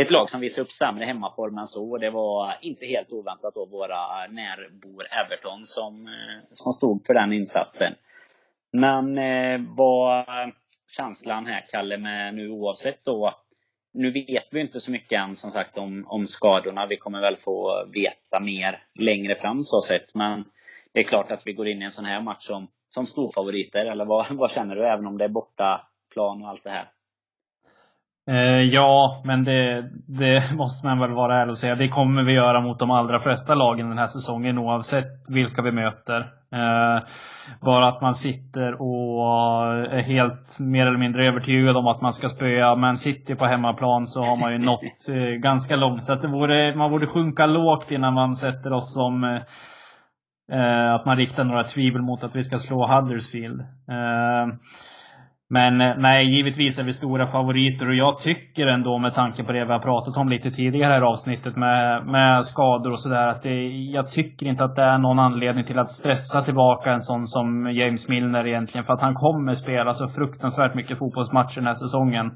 ett 0.00 0.10
lag 0.10 0.30
som 0.30 0.40
visade 0.40 0.62
upp 0.62 0.72
sämre 0.72 1.04
hemmaform 1.04 1.58
än 1.58 1.66
så. 1.66 1.98
Det 1.98 2.10
var 2.10 2.58
inte 2.60 2.86
helt 2.86 3.12
oväntat 3.12 3.54
då 3.54 3.66
våra 3.66 4.26
närbor 4.26 5.06
Everton 5.10 5.64
som, 5.64 6.06
eh, 6.06 6.44
som 6.52 6.72
stod 6.72 7.04
för 7.04 7.14
den 7.14 7.32
insatsen. 7.32 7.94
Men 8.72 9.18
eh, 9.18 9.60
vad 9.76 10.26
känslan 10.96 11.46
här 11.46 11.66
Kalle 11.70 11.98
med 11.98 12.34
nu 12.34 12.50
oavsett 12.50 13.04
då 13.04 13.34
nu 13.96 14.10
vet 14.10 14.48
vi 14.50 14.60
inte 14.60 14.80
så 14.80 14.90
mycket 14.90 15.20
än 15.20 15.36
som 15.36 15.50
sagt 15.50 15.78
om, 15.78 16.04
om 16.06 16.26
skadorna. 16.26 16.86
Vi 16.86 16.96
kommer 16.96 17.20
väl 17.20 17.36
få 17.36 17.86
veta 17.94 18.40
mer 18.40 18.82
längre 18.94 19.34
fram 19.34 19.64
så 19.64 19.80
sett. 19.80 20.14
Men 20.14 20.44
det 20.92 21.00
är 21.00 21.04
klart 21.04 21.30
att 21.30 21.46
vi 21.46 21.52
går 21.52 21.68
in 21.68 21.82
i 21.82 21.84
en 21.84 21.90
sån 21.90 22.04
här 22.04 22.20
match 22.20 22.46
som, 22.46 22.68
som 22.88 23.06
storfavoriter. 23.06 23.86
Eller 23.86 24.04
vad, 24.04 24.26
vad 24.30 24.50
känner 24.50 24.76
du? 24.76 24.86
Även 24.86 25.06
om 25.06 25.18
det 25.18 25.24
är 25.24 25.28
borta 25.28 25.88
plan 26.12 26.42
och 26.42 26.48
allt 26.48 26.64
det 26.64 26.70
här. 26.70 26.88
Eh, 28.30 28.60
ja, 28.60 29.22
men 29.24 29.44
det, 29.44 29.90
det, 30.06 30.42
måste 30.54 30.86
man 30.86 30.98
väl 30.98 31.12
vara 31.12 31.40
ärlig 31.40 31.50
och 31.50 31.58
säga. 31.58 31.74
Det 31.74 31.88
kommer 31.88 32.22
vi 32.22 32.32
göra 32.32 32.60
mot 32.60 32.78
de 32.78 32.90
allra 32.90 33.20
flesta 33.20 33.54
lagen 33.54 33.88
den 33.88 33.98
här 33.98 34.06
säsongen 34.06 34.58
oavsett 34.58 35.28
vilka 35.28 35.62
vi 35.62 35.72
möter. 35.72 36.20
Eh, 36.52 37.02
bara 37.60 37.88
att 37.88 38.00
man 38.00 38.14
sitter 38.14 38.82
och 38.82 39.26
är 39.92 40.02
helt 40.02 40.58
mer 40.60 40.86
eller 40.86 40.98
mindre 40.98 41.26
övertygad 41.26 41.76
om 41.76 41.86
att 41.86 42.00
man 42.00 42.12
ska 42.12 42.28
spöa 42.28 42.76
Man 42.76 42.96
City 42.96 43.34
på 43.34 43.46
hemmaplan 43.46 44.06
så 44.06 44.22
har 44.22 44.36
man 44.36 44.52
ju 44.52 44.58
nått 44.58 44.80
eh, 45.08 45.14
ganska 45.16 45.76
långt. 45.76 46.04
Så 46.04 46.12
att 46.12 46.24
vore, 46.24 46.74
man 46.74 46.90
borde 46.90 47.06
sjunka 47.06 47.46
lågt 47.46 47.90
innan 47.90 48.14
man 48.14 48.32
sätter 48.32 48.72
oss 48.72 48.94
som 48.94 49.24
eh, 50.52 50.94
att 50.94 51.06
man 51.06 51.16
riktar 51.16 51.44
några 51.44 51.64
tvivel 51.64 52.02
mot 52.02 52.24
att 52.24 52.36
vi 52.36 52.44
ska 52.44 52.56
slå 52.56 52.86
Huddersfield. 52.86 53.60
Men 55.48 55.80
eh, 55.80 55.94
nej, 55.98 56.26
givetvis 56.36 56.78
är 56.78 56.84
vi 56.84 56.92
stora 56.92 57.26
favoriter 57.32 57.88
och 57.88 57.94
jag 57.94 58.18
tycker 58.18 58.66
ändå 58.66 58.98
med 58.98 59.14
tanke 59.14 59.44
på 59.44 59.52
det 59.52 59.64
vi 59.64 59.72
har 59.72 59.78
pratat 59.78 60.16
om 60.16 60.28
lite 60.28 60.50
tidigare 60.50 60.92
här 60.92 61.00
i 61.00 61.04
avsnittet 61.04 61.56
med, 61.56 62.06
med 62.06 62.44
skador 62.44 62.92
och 62.92 63.00
sådär 63.00 63.26
att 63.26 63.42
det, 63.42 63.54
jag 63.68 64.10
tycker 64.10 64.46
inte 64.46 64.64
att 64.64 64.76
det 64.76 64.82
är 64.82 64.98
någon 64.98 65.18
anledning 65.18 65.64
till 65.64 65.78
att 65.78 65.92
stressa 65.92 66.42
tillbaka 66.42 66.90
en 66.90 67.02
sån 67.02 67.26
som 67.26 67.72
James 67.72 68.08
Milner 68.08 68.46
egentligen. 68.46 68.84
För 68.84 68.92
att 68.92 69.00
han 69.00 69.14
kommer 69.14 69.52
spela 69.52 69.94
så 69.94 70.08
fruktansvärt 70.08 70.74
mycket 70.74 70.98
fotbollsmatcher 70.98 71.56
den 71.56 71.66
här 71.66 71.74
säsongen. 71.74 72.26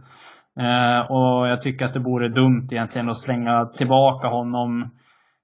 Eh, 0.61 1.11
och 1.11 1.49
jag 1.49 1.63
tycker 1.63 1.87
att 1.87 1.95
det 1.95 2.01
vore 2.01 2.29
dumt 2.29 2.69
egentligen 2.71 3.09
att 3.09 3.19
slänga 3.19 3.67
tillbaka 3.67 4.29
honom 4.29 4.91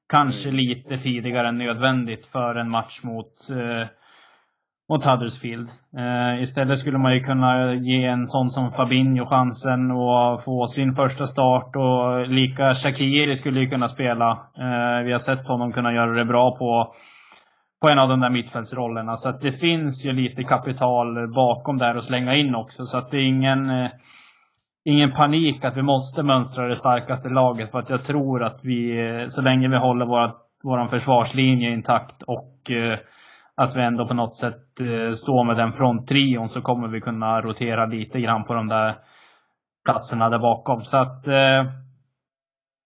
kanske 0.09 0.51
lite 0.51 0.99
tidigare 0.99 1.49
än 1.49 1.59
nödvändigt 1.59 2.27
för 2.27 2.55
en 2.55 2.71
match 2.71 3.01
mot 3.03 3.51
eh, 3.51 3.89
mot 4.89 5.05
Huddersfield. 5.05 5.69
Eh, 5.97 6.43
istället 6.43 6.79
skulle 6.79 6.99
man 6.99 7.15
ju 7.15 7.21
kunna 7.21 7.75
ge 7.75 8.05
en 8.05 8.27
sån 8.27 8.51
som 8.51 8.71
Fabinho 8.71 9.27
chansen 9.27 9.91
och 9.91 10.43
få 10.45 10.67
sin 10.67 10.95
första 10.95 11.27
start 11.27 11.77
och 11.77 12.29
lika 12.29 12.75
Shakiri 12.75 13.37
skulle 13.37 13.61
ju 13.61 13.69
kunna 13.71 13.89
spela. 13.89 14.31
Eh, 14.59 15.05
vi 15.05 15.13
har 15.13 15.19
sett 15.19 15.47
honom 15.47 15.73
kunna 15.73 15.93
göra 15.93 16.13
det 16.13 16.25
bra 16.25 16.57
på, 16.59 16.95
på 17.83 17.89
en 17.89 17.99
av 17.99 18.09
de 18.09 18.21
där 18.21 18.31
mittfältsrollerna. 18.31 19.17
Så 19.17 19.29
att 19.29 19.41
det 19.41 19.53
finns 19.53 20.05
ju 20.05 20.13
lite 20.13 20.43
kapital 20.43 21.35
bakom 21.35 21.79
där 21.79 21.95
att 21.95 22.05
slänga 22.05 22.35
in 22.35 22.55
också. 22.55 22.83
Så 22.83 22.99
att 22.99 23.11
det 23.11 23.17
är 23.17 23.29
ingen, 23.29 23.71
eh, 23.71 23.91
ingen 24.85 25.13
panik 25.13 25.65
att 25.65 25.77
vi 25.77 25.83
måste 25.83 26.23
mönstra 26.23 26.67
det 26.67 26.77
starkaste 26.77 27.29
laget. 27.29 27.71
För 27.71 27.79
att 27.79 27.91
jag 27.91 28.05
tror 28.05 28.45
att 28.45 28.61
vi, 28.63 29.07
eh, 29.07 29.27
så 29.27 29.43
länge 29.43 29.69
vi 29.69 29.77
håller 29.77 30.07
vår, 30.07 30.33
vår 30.63 30.89
försvarslinje 30.89 31.71
intakt 31.71 32.23
och 32.23 32.71
eh, 32.71 32.99
att 33.57 33.77
vi 33.77 33.83
ändå 33.83 34.09
på 34.09 34.15
något 34.15 34.37
sätt 34.37 34.81
eh, 34.81 35.11
står 35.11 35.45
med 35.45 35.57
den 35.57 35.73
fronttrion 35.73 36.49
så 36.49 36.63
kommer 36.63 36.89
vi 36.89 37.01
kunna 37.01 37.41
rotera 37.41 37.87
lite 37.87 38.21
grann 38.21 38.45
på 38.45 38.55
de 38.55 38.69
där 38.69 38.99
platserna 39.85 40.31
där 40.31 40.39
bakom. 40.39 40.81
Så 40.81 40.99
att 40.99 41.27
eh, 41.27 41.65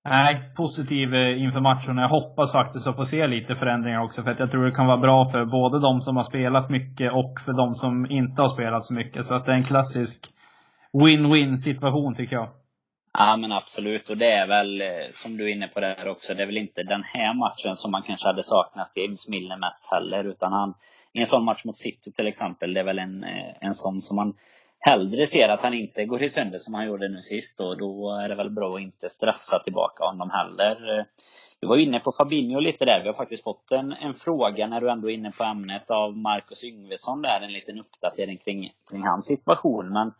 Nej, 0.04 0.52
positiv 0.56 1.14
eh, 1.14 1.42
inför 1.42 1.60
matchen. 1.60 1.98
Jag 1.98 2.08
hoppas 2.08 2.52
faktiskt 2.52 2.86
att 2.86 2.96
få 2.96 3.04
se 3.04 3.26
lite 3.26 3.54
förändringar 3.54 4.02
också. 4.02 4.22
För 4.22 4.30
att 4.30 4.38
jag 4.38 4.50
tror 4.50 4.64
det 4.64 4.72
kan 4.72 4.86
vara 4.86 4.96
bra 4.96 5.28
för 5.30 5.44
både 5.44 5.80
de 5.80 6.00
som 6.00 6.16
har 6.16 6.24
spelat 6.24 6.70
mycket 6.70 7.12
och 7.12 7.40
för 7.44 7.52
de 7.52 7.74
som 7.74 8.10
inte 8.10 8.42
har 8.42 8.48
spelat 8.48 8.84
så 8.84 8.94
mycket. 8.94 9.24
Så 9.24 9.34
att 9.34 9.46
det 9.46 9.52
är 9.52 9.56
en 9.56 9.64
klassisk 9.64 10.26
win-win 10.92 11.56
situation 11.56 12.14
tycker 12.14 12.36
jag. 12.36 12.48
Ja 13.12 13.36
men 13.36 13.52
absolut, 13.52 14.10
och 14.10 14.16
det 14.16 14.32
är 14.32 14.46
väl 14.46 14.80
eh, 14.80 15.10
som 15.10 15.36
du 15.36 15.44
är 15.44 15.52
inne 15.54 15.68
på 15.68 15.80
där 15.80 16.08
också, 16.08 16.34
det 16.34 16.42
är 16.42 16.46
väl 16.46 16.56
inte 16.56 16.82
den 16.82 17.02
här 17.02 17.34
matchen 17.34 17.76
som 17.76 17.90
man 17.90 18.02
kanske 18.02 18.26
hade 18.26 18.42
saknat 18.42 18.96
James 18.96 19.28
Milner 19.28 19.56
mest 19.56 19.86
heller, 19.90 20.24
utan 20.24 20.52
han 20.52 20.74
i 21.12 21.20
en 21.20 21.26
sån 21.26 21.44
match 21.44 21.64
mot 21.64 21.78
City 21.78 22.12
till 22.12 22.26
exempel, 22.26 22.74
det 22.74 22.80
är 22.80 22.84
väl 22.84 22.98
en, 22.98 23.24
eh, 23.24 23.54
en 23.60 23.74
sån 23.74 24.00
som 24.00 24.16
man 24.16 24.34
hellre 24.78 25.26
ser 25.26 25.48
att 25.48 25.60
han 25.60 25.74
inte 25.74 26.04
går 26.04 26.22
i 26.22 26.30
sönder 26.30 26.58
som 26.58 26.74
han 26.74 26.86
gjorde 26.86 27.08
nu 27.08 27.18
sist 27.18 27.60
och 27.60 27.78
då 27.78 28.18
är 28.24 28.28
det 28.28 28.34
väl 28.34 28.50
bra 28.50 28.74
att 28.74 28.80
inte 28.80 29.08
stressa 29.08 29.58
tillbaka 29.58 30.04
honom 30.04 30.30
heller. 30.30 31.06
Du 31.60 31.66
var 31.66 31.76
inne 31.76 32.00
på 32.00 32.12
Fabinho 32.12 32.60
lite 32.60 32.84
där. 32.84 33.00
Vi 33.00 33.06
har 33.06 33.14
faktiskt 33.14 33.44
fått 33.44 33.72
en, 33.72 33.92
en 33.92 34.14
fråga 34.14 34.66
när 34.66 34.80
du 34.80 34.90
ändå 34.90 35.10
är 35.10 35.14
inne 35.14 35.30
på 35.30 35.44
ämnet 35.44 35.90
av 35.90 36.16
Marcus 36.16 36.64
Yngvesson 36.64 37.22
där. 37.22 37.40
En 37.40 37.52
liten 37.52 37.80
uppdatering 37.80 38.36
kring, 38.36 38.72
kring 38.90 39.02
hans 39.02 39.26
situation. 39.26 39.92
Men 39.92 40.12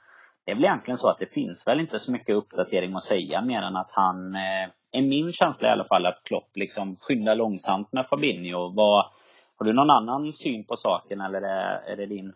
det 0.51 0.55
är 0.55 0.57
väl 0.57 0.65
egentligen 0.65 0.99
så 0.99 1.09
att 1.09 1.19
det 1.19 1.35
finns 1.35 1.67
väl 1.67 1.81
inte 1.81 1.99
så 1.99 2.13
mycket 2.13 2.37
uppdatering 2.37 2.95
att 2.95 3.03
säga 3.03 3.43
mer 3.43 3.63
än 3.63 3.77
att 3.77 3.93
han 3.93 4.35
eh, 4.35 4.71
är 4.93 5.03
min 5.03 5.33
känsla 5.33 5.69
i 5.69 5.71
alla 5.71 5.85
fall 5.85 6.07
att 6.07 6.25
Klopp 6.25 6.51
liksom 6.57 6.97
skyndar 7.01 7.35
långsamt 7.35 7.93
med 7.93 8.07
Fabinho. 8.07 8.73
Vad, 8.75 9.05
har 9.57 9.67
du 9.67 9.73
någon 9.73 9.91
annan 9.91 10.33
syn 10.33 10.65
på 10.67 10.77
saken 10.77 11.21
eller 11.21 11.43
är, 11.43 11.97
det 11.97 12.07
din 12.07 12.33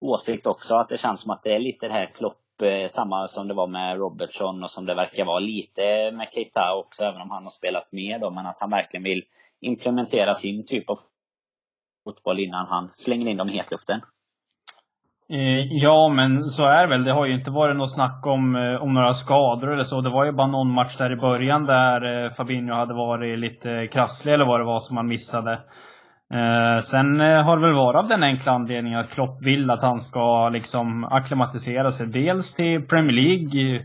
åsikt 0.00 0.46
också 0.46 0.76
att 0.76 0.88
det 0.88 0.98
känns 0.98 1.20
som 1.20 1.30
att 1.30 1.42
det 1.42 1.54
är 1.54 1.58
lite 1.58 1.88
det 1.88 1.92
här 1.92 2.06
Klopp 2.14 2.62
eh, 2.62 2.88
samma 2.88 3.28
som 3.28 3.48
det 3.48 3.54
var 3.54 3.66
med 3.66 3.98
Robertson 3.98 4.62
och 4.62 4.70
som 4.70 4.86
det 4.86 4.94
verkar 4.94 5.24
vara 5.24 5.38
lite 5.38 6.10
med 6.12 6.28
Keita 6.32 6.74
också, 6.74 7.04
även 7.04 7.20
om 7.20 7.30
han 7.30 7.42
har 7.42 7.50
spelat 7.50 7.92
mer 7.92 8.18
då. 8.18 8.30
Men 8.30 8.46
att 8.46 8.60
han 8.60 8.70
verkligen 8.70 9.04
vill 9.04 9.24
implementera 9.60 10.34
sin 10.34 10.66
typ 10.66 10.90
av 10.90 10.98
fotboll 12.04 12.40
innan 12.40 12.66
han 12.66 12.90
slänger 12.94 13.28
in 13.28 13.36
dem 13.36 13.48
i 13.48 13.52
hetluften. 13.52 14.00
Eh, 15.30 15.66
ja, 15.70 16.08
men 16.08 16.44
så 16.44 16.64
är 16.64 16.82
det 16.82 16.88
väl. 16.88 17.04
Det 17.04 17.12
har 17.12 17.26
ju 17.26 17.34
inte 17.34 17.50
varit 17.50 17.76
något 17.76 17.92
snack 17.92 18.26
om, 18.26 18.56
eh, 18.56 18.82
om 18.82 18.94
några 18.94 19.14
skador 19.14 19.72
eller 19.72 19.84
så. 19.84 20.00
Det 20.00 20.10
var 20.10 20.24
ju 20.24 20.32
bara 20.32 20.46
någon 20.46 20.74
match 20.74 20.96
där 20.96 21.12
i 21.12 21.16
början 21.16 21.64
där 21.66 22.24
eh, 22.24 22.32
Fabinho 22.32 22.74
hade 22.74 22.94
varit 22.94 23.38
lite 23.38 23.86
krasslig 23.86 24.34
eller 24.34 24.44
vad 24.44 24.60
det 24.60 24.64
var 24.64 24.80
som 24.80 24.96
han 24.96 25.06
missade. 25.06 25.60
Sen 26.82 27.20
har 27.20 27.56
det 27.56 27.66
väl 27.66 27.74
varit 27.74 27.98
av 27.98 28.08
den 28.08 28.22
enkla 28.22 28.52
anledningen 28.52 29.00
att 29.00 29.10
Klopp 29.10 29.42
vill 29.42 29.70
att 29.70 29.82
han 29.82 29.98
ska 29.98 30.48
liksom 30.48 31.04
acklimatisera 31.04 31.88
sig. 31.88 32.06
Dels 32.06 32.54
till 32.54 32.86
Premier 32.86 33.12
League 33.12 33.82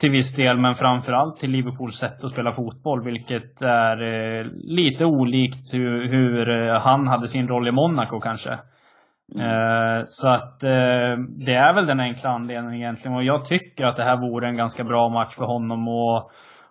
till 0.00 0.10
viss 0.10 0.36
del, 0.36 0.58
men 0.58 0.74
framförallt 0.74 1.40
till 1.40 1.50
Liverpools 1.50 1.96
sätt 1.96 2.24
att 2.24 2.30
spela 2.30 2.52
fotboll. 2.52 3.04
Vilket 3.04 3.62
är 3.62 4.44
lite 4.74 5.04
olikt 5.04 5.74
hur, 5.74 6.08
hur 6.08 6.68
han 6.78 7.08
hade 7.08 7.28
sin 7.28 7.48
roll 7.48 7.68
i 7.68 7.72
Monaco 7.72 8.20
kanske. 8.20 8.58
Mm. 9.34 9.46
Eh, 9.46 10.04
så 10.06 10.28
att 10.28 10.62
eh, 10.62 11.16
det 11.46 11.54
är 11.54 11.74
väl 11.74 11.86
den 11.86 12.00
enkla 12.00 12.30
anledningen 12.30 12.74
egentligen. 12.74 13.16
Och 13.16 13.24
jag 13.24 13.46
tycker 13.46 13.84
att 13.84 13.96
det 13.96 14.04
här 14.04 14.16
vore 14.16 14.48
en 14.48 14.56
ganska 14.56 14.84
bra 14.84 15.08
match 15.08 15.34
för 15.34 15.44
honom 15.44 15.88
att, 15.88 16.26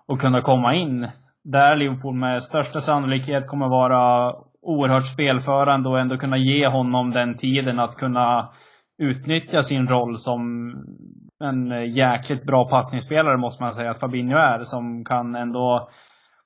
att 0.07 0.19
kunna 0.19 0.41
komma 0.41 0.75
in. 0.75 1.07
Där 1.43 1.75
Liverpool 1.75 2.15
med 2.15 2.43
största 2.43 2.81
sannolikhet 2.81 3.47
kommer 3.47 3.67
vara 3.67 4.33
oerhört 4.61 5.07
spelförande 5.07 5.89
och 5.89 5.99
ändå 5.99 6.17
kunna 6.17 6.37
ge 6.37 6.67
honom 6.67 7.11
den 7.11 7.37
tiden 7.37 7.79
att 7.79 7.95
kunna 7.95 8.49
utnyttja 8.97 9.63
sin 9.63 9.87
roll 9.87 10.17
som 10.17 10.71
en 11.43 11.93
jäkligt 11.93 12.43
bra 12.43 12.69
passningsspelare 12.69 13.37
måste 13.37 13.63
man 13.63 13.73
säga 13.73 13.91
att 13.91 13.99
Fabinho 13.99 14.37
är. 14.37 14.59
Som 14.59 15.05
kan 15.05 15.35
ändå 15.35 15.89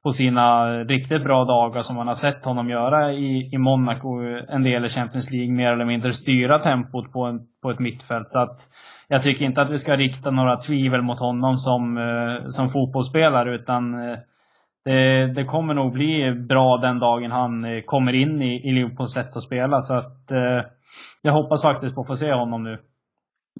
på 0.05 0.13
sina 0.13 0.69
riktigt 0.83 1.23
bra 1.23 1.45
dagar 1.45 1.81
som 1.81 1.95
man 1.95 2.07
har 2.07 2.15
sett 2.15 2.45
honom 2.45 2.69
göra 2.69 3.13
i, 3.13 3.49
i 3.53 3.57
Monaco, 3.57 4.09
en 4.49 4.63
del 4.63 4.85
i 4.85 4.89
Champions 4.89 5.31
League, 5.31 5.51
mer 5.51 5.71
eller 5.71 5.85
mindre 5.85 6.13
styra 6.13 6.59
tempot 6.59 7.11
på, 7.11 7.23
en, 7.25 7.39
på 7.61 7.71
ett 7.71 7.79
mittfält. 7.79 8.27
Så 8.27 8.39
att 8.39 8.59
jag 9.07 9.23
tycker 9.23 9.45
inte 9.45 9.61
att 9.61 9.69
vi 9.69 9.79
ska 9.79 9.95
rikta 9.95 10.31
några 10.31 10.57
tvivel 10.57 11.01
mot 11.01 11.19
honom 11.19 11.57
som, 11.57 11.97
eh, 11.97 12.47
som 12.47 12.69
fotbollsspelare 12.69 13.55
utan 13.55 14.09
eh, 14.09 14.17
det, 14.85 15.33
det, 15.33 15.45
kommer 15.45 15.73
nog 15.73 15.93
bli 15.93 16.31
bra 16.49 16.77
den 16.77 16.99
dagen 16.99 17.31
han 17.31 17.65
eh, 17.65 17.81
kommer 17.85 18.13
in 18.13 18.41
i, 18.41 18.69
i 18.69 18.71
Liverpools 18.71 19.13
sätt 19.13 19.35
att 19.35 19.43
spela. 19.43 19.81
Så 19.81 19.97
att 19.97 20.31
eh, 20.31 20.61
jag 21.21 21.33
hoppas 21.33 21.61
faktiskt 21.61 21.95
på 21.95 22.01
att 22.01 22.07
få 22.07 22.15
se 22.15 22.33
honom 22.33 22.63
nu. 22.63 22.77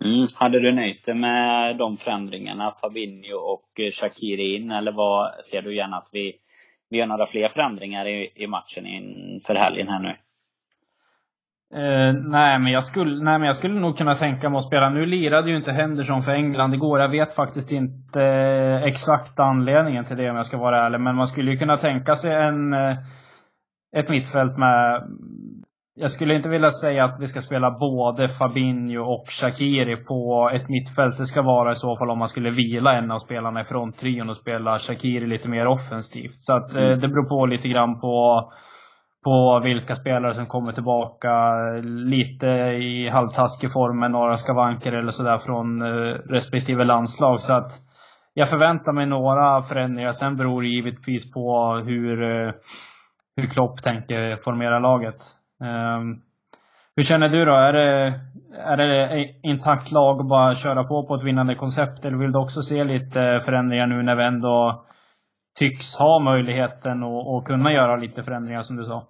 Mm. 0.01 0.27
Hade 0.35 0.59
du 0.59 0.71
nöjt 0.71 1.05
dig 1.05 1.15
med 1.15 1.77
de 1.77 1.97
förändringarna, 1.97 2.75
Fabinho 2.81 3.35
och 3.35 3.79
eh, 3.79 3.91
Shakiri 3.91 4.55
in? 4.55 4.71
Eller 4.71 4.91
vad 4.91 5.33
ser 5.43 5.61
du 5.61 5.75
gärna 5.75 5.97
att 5.97 6.09
vi, 6.13 6.33
vi 6.89 6.97
gör 6.97 7.05
några 7.05 7.25
fler 7.25 7.49
förändringar 7.49 8.07
i, 8.07 8.31
i 8.35 8.47
matchen 8.47 8.85
inför 8.85 9.55
helgen 9.55 9.87
här 9.87 9.99
nu? 9.99 10.15
Eh, 11.73 12.13
nej, 12.13 12.59
men 12.59 12.71
jag 12.71 12.83
skulle, 12.83 13.23
nej, 13.23 13.39
men 13.39 13.45
jag 13.47 13.55
skulle 13.55 13.79
nog 13.79 13.97
kunna 13.97 14.15
tänka 14.15 14.49
mig 14.49 14.57
att 14.57 14.65
spela. 14.65 14.89
Nu 14.89 15.05
lirade 15.05 15.49
ju 15.49 15.57
inte 15.57 15.71
Henderson 15.71 16.21
för 16.21 16.31
England 16.31 16.73
igår. 16.73 16.99
Jag 16.99 17.09
vet 17.09 17.35
faktiskt 17.35 17.71
inte 17.71 18.23
eh, 18.23 18.83
exakt 18.83 19.39
anledningen 19.39 20.05
till 20.05 20.17
det 20.17 20.29
om 20.29 20.35
jag 20.35 20.45
ska 20.45 20.57
vara 20.57 20.85
ärlig. 20.85 20.99
Men 20.99 21.15
man 21.15 21.27
skulle 21.27 21.51
ju 21.51 21.57
kunna 21.57 21.77
tänka 21.77 22.15
sig 22.15 22.33
en, 22.33 22.73
eh, 22.73 22.97
ett 23.95 24.09
mittfält 24.09 24.57
med... 24.57 25.03
Jag 25.97 26.11
skulle 26.11 26.35
inte 26.35 26.49
vilja 26.49 26.71
säga 26.71 27.05
att 27.05 27.19
vi 27.19 27.27
ska 27.27 27.41
spela 27.41 27.71
både 27.71 28.29
Fabinho 28.29 29.03
och 29.03 29.25
Shakiri 29.29 29.95
på 29.95 30.49
ett 30.53 30.69
mittfält. 30.69 31.17
Det 31.17 31.25
ska 31.25 31.41
vara 31.41 31.71
i 31.71 31.75
så 31.75 31.97
fall 31.97 32.09
om 32.09 32.19
man 32.19 32.29
skulle 32.29 32.49
vila 32.49 32.93
en 32.97 33.11
av 33.11 33.19
spelarna 33.19 33.61
i 33.61 33.63
fronttrion 33.63 34.29
och 34.29 34.37
spela 34.37 34.77
Shakiri 34.77 35.27
lite 35.27 35.49
mer 35.49 35.67
offensivt. 35.67 36.35
Så 36.43 36.53
att 36.53 36.75
mm. 36.75 36.99
det 36.99 37.07
beror 37.07 37.29
på 37.29 37.45
lite 37.45 37.67
grann 37.67 37.99
på 37.99 38.43
på 39.23 39.61
vilka 39.63 39.95
spelare 39.95 40.33
som 40.33 40.45
kommer 40.45 40.71
tillbaka 40.71 41.61
lite 41.83 42.47
i 42.79 43.09
halvtaskig 43.09 43.71
form 43.71 43.99
med 43.99 44.11
några 44.11 44.37
skavanker 44.37 44.93
eller 44.93 45.11
sådär 45.11 45.37
från 45.37 45.81
eh, 45.81 46.13
respektive 46.29 46.83
landslag. 46.83 47.39
Så 47.39 47.53
att 47.53 47.71
jag 48.33 48.49
förväntar 48.49 48.93
mig 48.93 49.05
några 49.05 49.61
förändringar. 49.61 50.11
Sen 50.11 50.37
beror 50.37 50.61
det 50.61 50.67
givetvis 50.67 51.31
på 51.31 51.75
hur, 51.85 52.23
eh, 52.23 52.53
hur 53.35 53.47
Klopp 53.47 53.83
tänker 53.83 54.35
formera 54.35 54.79
laget. 54.79 55.15
Um, 55.59 56.21
hur 56.95 57.03
känner 57.03 57.29
du 57.29 57.45
då? 57.45 57.53
Är 57.53 57.73
det, 57.73 58.13
är 58.57 58.77
det 58.77 59.35
intakt 59.43 59.91
lag 59.91 60.19
att 60.19 60.27
bara 60.27 60.55
köra 60.55 60.83
på 60.83 61.07
på 61.07 61.15
ett 61.15 61.23
vinnande 61.23 61.55
koncept? 61.55 62.05
Eller 62.05 62.17
vill 62.17 62.31
du 62.31 62.39
också 62.39 62.61
se 62.61 62.83
lite 62.83 63.21
eh, 63.21 63.39
förändringar 63.39 63.87
nu 63.87 64.03
när 64.03 64.15
vi 64.15 64.23
ändå 64.23 64.85
tycks 65.59 65.95
ha 65.95 66.19
möjligheten 66.19 67.03
att, 67.03 67.45
kunna 67.45 67.73
göra 67.73 67.95
lite 67.95 68.23
förändringar 68.23 68.61
som 68.61 68.75
du 68.77 68.85
sa? 68.85 69.07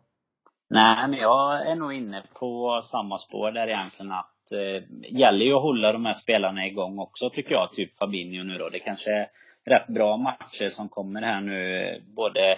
Nej, 0.69 1.07
men 1.09 1.19
jag 1.19 1.67
är 1.71 1.75
nog 1.75 1.93
inne 1.93 2.23
på 2.39 2.79
samma 2.83 3.17
spår 3.17 3.51
där 3.51 3.67
egentligen 3.67 4.11
att 4.11 4.51
eh, 4.51 4.83
gäller 5.19 5.45
ju 5.45 5.53
att 5.53 5.61
hålla 5.61 5.91
de 5.91 6.05
här 6.05 6.13
spelarna 6.13 6.67
igång 6.67 6.99
också 6.99 7.29
tycker 7.29 7.55
jag. 7.55 7.71
Typ 7.71 7.97
Fabinho 7.97 8.43
nu 8.43 8.57
då. 8.57 8.69
Det 8.69 8.79
kanske 8.79 9.11
är 9.11 9.27
rätt 9.65 9.87
bra 9.87 10.17
matcher 10.17 10.69
som 10.69 10.89
kommer 10.89 11.21
här 11.21 11.41
nu. 11.41 11.85
Både 12.15 12.57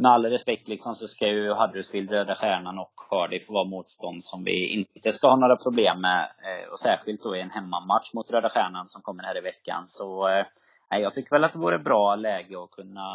med 0.00 0.10
all 0.10 0.24
respekt 0.24 0.68
liksom 0.68 0.94
så 0.94 1.08
ska 1.08 1.26
ju 1.26 1.52
Huddersfield, 1.52 2.10
Röda 2.10 2.34
Stjärnan 2.34 2.78
och 2.78 2.92
Cardiff 3.10 3.50
vara 3.50 3.64
motstånd 3.64 4.24
som 4.24 4.44
vi 4.44 4.66
inte 4.66 5.12
ska 5.12 5.28
ha 5.28 5.36
några 5.36 5.56
problem 5.56 6.00
med. 6.00 6.20
Eh, 6.20 6.72
och 6.72 6.78
särskilt 6.78 7.22
då 7.22 7.36
i 7.36 7.40
en 7.40 7.50
hemmamatch 7.50 8.14
mot 8.14 8.30
Röda 8.30 8.48
Stjärnan 8.48 8.88
som 8.88 9.02
kommer 9.02 9.22
här 9.22 9.38
i 9.38 9.40
veckan. 9.40 9.82
Så 9.86 10.28
eh, 10.28 10.46
nej, 10.90 11.02
jag 11.02 11.12
tycker 11.12 11.30
väl 11.30 11.44
att 11.44 11.52
det 11.52 11.58
vore 11.58 11.78
bra 11.78 12.16
läge 12.16 12.62
att 12.62 12.70
kunna 12.70 13.08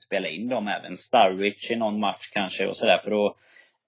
spela 0.00 0.28
in 0.28 0.48
dem 0.48 0.68
även. 0.68 0.96
Starwich 0.96 1.70
i 1.70 1.76
någon 1.76 2.00
match 2.00 2.30
kanske 2.32 2.66
och 2.66 2.76
sådär 2.76 2.98
för 2.98 3.26
att 3.26 3.36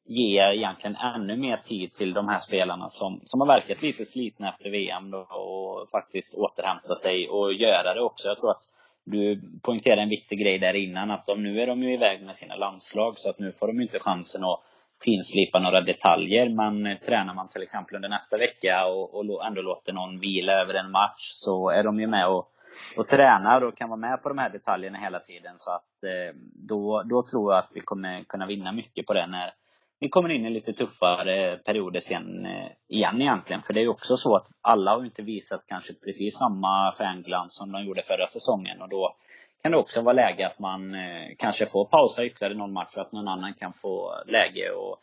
ge 0.07 0.41
egentligen 0.55 0.97
ännu 0.97 1.37
mer 1.37 1.57
tid 1.57 1.93
till 1.93 2.13
de 2.13 2.29
här 2.29 2.39
spelarna 2.39 2.89
som, 2.89 3.21
som 3.25 3.41
har 3.41 3.47
verkat 3.47 3.83
lite 3.83 4.05
slitna 4.05 4.49
efter 4.49 4.71
VM 4.71 5.11
då, 5.11 5.19
och 5.19 5.91
faktiskt 5.91 6.35
återhämta 6.35 6.95
sig 6.95 7.29
och 7.29 7.53
göra 7.53 7.95
det 7.95 8.01
också. 8.01 8.29
Jag 8.29 8.39
tror 8.39 8.51
att 8.51 8.80
du 9.05 9.43
poängterade 9.63 10.03
en 10.03 10.09
viktig 10.09 10.39
grej 10.39 10.59
där 10.59 10.75
innan 10.75 11.11
att 11.11 11.27
de, 11.27 11.43
nu 11.43 11.61
är 11.61 11.67
de 11.67 11.83
ju 11.83 11.95
iväg 11.95 12.23
med 12.23 12.35
sina 12.35 12.57
landslag 12.57 13.19
så 13.19 13.31
att 13.31 13.39
nu 13.39 13.53
får 13.53 13.67
de 13.67 13.81
inte 13.81 13.99
chansen 13.99 14.45
att 14.45 14.61
finslipa 15.05 15.59
några 15.59 15.81
detaljer. 15.81 16.49
Men 16.49 16.87
eh, 16.87 16.99
tränar 16.99 17.35
man 17.35 17.49
till 17.49 17.63
exempel 17.63 17.97
under 17.97 18.09
nästa 18.09 18.39
vecka 18.39 18.87
och, 18.87 19.15
och 19.15 19.47
ändå 19.47 19.63
låter 19.63 19.93
någon 19.93 20.21
vila 20.21 20.53
över 20.53 20.75
en 20.75 20.91
match 20.91 21.33
så 21.35 21.71
är 21.71 21.85
de 21.85 22.01
ju 22.01 22.07
med 22.07 22.29
och 22.29 22.51
och 22.97 23.07
tränar 23.07 23.61
och 23.61 23.77
kan 23.77 23.89
vara 23.89 24.01
med 24.01 24.23
på 24.23 24.29
de 24.29 24.39
här 24.39 24.51
detaljerna 24.51 24.99
hela 24.99 25.21
tiden. 25.21 25.55
Så 25.57 25.71
att 25.71 26.05
eh, 26.05 26.37
då, 26.69 27.03
då 27.03 27.23
tror 27.23 27.53
jag 27.53 27.59
att 27.59 27.71
vi 27.75 27.81
kommer 27.81 28.25
kunna 28.25 28.47
vinna 28.47 28.73
mycket 28.73 29.07
på 29.07 29.15
det 29.15 29.27
när 29.27 29.53
vi 30.01 30.09
kommer 30.09 30.29
in 30.29 30.47
i 30.47 30.51
lite 30.51 30.73
tuffare 30.73 31.57
perioder 31.57 32.01
sen 32.01 32.47
eh, 32.47 32.71
igen 32.89 33.23
egentligen. 33.23 33.63
För 33.63 33.73
det 33.73 33.81
är 33.81 33.83
ju 33.83 33.89
också 33.89 34.17
så 34.17 34.37
att 34.37 34.47
alla 34.61 34.91
har 34.91 35.05
inte 35.05 35.23
visat 35.23 35.65
kanske 35.67 35.95
precis 35.95 36.37
samma 36.37 36.93
stjärnglans 36.93 37.55
som 37.55 37.73
de 37.73 37.85
gjorde 37.85 38.03
förra 38.03 38.27
säsongen. 38.27 38.83
Och 38.83 38.89
då 38.89 39.17
kan 39.63 39.73
det 39.73 39.79
också 39.79 40.03
vara 40.03 40.13
läge 40.13 40.47
att 40.47 40.59
man 40.59 40.95
eh, 40.95 41.29
kanske 41.39 41.67
får 41.67 41.85
pausa 41.85 42.25
ytterligare 42.25 42.55
någon 42.55 42.73
match 42.73 42.91
så 42.91 43.01
att 43.01 43.13
någon 43.13 43.29
annan 43.29 43.55
kan 43.55 43.73
få 43.73 44.15
läge 44.27 44.71
och 44.71 45.01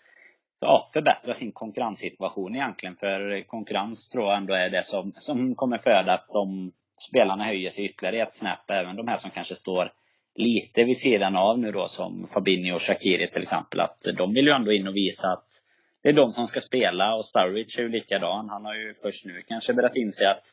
ja, 0.59 0.87
förbättra 0.93 1.33
sin 1.33 1.51
konkurrenssituation 1.51 2.55
egentligen. 2.55 2.95
För 2.95 3.47
konkurrens 3.47 4.09
tror 4.09 4.25
jag 4.25 4.37
ändå 4.37 4.53
är 4.53 4.69
det 4.69 4.85
som, 4.85 5.13
som 5.15 5.55
kommer 5.55 5.77
föda 5.77 6.13
att 6.13 6.27
de 6.33 6.71
spelarna 7.09 7.43
höjer 7.43 7.69
sig 7.69 7.85
ytterligare 7.85 8.27
ett 8.27 8.33
snäpp. 8.33 8.71
Även 8.71 8.95
de 8.95 9.07
här 9.07 9.17
som 9.17 9.31
kanske 9.31 9.55
står 9.55 9.91
lite 10.37 10.83
vid 10.83 10.97
sidan 10.97 11.35
av 11.35 11.59
nu 11.59 11.71
då 11.71 11.87
som 11.87 12.27
Fabinho 12.27 12.73
och 12.73 12.81
Shakiri 12.81 13.29
till 13.29 13.41
exempel. 13.41 13.79
Att 13.79 13.97
de 14.17 14.33
vill 14.33 14.45
ju 14.45 14.51
ändå 14.51 14.71
in 14.71 14.87
och 14.87 14.95
visa 14.95 15.27
att 15.27 15.47
det 16.03 16.09
är 16.09 16.13
de 16.13 16.29
som 16.29 16.47
ska 16.47 16.61
spela 16.61 17.15
och 17.15 17.25
Sturridge 17.25 17.79
är 17.79 17.83
ju 17.83 17.89
likadan. 17.89 18.49
Han 18.49 18.65
har 18.65 18.75
ju 18.75 18.93
först 18.93 19.25
nu 19.25 19.41
kanske 19.47 19.73
börjat 19.73 19.95
inse 19.95 20.29
att, 20.29 20.43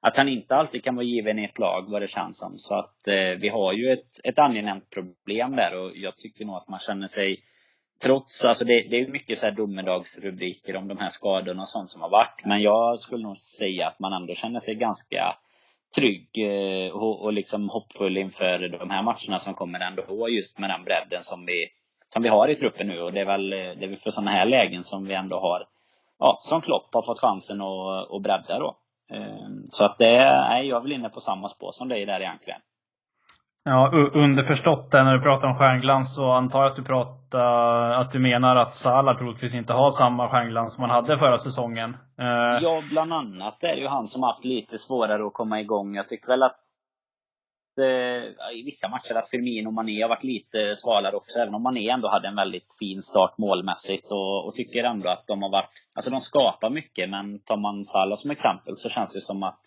att 0.00 0.16
han 0.16 0.28
inte 0.28 0.56
alltid 0.56 0.84
kan 0.84 0.96
vara 0.96 1.06
given 1.06 1.38
i 1.38 1.44
ett 1.44 1.58
lag 1.58 1.90
vad 1.90 2.02
det 2.02 2.10
känns 2.10 2.38
som. 2.38 2.58
Så 2.58 2.74
att 2.74 3.08
eh, 3.08 3.30
vi 3.40 3.48
har 3.48 3.72
ju 3.72 3.92
ett, 3.92 4.20
ett 4.24 4.38
angenämt 4.38 4.90
problem 4.90 5.56
där 5.56 5.78
och 5.78 5.92
jag 5.94 6.16
tycker 6.16 6.44
nog 6.44 6.56
att 6.56 6.68
man 6.68 6.78
känner 6.78 7.06
sig 7.06 7.40
trots, 8.02 8.44
alltså 8.44 8.64
det, 8.64 8.80
det 8.90 9.00
är 9.00 9.08
mycket 9.08 9.38
så 9.38 9.46
här 9.46 9.52
domedagsrubriker 9.52 10.76
om 10.76 10.88
de 10.88 10.98
här 10.98 11.08
skadorna 11.08 11.62
och 11.62 11.68
sånt 11.68 11.90
som 11.90 12.02
har 12.02 12.10
varit. 12.10 12.42
Men 12.44 12.62
jag 12.62 12.98
skulle 12.98 13.22
nog 13.22 13.36
säga 13.36 13.86
att 13.86 13.98
man 13.98 14.12
ändå 14.12 14.34
känner 14.34 14.60
sig 14.60 14.74
ganska 14.74 15.36
trygg 15.96 16.28
eh, 16.36 16.90
och, 16.92 17.22
och 17.22 17.32
liksom 17.32 17.68
hoppfull 17.68 18.16
inför 18.16 18.68
de 18.68 18.90
här 18.90 19.02
matcherna 19.02 19.38
som 19.38 19.54
kommer 19.54 19.80
ändå. 19.80 20.28
Just 20.28 20.58
med 20.58 20.70
den 20.70 20.84
bredden 20.84 21.22
som 21.22 21.46
vi, 21.46 21.68
som 22.08 22.22
vi 22.22 22.28
har 22.28 22.48
i 22.48 22.56
truppen 22.56 22.86
nu. 22.86 23.00
Och 23.00 23.12
det 23.12 23.20
är 23.20 23.24
väl, 23.24 23.52
eh, 23.52 23.58
det 23.58 23.84
är 23.84 23.88
väl 23.88 23.96
för 23.96 24.10
sådana 24.10 24.30
här 24.30 24.46
lägen 24.46 24.84
som 24.84 25.04
vi 25.04 25.14
ändå 25.14 25.40
har, 25.40 25.66
ja, 26.18 26.38
som 26.40 26.60
Klopp 26.60 26.94
har 26.94 27.02
fått 27.02 27.20
chansen 27.20 27.60
att, 27.60 28.12
att 28.12 28.22
bredda 28.22 28.58
då. 28.58 28.76
Eh, 29.10 29.48
så 29.68 29.84
att 29.84 29.98
det, 29.98 30.16
är, 30.16 30.62
jag 30.62 30.76
är 30.76 30.82
väl 30.82 30.92
inne 30.92 31.08
på 31.08 31.20
samma 31.20 31.48
spår 31.48 31.70
som 31.70 31.88
dig 31.88 32.06
där 32.06 32.20
egentligen. 32.20 32.60
Ja, 33.68 33.90
underförstått 34.12 34.90
där 34.90 35.04
när 35.04 35.14
du 35.14 35.20
pratar 35.20 35.48
om 35.48 35.54
stjärnglans 35.54 36.14
så 36.14 36.30
antar 36.30 36.62
jag 36.62 36.70
att 36.70 36.76
du, 36.76 36.84
pratar, 36.84 37.90
att 37.90 38.10
du 38.10 38.18
menar 38.18 38.56
att 38.56 38.74
Salah 38.74 39.18
troligtvis 39.18 39.54
inte 39.54 39.72
har 39.72 39.90
samma 39.90 40.28
stjärnglans 40.28 40.74
som 40.74 40.82
han 40.82 40.90
hade 40.90 41.18
förra 41.18 41.38
säsongen. 41.38 41.96
Eh, 42.18 42.58
ja, 42.62 42.82
bland 42.90 43.12
annat 43.12 43.56
det 43.60 43.66
är 43.66 43.76
ju 43.76 43.86
han 43.86 44.06
som 44.06 44.22
haft 44.22 44.44
lite 44.44 44.78
svårare 44.78 45.26
att 45.26 45.32
komma 45.32 45.60
igång. 45.60 45.94
Jag 45.94 46.08
tycker 46.08 46.26
väl 46.28 46.42
att 46.42 46.56
eh, 47.80 48.56
i 48.58 48.62
vissa 48.64 48.88
matcher 48.88 49.14
att 49.14 49.30
Firmino 49.30 49.68
och 49.68 49.74
Mané 49.74 50.02
har 50.02 50.08
varit 50.08 50.24
lite 50.24 50.76
svalare 50.76 51.16
också. 51.16 51.38
Även 51.38 51.54
om 51.54 51.62
Mané 51.62 51.88
ändå 51.88 52.08
hade 52.08 52.28
en 52.28 52.36
väldigt 52.36 52.76
fin 52.78 53.02
start 53.02 53.38
målmässigt. 53.38 54.12
Och, 54.12 54.46
och 54.46 54.54
tycker 54.54 54.84
ändå 54.84 55.08
att 55.08 55.26
de 55.26 55.42
har 55.42 55.50
varit... 55.50 55.70
Alltså 55.94 56.10
de 56.10 56.20
skapar 56.20 56.70
mycket, 56.70 57.10
men 57.10 57.38
tar 57.38 57.56
man 57.56 57.84
Salah 57.84 58.16
som 58.16 58.30
exempel 58.30 58.76
så 58.76 58.88
känns 58.88 59.12
det 59.12 59.20
som 59.20 59.42
att 59.42 59.60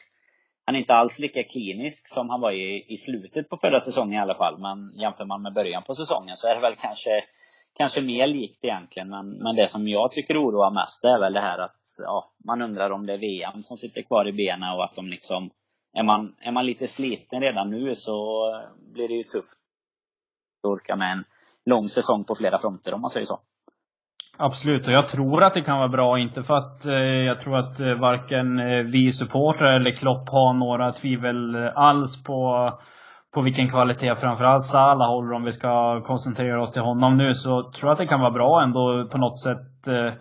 han 0.65 0.75
är 0.75 0.79
inte 0.79 0.93
alls 0.93 1.19
lika 1.19 1.43
klinisk 1.43 2.07
som 2.07 2.29
han 2.29 2.41
var 2.41 2.51
i, 2.51 2.85
i 2.87 2.97
slutet 2.97 3.49
på 3.49 3.57
förra 3.57 3.79
säsongen 3.79 4.13
i 4.13 4.21
alla 4.21 4.35
fall. 4.35 4.59
Men 4.59 4.99
jämför 4.99 5.25
man 5.25 5.41
med 5.41 5.53
början 5.53 5.83
på 5.83 5.95
säsongen 5.95 6.35
så 6.35 6.47
är 6.47 6.55
det 6.55 6.61
väl 6.61 6.75
kanske, 6.75 7.23
kanske 7.77 8.01
mer 8.01 8.27
likt 8.27 8.65
egentligen. 8.65 9.09
Men, 9.09 9.29
men 9.29 9.55
det 9.55 9.67
som 9.67 9.87
jag 9.87 10.11
tycker 10.11 10.43
oroar 10.43 10.71
mest 10.71 11.03
är 11.03 11.19
väl 11.19 11.33
det 11.33 11.39
här 11.39 11.59
att 11.59 11.81
ja, 11.97 12.31
man 12.45 12.61
undrar 12.61 12.91
om 12.91 13.05
det 13.05 13.13
är 13.13 13.17
VM 13.17 13.63
som 13.63 13.77
sitter 13.77 14.01
kvar 14.01 14.27
i 14.27 14.33
benen 14.33 14.73
och 14.73 14.83
att 14.83 14.95
de 14.95 15.07
liksom 15.07 15.49
är 15.93 16.03
man, 16.03 16.35
är 16.39 16.51
man 16.51 16.65
lite 16.65 16.87
sliten 16.87 17.41
redan 17.41 17.69
nu 17.69 17.95
så 17.95 18.45
blir 18.93 19.07
det 19.07 19.13
ju 19.13 19.23
tufft 19.23 19.57
att 20.63 20.69
orka 20.69 20.95
med 20.95 21.11
en 21.11 21.23
lång 21.65 21.89
säsong 21.89 22.23
på 22.23 22.35
flera 22.35 22.59
fronter 22.59 22.93
om 22.93 23.01
man 23.01 23.09
säger 23.09 23.25
så. 23.25 23.39
Absolut, 24.43 24.87
och 24.87 24.93
jag 24.93 25.07
tror 25.07 25.43
att 25.43 25.53
det 25.53 25.61
kan 25.61 25.77
vara 25.77 25.87
bra. 25.87 26.19
Inte 26.19 26.43
för 26.43 26.57
att 26.57 26.85
eh, 26.85 26.93
jag 27.25 27.41
tror 27.41 27.57
att 27.57 27.79
eh, 27.79 27.93
varken 27.93 28.59
eh, 28.59 28.83
vi 28.83 29.11
supportrar 29.11 29.73
eller 29.73 29.91
Klopp 29.91 30.29
har 30.29 30.53
några 30.53 30.91
tvivel 30.91 31.55
alls 31.75 32.23
på, 32.23 32.69
på 33.33 33.41
vilken 33.41 33.69
kvalitet 33.69 34.15
framförallt 34.15 34.65
Salah 34.65 35.07
håller 35.09 35.33
om 35.33 35.43
vi 35.43 35.51
ska 35.51 36.01
koncentrera 36.01 36.61
oss 36.61 36.71
till 36.71 36.81
honom 36.81 37.17
nu. 37.17 37.33
Så 37.33 37.71
tror 37.71 37.89
jag 37.89 37.91
att 37.91 37.97
det 37.97 38.07
kan 38.07 38.19
vara 38.19 38.31
bra 38.31 38.63
ändå 38.63 39.07
på 39.11 39.17
något 39.17 39.39
sätt 39.39 39.87
eh, 39.87 40.13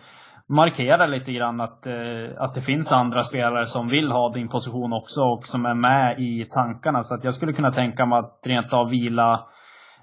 markera 0.49 1.07
lite 1.07 1.33
grann 1.33 1.61
att, 1.61 1.87
eh, 1.87 1.95
att 2.39 2.55
det 2.55 2.61
finns 2.63 2.93
andra 2.93 3.19
spelare 3.23 3.65
som 3.65 3.89
vill 3.89 4.11
ha 4.11 4.33
din 4.33 4.49
position 4.49 4.93
också 4.93 5.21
och 5.21 5.47
som 5.47 5.67
är 5.67 5.75
med 5.75 6.21
i 6.21 6.45
tankarna. 6.45 7.03
Så 7.03 7.15
att 7.15 7.25
jag 7.25 7.35
skulle 7.35 7.53
kunna 7.53 7.73
tänka 7.73 8.07
mig 8.07 8.19
att 8.19 8.41
rent 8.45 8.73
av 8.73 8.91
vila 8.91 9.47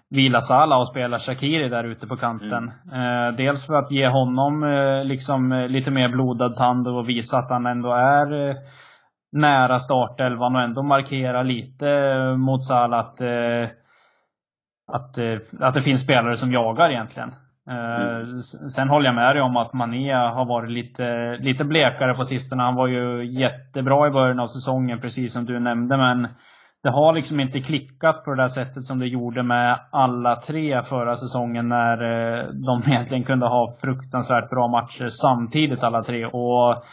vila 0.10 0.40
Salah 0.40 0.80
och 0.80 0.88
spela 0.88 1.18
Shakiri 1.18 1.70
där 1.70 1.84
ute 1.84 2.08
på 2.08 2.18
kanten. 2.18 2.72
Mm. 2.92 3.28
Eh, 3.28 3.36
dels 3.36 3.66
för 3.66 3.74
att 3.74 3.92
ge 3.92 4.08
honom 4.08 4.64
eh, 4.64 5.04
liksom 5.04 5.52
eh, 5.52 5.68
lite 5.68 5.92
mer 5.92 6.10
blodad 6.10 6.56
tand 6.56 6.88
och 6.88 7.10
visa 7.10 7.38
att 7.38 7.50
han 7.50 7.66
ändå 7.66 7.94
är 7.94 8.56
nära 9.32 9.80
startelvan 9.80 10.56
och 10.56 10.62
ändå 10.62 10.84
markera 10.84 11.44
lite 11.44 12.16
mot 12.38 12.66
Salah 12.66 13.00
att, 13.00 13.22
att, 14.92 15.18
att 15.60 15.74
det 15.74 15.82
finns 15.82 16.04
spelare 16.04 16.38
som 16.38 16.52
jagar 16.52 16.90
egentligen. 16.90 17.36
Mm. 17.70 18.38
Sen 18.76 18.90
håller 18.90 19.06
jag 19.06 19.16
med 19.16 19.36
dig 19.36 19.42
om 19.42 19.58
att 19.58 19.74
Mané 19.74 20.14
har 20.14 20.46
varit 20.46 20.72
lite, 20.72 21.38
lite 21.38 21.64
blekare 21.64 22.14
på 22.14 22.24
sistone. 22.24 22.64
Han 22.64 22.76
var 22.76 22.88
ju 22.88 23.26
jättebra 23.40 24.08
i 24.08 24.12
början 24.12 24.40
av 24.40 24.48
säsongen, 24.48 25.02
precis 25.02 25.34
som 25.34 25.46
du 25.46 25.60
nämnde, 25.60 25.98
men 25.98 26.28
det 26.88 26.92
har 26.92 27.14
liksom 27.14 27.40
inte 27.40 27.60
klickat 27.60 28.24
på 28.24 28.32
det 28.32 28.44
där 28.44 28.48
sättet 28.48 28.86
som 28.86 29.00
det 29.00 29.08
gjorde 29.08 29.44
med 29.44 29.80
alla 29.92 30.36
tre 30.36 30.84
förra 30.84 31.18
säsongen 31.18 31.70
när 31.70 31.94
eh, 32.04 32.48
de 32.48 32.84
egentligen 32.92 33.24
kunde 33.24 33.46
ha 33.46 33.68
fruktansvärt 33.82 34.50
bra 34.50 34.68
matcher 34.68 35.08
samtidigt 35.08 35.84
alla 35.84 36.04
tre. 36.04 36.26
Och 36.26 36.84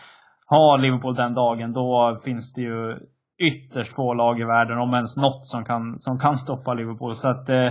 har 0.46 0.78
Liverpool 0.78 1.14
den 1.14 1.34
dagen, 1.34 1.72
då 1.72 2.18
finns 2.24 2.52
det 2.52 2.60
ju 2.60 2.98
ytterst 3.38 3.94
få 3.94 4.14
lag 4.14 4.40
i 4.40 4.44
världen, 4.44 4.78
om 4.78 4.94
ens 4.94 5.16
något, 5.16 5.46
som 5.46 5.64
kan, 5.64 6.00
som 6.00 6.18
kan 6.18 6.36
stoppa 6.36 6.74
Liverpool. 6.74 7.14
Så 7.14 7.28
att 7.28 7.48
eh, 7.48 7.70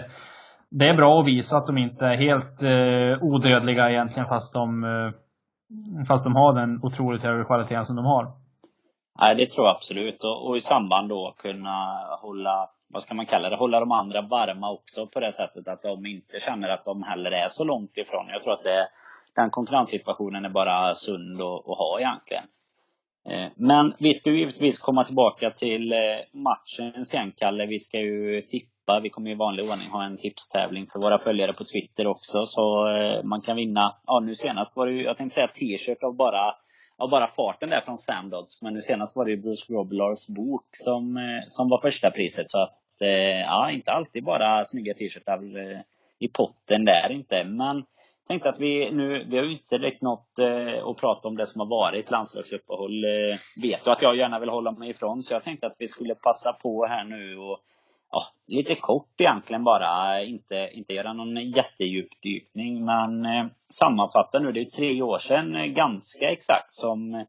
det 0.72 0.88
är 0.88 0.98
bra 0.98 1.22
att 1.22 1.28
visa 1.28 1.58
att 1.58 1.68
de 1.68 1.78
inte 1.78 2.06
är 2.06 2.18
helt 2.18 2.62
eh, 2.62 3.24
odödliga 3.24 3.90
egentligen, 3.90 4.30
fast 4.30 4.54
de, 4.54 4.84
eh, 4.84 6.06
fast 6.08 6.24
de 6.24 6.36
har 6.36 6.54
den 6.54 6.80
otroligt 6.84 7.24
höga 7.24 7.44
kvaliteten 7.44 7.86
som 7.86 7.96
de 7.96 8.06
har. 8.06 8.43
Nej, 9.20 9.36
det 9.36 9.50
tror 9.50 9.68
jag 9.68 9.76
absolut. 9.76 10.24
Och, 10.24 10.48
och, 10.48 10.58
i 10.58 10.62
samband 10.62 11.10
då 11.10 11.36
kunna 11.38 12.08
hålla, 12.22 12.70
vad 12.88 13.02
ska 13.04 13.14
man 13.14 13.26
kalla 13.26 13.50
det, 13.50 13.56
hålla 13.56 13.80
de 13.80 13.92
andra 13.92 14.22
varma 14.22 14.72
också 14.72 15.08
på 15.08 15.20
det 15.20 15.34
sättet 15.34 15.68
att 15.68 15.82
de 15.82 16.06
inte 16.06 16.40
känner 16.40 16.70
att 16.70 16.86
de 16.86 17.04
heller 17.04 17.32
är 17.32 17.48
så 17.50 17.64
långt 17.64 17.98
ifrån. 17.98 18.26
Jag 18.30 18.42
tror 18.42 18.54
att 18.54 18.64
det, 18.64 18.88
den 19.36 19.50
konkurrenssituationen 19.50 20.46
är 20.46 20.50
bara 20.50 20.96
sund 20.96 21.42
att, 21.42 21.70
att 21.70 21.78
ha 21.78 22.00
egentligen. 22.00 22.44
Eh, 23.30 23.52
men 23.56 23.94
vi 24.00 24.14
ska 24.14 24.30
ju 24.30 24.40
givetvis 24.40 24.80
komma 24.80 25.04
tillbaka 25.04 25.52
till 25.52 25.92
eh, 25.92 25.98
matchen 26.32 27.06
sen, 27.06 27.32
Kalle. 27.38 27.66
Vi 27.66 27.80
ska 27.80 28.00
ju 28.00 28.42
tippa. 28.42 29.00
Vi 29.00 29.10
kommer 29.10 29.32
i 29.32 29.36
vanlig 29.36 29.70
ordning 29.70 29.90
ha 29.90 30.04
en 30.04 30.18
tipstävling 30.18 30.88
för 30.88 31.00
våra 31.00 31.20
följare 31.20 31.54
på 31.54 31.64
Twitter 31.64 32.08
också. 32.08 32.42
Så 32.42 32.88
eh, 32.88 33.24
man 33.24 33.42
kan 33.42 33.56
vinna. 33.56 33.96
Ja, 34.06 34.20
nu 34.20 34.36
senast 34.36 34.76
var 34.76 34.86
det 34.86 34.94
ju, 34.94 35.04
jag 35.04 35.18
tänkte 35.18 35.36
säga 35.36 35.48
t-shirt 35.48 36.04
av 36.04 36.16
bara 36.16 36.56
av 36.98 37.10
bara 37.10 37.28
farten 37.28 37.70
där 37.70 37.82
från 37.82 37.98
Sam 37.98 38.30
Dodds. 38.30 38.62
Men 38.62 38.74
nu 38.74 38.82
senast 38.82 39.16
var 39.16 39.26
det 39.26 39.32
ju 39.32 39.38
Bruce 39.38 39.74
Roblars 39.74 40.28
bok 40.28 40.66
som, 40.72 41.18
eh, 41.18 41.48
som 41.48 41.70
var 41.70 41.82
första 41.82 42.12
priset. 42.12 42.52
Så 42.52 42.62
att, 42.62 43.02
eh, 43.02 43.40
ja, 43.42 43.72
inte 43.72 43.92
alltid 43.92 44.24
bara 44.24 44.66
snygga 44.66 44.94
t-shirtar 44.94 45.58
eh, 45.58 45.80
i 46.20 46.28
potten 46.28 46.86
där 46.86 47.12
inte. 47.12 47.44
Men 47.44 47.84
tänkte 48.28 48.50
att 48.50 48.60
vi 48.60 48.92
nu, 48.92 49.26
vi 49.30 49.38
har 49.38 49.46
ju 49.46 49.52
inte 49.52 49.78
direkt 49.78 50.02
något 50.02 50.40
eh, 50.40 50.88
att 50.88 50.98
prata 50.98 51.28
om 51.28 51.38
det 51.38 51.46
som 51.46 51.60
har 51.60 51.68
varit 51.68 52.12
landslagsuppehåll. 52.12 53.04
Eh, 53.04 53.62
vet 53.62 53.84
du 53.84 53.92
att 53.92 54.02
jag 54.02 54.18
gärna 54.18 54.40
vill 54.40 54.50
hålla 54.50 54.72
mig 54.72 54.90
ifrån. 54.90 55.24
Så 55.24 55.34
jag 55.34 55.44
tänkte 55.44 55.68
att 55.68 55.76
vi 55.80 55.88
skulle 55.88 56.16
passa 56.16 56.54
på 56.54 56.86
här 56.86 57.04
nu 57.04 57.38
och 57.38 57.60
ja, 58.14 58.24
lite 58.48 58.76
kort 58.76 59.22
egentligen 59.22 59.64
bara. 59.64 60.22
Inte, 60.24 60.70
inte 60.74 60.94
göra 60.94 61.14
någon 61.14 61.36
jättedjupdykning 61.36 62.86
men 62.86 63.26
eh, 63.26 63.46
sammanfatta 63.70 64.40
nu. 64.40 64.52
Det 64.52 64.62
är 64.62 64.66
tre 64.66 65.02
år 65.02 65.18
sedan 65.18 65.56
eh, 65.56 65.66
ganska 65.66 66.32
exakt 66.32 66.76
som 66.76 67.14
eh, 67.16 67.22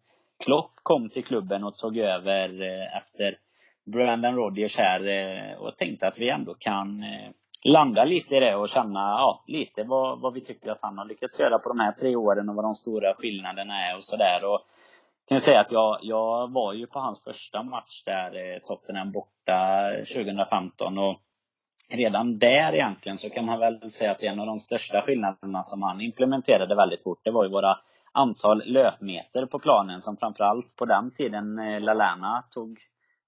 Klopp 0.44 0.70
kom 0.82 1.08
till 1.08 1.24
klubben 1.24 1.64
och 1.64 1.74
tog 1.74 1.98
över 1.98 2.62
eh, 2.62 2.96
efter 2.96 3.38
Brandon 3.84 4.34
Rodgers 4.34 4.76
här. 4.76 5.06
Eh, 5.06 5.56
och 5.58 5.76
tänkte 5.76 6.06
att 6.08 6.18
vi 6.18 6.30
ändå 6.30 6.54
kan 6.54 7.02
eh, 7.02 7.30
landa 7.64 8.04
lite 8.04 8.36
i 8.36 8.40
det 8.40 8.56
och 8.56 8.68
känna 8.68 9.00
ja, 9.00 9.44
lite 9.46 9.84
vad, 9.84 10.20
vad 10.20 10.34
vi 10.34 10.40
tycker 10.40 10.70
att 10.70 10.82
han 10.82 10.98
har 10.98 11.04
lyckats 11.04 11.40
göra 11.40 11.58
på 11.58 11.68
de 11.68 11.80
här 11.80 11.92
tre 11.92 12.16
åren 12.16 12.48
och 12.48 12.54
vad 12.54 12.64
de 12.64 12.74
stora 12.74 13.14
skillnaderna 13.14 13.74
är 13.90 13.96
och 13.96 14.04
sådär 14.04 14.40
kan 15.28 15.40
säga 15.40 15.60
att 15.60 15.72
jag, 15.72 15.98
jag 16.02 16.52
var 16.52 16.72
ju 16.72 16.86
på 16.86 16.98
hans 16.98 17.24
första 17.24 17.62
match 17.62 18.02
där, 18.04 18.54
eh, 18.54 18.58
Tottenham 18.58 19.12
borta 19.12 19.90
2015. 20.14 20.98
Och 20.98 21.20
redan 21.88 22.38
där 22.38 22.74
egentligen 22.74 23.18
så 23.18 23.30
kan 23.30 23.44
man 23.44 23.60
väl 23.60 23.90
säga 23.90 24.10
att 24.10 24.22
en 24.22 24.40
av 24.40 24.46
de 24.46 24.58
största 24.58 25.02
skillnaderna 25.02 25.62
som 25.62 25.82
han 25.82 26.00
implementerade 26.00 26.74
väldigt 26.74 27.02
fort, 27.02 27.20
det 27.24 27.30
var 27.30 27.44
ju 27.44 27.50
våra 27.50 27.78
antal 28.12 28.62
löpmeter 28.66 29.46
på 29.46 29.58
planen 29.58 30.02
som 30.02 30.16
framförallt 30.16 30.76
på 30.76 30.84
den 30.84 31.10
tiden 31.10 31.58
eh, 31.58 31.80
Lalana 31.80 32.42
tog 32.50 32.78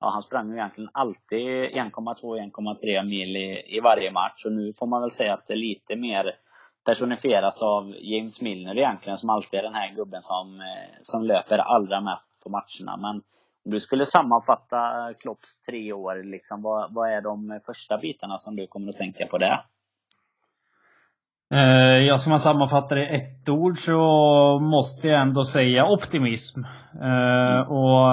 Ja, 0.00 0.10
han 0.10 0.22
sprang 0.22 0.48
ju 0.48 0.54
egentligen 0.54 0.90
alltid 0.92 1.40
1,2-1,3 1.40 3.04
mil 3.04 3.36
i, 3.36 3.76
i 3.76 3.80
varje 3.80 4.12
match 4.12 4.44
och 4.44 4.52
nu 4.52 4.72
får 4.72 4.86
man 4.86 5.00
väl 5.00 5.10
säga 5.10 5.34
att 5.34 5.46
det 5.46 5.52
är 5.52 5.56
lite 5.56 5.96
mer 5.96 6.32
personifieras 6.86 7.62
av 7.62 7.94
James 7.98 8.40
Milner 8.40 8.78
egentligen, 8.78 9.16
som 9.16 9.30
alltid 9.30 9.60
är 9.60 9.62
den 9.62 9.74
här 9.74 9.94
gubben 9.94 10.20
som, 10.20 10.60
eh, 10.60 10.98
som 11.02 11.24
löper 11.24 11.58
allra 11.58 12.00
mest 12.00 12.26
på 12.42 12.50
matcherna. 12.50 12.96
Men 12.96 13.14
om 13.64 13.70
du 13.70 13.80
skulle 13.80 14.04
sammanfatta 14.04 14.78
Klopps 15.20 15.62
tre 15.62 15.92
år, 15.92 16.32
liksom, 16.32 16.62
vad, 16.62 16.94
vad 16.94 17.10
är 17.10 17.20
de 17.20 17.60
första 17.66 17.98
bitarna 17.98 18.38
som 18.38 18.56
du 18.56 18.66
kommer 18.66 18.88
att 18.88 18.96
tänka 18.96 19.26
på 19.26 19.38
det? 19.38 19.60
Eh, 21.54 21.98
ja, 22.06 22.18
ska 22.18 22.30
man 22.30 22.40
sammanfatta 22.40 22.94
det 22.94 23.10
i 23.10 23.14
ett 23.14 23.48
ord 23.48 23.78
så 23.78 23.98
måste 24.62 25.08
jag 25.08 25.20
ändå 25.20 25.42
säga 25.42 25.86
optimism. 25.86 26.60
Mm. 27.00 27.68
Och 27.68 28.06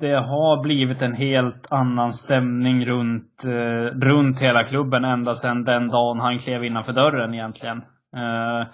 det 0.00 0.14
har 0.14 0.62
blivit 0.62 1.02
en 1.02 1.14
helt 1.14 1.72
annan 1.72 2.12
stämning 2.12 2.86
runt, 2.86 3.44
eh, 3.44 3.98
runt 4.00 4.40
hela 4.40 4.64
klubben 4.64 5.04
ända 5.04 5.34
sedan 5.34 5.64
den 5.64 5.88
dagen 5.88 6.20
han 6.20 6.38
klev 6.38 6.64
innanför 6.64 6.92
dörren 6.92 7.34
egentligen. 7.34 7.78
Eh, 8.16 8.66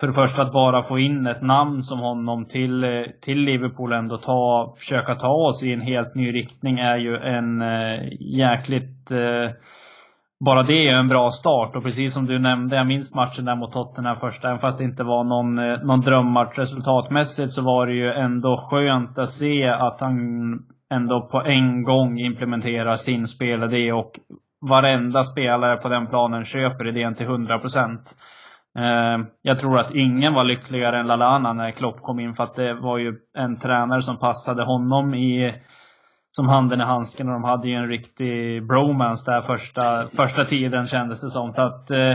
för 0.00 0.06
det 0.06 0.12
första 0.12 0.42
att 0.42 0.52
bara 0.52 0.82
få 0.82 0.98
in 0.98 1.26
ett 1.26 1.42
namn 1.42 1.82
som 1.82 1.98
honom 1.98 2.46
till, 2.46 2.84
eh, 2.84 3.02
till 3.22 3.38
Liverpool 3.38 3.92
ändå 3.92 4.18
ta, 4.18 4.74
försöka 4.78 5.14
ta 5.14 5.32
oss 5.32 5.62
i 5.62 5.72
en 5.72 5.80
helt 5.80 6.14
ny 6.14 6.34
riktning 6.34 6.78
är 6.78 6.96
ju 6.96 7.16
en 7.16 7.62
eh, 7.62 8.00
jäkligt 8.20 9.10
eh, 9.10 9.50
bara 10.40 10.62
det 10.62 10.88
är 10.88 10.98
en 10.98 11.08
bra 11.08 11.30
start. 11.30 11.76
Och 11.76 11.82
precis 11.82 12.14
som 12.14 12.26
du 12.26 12.38
nämnde, 12.38 12.76
jag 12.76 12.86
minns 12.86 13.14
matchen 13.14 13.44
där 13.44 13.56
mot 13.56 13.72
Tottenham 13.72 14.20
första. 14.20 14.48
Även 14.48 14.60
fast 14.60 14.78
det 14.78 14.84
inte 14.84 15.04
var 15.04 15.24
någon, 15.24 15.58
eh, 15.58 15.78
någon 15.82 16.00
drömmatch 16.00 16.58
resultatmässigt 16.58 17.52
så 17.52 17.62
var 17.62 17.86
det 17.86 17.94
ju 17.94 18.12
ändå 18.12 18.68
skönt 18.70 19.18
att 19.18 19.30
se 19.30 19.68
att 19.68 20.00
han 20.00 20.14
ändå 20.90 21.28
på 21.28 21.42
en 21.42 21.82
gång 21.82 22.18
implementerar 22.18 22.92
sin 22.92 23.26
spelidé 23.26 23.92
och 23.92 24.10
varenda 24.60 25.24
spelare 25.24 25.76
på 25.76 25.88
den 25.88 26.06
planen 26.06 26.44
köper 26.44 26.88
idén 26.88 27.14
till 27.14 27.26
100 27.26 27.58
procent. 27.58 28.14
Eh, 28.78 29.26
jag 29.42 29.58
tror 29.58 29.78
att 29.78 29.94
ingen 29.94 30.34
var 30.34 30.44
lyckligare 30.44 31.00
än 31.00 31.06
Lalana 31.06 31.52
när 31.52 31.70
Klopp 31.70 32.02
kom 32.02 32.20
in 32.20 32.34
för 32.34 32.44
att 32.44 32.54
det 32.54 32.74
var 32.74 32.98
ju 32.98 33.14
en 33.38 33.58
tränare 33.58 34.02
som 34.02 34.18
passade 34.18 34.64
honom 34.64 35.14
i 35.14 35.54
som 36.36 36.48
handen 36.48 36.80
i 36.80 36.84
handsken 36.84 37.28
och 37.28 37.32
de 37.32 37.44
hade 37.44 37.68
ju 37.68 37.74
en 37.74 37.88
riktig 37.88 38.66
bromance 38.66 39.30
där 39.30 39.40
första, 39.40 40.08
första 40.08 40.44
tiden 40.44 40.86
kändes 40.86 41.20
det 41.20 41.30
som. 41.30 41.50
Så 41.50 41.62
att 41.62 41.90
eh, 41.90 42.10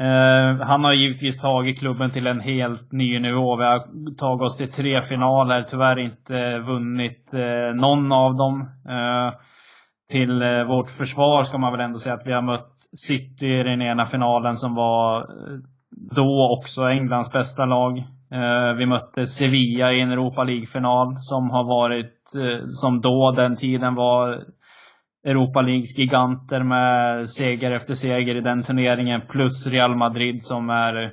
eh, 0.00 0.56
han 0.60 0.84
har 0.84 0.92
givetvis 0.92 1.40
tagit 1.40 1.78
klubben 1.78 2.10
till 2.10 2.26
en 2.26 2.40
helt 2.40 2.92
ny 2.92 3.18
nivå. 3.18 3.56
Vi 3.56 3.64
har 3.64 4.14
tagit 4.16 4.42
oss 4.42 4.56
till 4.56 4.72
tre 4.72 5.02
finaler, 5.02 5.62
tyvärr 5.62 5.98
inte 5.98 6.58
vunnit 6.58 7.34
eh, 7.34 7.74
någon 7.74 8.12
av 8.12 8.36
dem. 8.36 8.60
Eh, 8.88 9.32
till 10.10 10.42
eh, 10.42 10.64
vårt 10.64 10.90
försvar 10.90 11.42
ska 11.42 11.58
man 11.58 11.72
väl 11.72 11.80
ändå 11.80 11.98
säga 11.98 12.14
att 12.14 12.26
vi 12.26 12.32
har 12.32 12.42
mött 12.42 12.76
City 12.96 13.46
i 13.46 13.62
den 13.62 13.82
ena 13.82 14.06
finalen 14.06 14.56
som 14.56 14.74
var 14.74 15.20
eh, 15.20 15.58
då 16.16 16.58
också 16.58 16.82
Englands 16.82 17.32
bästa 17.32 17.64
lag. 17.64 18.04
Vi 18.76 18.86
mötte 18.86 19.26
Sevilla 19.26 19.92
i 19.92 20.00
en 20.00 20.10
Europa 20.10 20.44
League-final 20.44 21.16
som 21.20 21.50
har 21.50 21.64
varit, 21.64 22.19
Eh, 22.34 22.68
som 22.68 23.00
då 23.00 23.32
den 23.32 23.56
tiden 23.56 23.94
var 23.94 24.44
Europa 25.24 25.60
Leagues 25.62 25.98
giganter 25.98 26.62
med 26.62 27.28
seger 27.28 27.70
efter 27.70 27.94
seger 27.94 28.34
i 28.34 28.40
den 28.40 28.62
turneringen. 28.62 29.20
Plus 29.28 29.66
Real 29.66 29.96
Madrid 29.96 30.44
som 30.44 30.70
är 30.70 31.12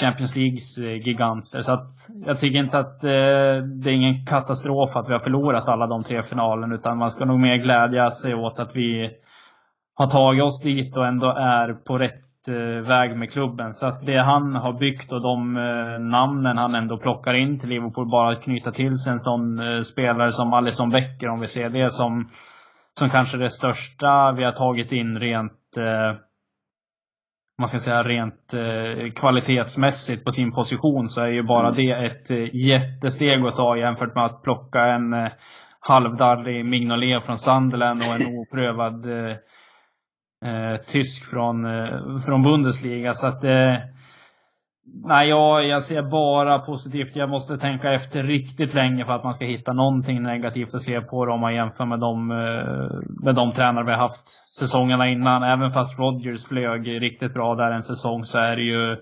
Champions 0.00 0.36
Leagues 0.36 0.78
eh, 0.78 1.06
giganter. 1.06 1.58
Så 1.58 1.72
att 1.72 2.08
jag 2.26 2.40
tycker 2.40 2.58
inte 2.58 2.78
att 2.78 3.04
eh, 3.04 3.64
det 3.82 3.90
är 3.90 3.94
ingen 3.94 4.26
katastrof 4.26 4.96
att 4.96 5.08
vi 5.08 5.12
har 5.12 5.20
förlorat 5.20 5.68
alla 5.68 5.86
de 5.86 6.04
tre 6.04 6.22
finalerna. 6.22 6.74
Utan 6.74 6.98
man 6.98 7.10
ska 7.10 7.24
nog 7.24 7.40
mer 7.40 7.56
glädja 7.56 8.10
sig 8.10 8.34
åt 8.34 8.58
att 8.58 8.76
vi 8.76 9.10
har 9.94 10.06
tagit 10.06 10.44
oss 10.44 10.60
dit 10.60 10.96
och 10.96 11.06
ändå 11.06 11.26
är 11.26 11.72
på 11.72 11.98
rätt 11.98 12.23
eh, 12.48 12.88
väg 12.88 13.16
med 13.16 13.32
klubben. 13.32 13.74
Så 13.74 13.86
att 13.86 14.06
det 14.06 14.18
han 14.18 14.54
har 14.54 14.72
byggt 14.72 15.12
och 15.12 15.22
de 15.22 15.56
eh, 15.56 15.98
namnen 15.98 16.58
han 16.58 16.74
ändå 16.74 16.98
plockar 16.98 17.34
in 17.34 17.60
till 17.60 17.68
Liverpool, 17.68 18.10
bara 18.10 18.32
att 18.32 18.42
knyta 18.42 18.72
till 18.72 18.98
sig 18.98 19.12
en 19.12 19.20
sån 19.20 19.58
eh, 19.58 19.82
spelare 19.82 20.32
som 20.32 20.52
Alisson 20.52 20.90
Becker, 20.90 21.28
om 21.28 21.40
vi 21.40 21.46
ser 21.46 21.68
det 21.68 21.88
som, 21.88 22.28
som 22.98 23.10
kanske 23.10 23.36
det 23.36 23.50
största 23.50 24.32
vi 24.32 24.44
har 24.44 24.52
tagit 24.52 24.92
in 24.92 25.18
rent 25.18 25.52
man 27.58 27.68
ska 27.68 27.78
säga 27.78 28.02
rent 28.02 28.54
eh, 28.54 29.12
kvalitetsmässigt 29.12 30.24
på 30.24 30.30
sin 30.30 30.52
position 30.52 31.08
så 31.08 31.20
är 31.20 31.28
ju 31.28 31.42
bara 31.42 31.68
mm. 31.68 31.76
det 31.76 32.06
ett 32.06 32.30
eh, 32.30 32.54
jättesteg 32.54 33.46
att 33.46 33.56
ta 33.56 33.76
jämfört 33.76 34.14
med 34.14 34.24
att 34.24 34.42
plocka 34.42 34.86
en 34.86 35.12
eh, 35.12 35.32
halvdarrig 35.80 36.64
Mignolet 36.64 37.24
från 37.24 37.38
Sunderland 37.38 38.00
och 38.00 38.14
en 38.14 38.26
oprövad 38.38 39.06
eh, 39.06 39.36
eh, 40.44 40.76
tysk 40.86 41.30
från, 41.30 41.64
eh, 41.64 42.18
från 42.26 42.42
Bundesliga. 42.42 43.12
Så 43.12 43.26
att 43.26 43.44
eh, 43.44 43.76
Nej, 44.86 45.28
jag, 45.28 45.66
jag 45.66 45.82
ser 45.82 46.02
bara 46.02 46.58
positivt. 46.58 47.16
Jag 47.16 47.30
måste 47.30 47.58
tänka 47.58 47.92
efter 47.92 48.22
riktigt 48.22 48.74
länge 48.74 49.04
för 49.04 49.12
att 49.12 49.24
man 49.24 49.34
ska 49.34 49.44
hitta 49.44 49.72
någonting 49.72 50.22
negativt 50.22 50.74
att 50.74 50.82
se 50.82 51.00
på 51.00 51.26
det 51.26 51.32
om 51.32 51.40
man 51.40 51.54
jämför 51.54 51.86
med 51.86 52.00
de, 52.00 52.30
eh, 52.30 53.24
med 53.24 53.34
de 53.34 53.52
tränare 53.52 53.84
vi 53.84 53.90
har 53.90 53.98
haft 53.98 54.28
säsongerna 54.58 55.08
innan. 55.08 55.42
Även 55.42 55.72
fast 55.72 55.98
Rodgers 55.98 56.46
flög 56.46 57.02
riktigt 57.02 57.34
bra 57.34 57.54
där 57.54 57.70
en 57.70 57.82
säsong 57.82 58.24
så 58.24 58.38
är 58.38 58.56
det 58.56 58.62
ju 58.62 58.96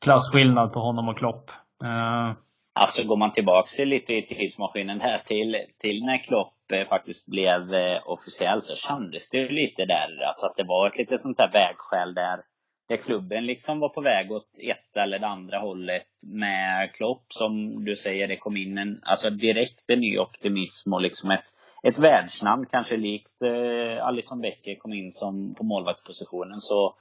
klassskillnad 0.00 0.72
på 0.72 0.80
honom 0.80 1.08
och 1.08 1.18
Klopp. 1.18 1.50
Eh, 1.84 2.32
alltså 2.80 3.06
går 3.06 3.16
man 3.16 3.32
tillbaka 3.32 3.84
lite 3.84 4.14
i 4.14 4.22
tidsmaskinen 4.22 5.00
här 5.00 5.18
till, 5.18 5.56
till 5.80 6.04
när 6.04 6.18
Klopp 6.18 6.53
eh, 6.72 6.88
faktiskt 6.88 7.26
blev 7.26 7.74
eh, 7.74 8.02
officiell 8.04 8.60
så 8.60 8.76
kändes 8.76 9.30
det 9.30 9.48
lite 9.48 9.84
där, 9.84 10.22
alltså 10.26 10.46
att 10.46 10.56
det 10.56 10.64
var 10.64 10.86
ett 10.86 10.98
litet 10.98 11.22
sånt 11.22 11.36
där 11.36 11.52
vägskäl 11.52 12.14
där, 12.14 12.40
där 12.88 12.96
klubben 12.96 13.46
liksom 13.46 13.80
var 13.80 13.88
på 13.88 14.00
väg 14.00 14.32
åt 14.32 14.48
ett 14.62 14.96
eller 14.96 15.18
det 15.18 15.26
andra 15.26 15.58
hållet 15.58 16.06
med 16.26 16.94
Klopp 16.94 17.24
som 17.28 17.84
du 17.84 17.96
säger, 17.96 18.28
det 18.28 18.36
kom 18.36 18.56
in 18.56 18.78
en, 18.78 19.00
alltså 19.02 19.30
direkt 19.30 19.90
en 19.90 20.00
ny 20.00 20.18
optimism 20.18 20.92
och 20.92 21.02
liksom 21.02 21.30
ett, 21.30 21.44
ett 21.82 21.98
världsnamn 21.98 22.66
kanske 22.70 22.96
likt 22.96 23.42
eh, 23.42 24.06
Alison 24.06 24.40
Becker 24.40 24.74
kom 24.74 24.92
in 24.92 25.12
som 25.12 25.54
på 25.54 25.64
målvaktspositionen. 25.64 26.58
Så 26.58 26.94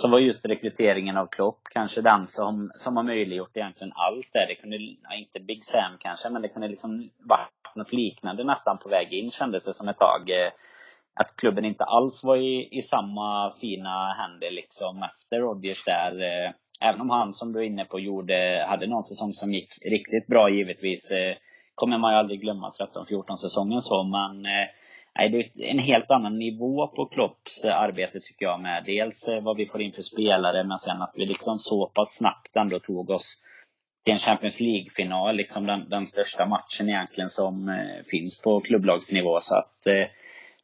så 0.00 0.08
var 0.08 0.18
just 0.18 0.46
rekryteringen 0.46 1.16
av 1.16 1.26
Klopp 1.26 1.60
kanske 1.70 2.00
den 2.00 2.26
som, 2.26 2.70
som 2.74 2.96
har 2.96 3.04
möjliggjort 3.04 3.56
egentligen 3.56 3.92
allt 3.94 4.32
där. 4.32 4.46
Det 4.46 4.54
kunde, 4.54 4.76
inte 5.18 5.40
Big 5.40 5.64
Sam 5.64 5.96
kanske, 6.00 6.30
men 6.30 6.42
det 6.42 6.48
kunde 6.48 6.68
liksom 6.68 7.10
varit 7.18 7.76
något 7.76 7.92
liknande 7.92 8.44
nästan 8.44 8.78
på 8.78 8.88
väg 8.88 9.12
in 9.12 9.30
kändes 9.30 9.64
det 9.64 9.74
som 9.74 9.88
ett 9.88 9.98
tag. 9.98 10.30
Eh, 10.30 10.52
att 11.20 11.36
klubben 11.36 11.64
inte 11.64 11.84
alls 11.84 12.24
var 12.24 12.36
i, 12.36 12.68
i 12.70 12.82
samma 12.82 13.52
fina 13.60 14.12
händer 14.12 14.50
liksom 14.50 15.02
efter 15.02 15.40
Rodgers 15.40 15.84
där. 15.84 16.12
Eh, 16.22 16.50
även 16.80 17.00
om 17.00 17.10
han 17.10 17.32
som 17.32 17.52
du 17.52 17.58
är 17.58 17.64
inne 17.64 17.84
på 17.84 18.00
gjorde, 18.00 18.66
hade 18.68 18.86
någon 18.86 19.02
säsong 19.02 19.32
som 19.32 19.52
gick 19.52 19.68
riktigt 19.84 20.26
bra 20.28 20.50
givetvis. 20.50 21.10
Eh, 21.10 21.36
kommer 21.74 21.98
man 21.98 22.12
ju 22.12 22.18
aldrig 22.18 22.40
glömma 22.40 22.70
13-14 22.70 23.36
säsongen 23.36 23.80
så, 23.80 24.02
men 24.02 24.46
Nej, 25.18 25.28
det 25.28 25.64
är 25.64 25.70
en 25.70 25.78
helt 25.78 26.10
annan 26.10 26.38
nivå 26.38 26.86
på 26.86 27.06
Klopps 27.06 27.64
eh, 27.64 27.76
arbete 27.76 28.20
tycker 28.20 28.46
jag 28.46 28.60
med. 28.60 28.84
Dels 28.86 29.28
eh, 29.28 29.42
vad 29.42 29.56
vi 29.56 29.66
får 29.66 29.82
in 29.82 29.92
för 29.92 30.02
spelare 30.02 30.64
men 30.64 30.78
sen 30.78 31.02
att 31.02 31.12
vi 31.14 31.26
liksom 31.26 31.58
så 31.58 31.86
pass 31.86 32.16
snabbt 32.16 32.56
ändå 32.56 32.78
tog 32.78 33.10
oss 33.10 33.34
till 34.04 34.12
en 34.12 34.18
Champions 34.18 34.60
League-final. 34.60 35.36
Liksom 35.36 35.66
den, 35.66 35.88
den 35.88 36.06
största 36.06 36.46
matchen 36.46 36.88
egentligen 36.88 37.30
som 37.30 37.68
eh, 37.68 38.04
finns 38.10 38.42
på 38.42 38.60
klubblagsnivå. 38.60 39.40
Så 39.40 39.54
att 39.54 39.86
eh, 39.86 40.06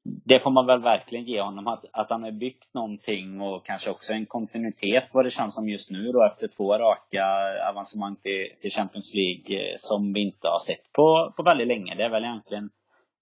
det 0.04 0.40
får 0.40 0.50
man 0.50 0.66
väl 0.66 0.82
verkligen 0.82 1.24
ge 1.24 1.40
honom. 1.40 1.66
Att, 1.66 1.84
att 1.92 2.10
han 2.10 2.22
har 2.22 2.30
byggt 2.30 2.74
någonting 2.74 3.40
och 3.40 3.66
kanske 3.66 3.90
också 3.90 4.12
en 4.12 4.26
kontinuitet 4.26 5.04
vad 5.12 5.24
det 5.24 5.30
känns 5.30 5.54
som 5.54 5.68
just 5.68 5.90
nu 5.90 6.12
då 6.12 6.26
efter 6.26 6.48
två 6.48 6.78
raka 6.78 7.24
avancemang 7.70 8.16
till, 8.16 8.48
till 8.60 8.70
Champions 8.70 9.14
League 9.14 9.78
som 9.78 10.12
vi 10.12 10.20
inte 10.20 10.48
har 10.48 10.58
sett 10.58 10.92
på, 10.92 11.32
på 11.36 11.42
väldigt 11.42 11.68
länge. 11.68 11.94
Det 11.94 12.04
är 12.04 12.10
väl 12.10 12.24
egentligen 12.24 12.70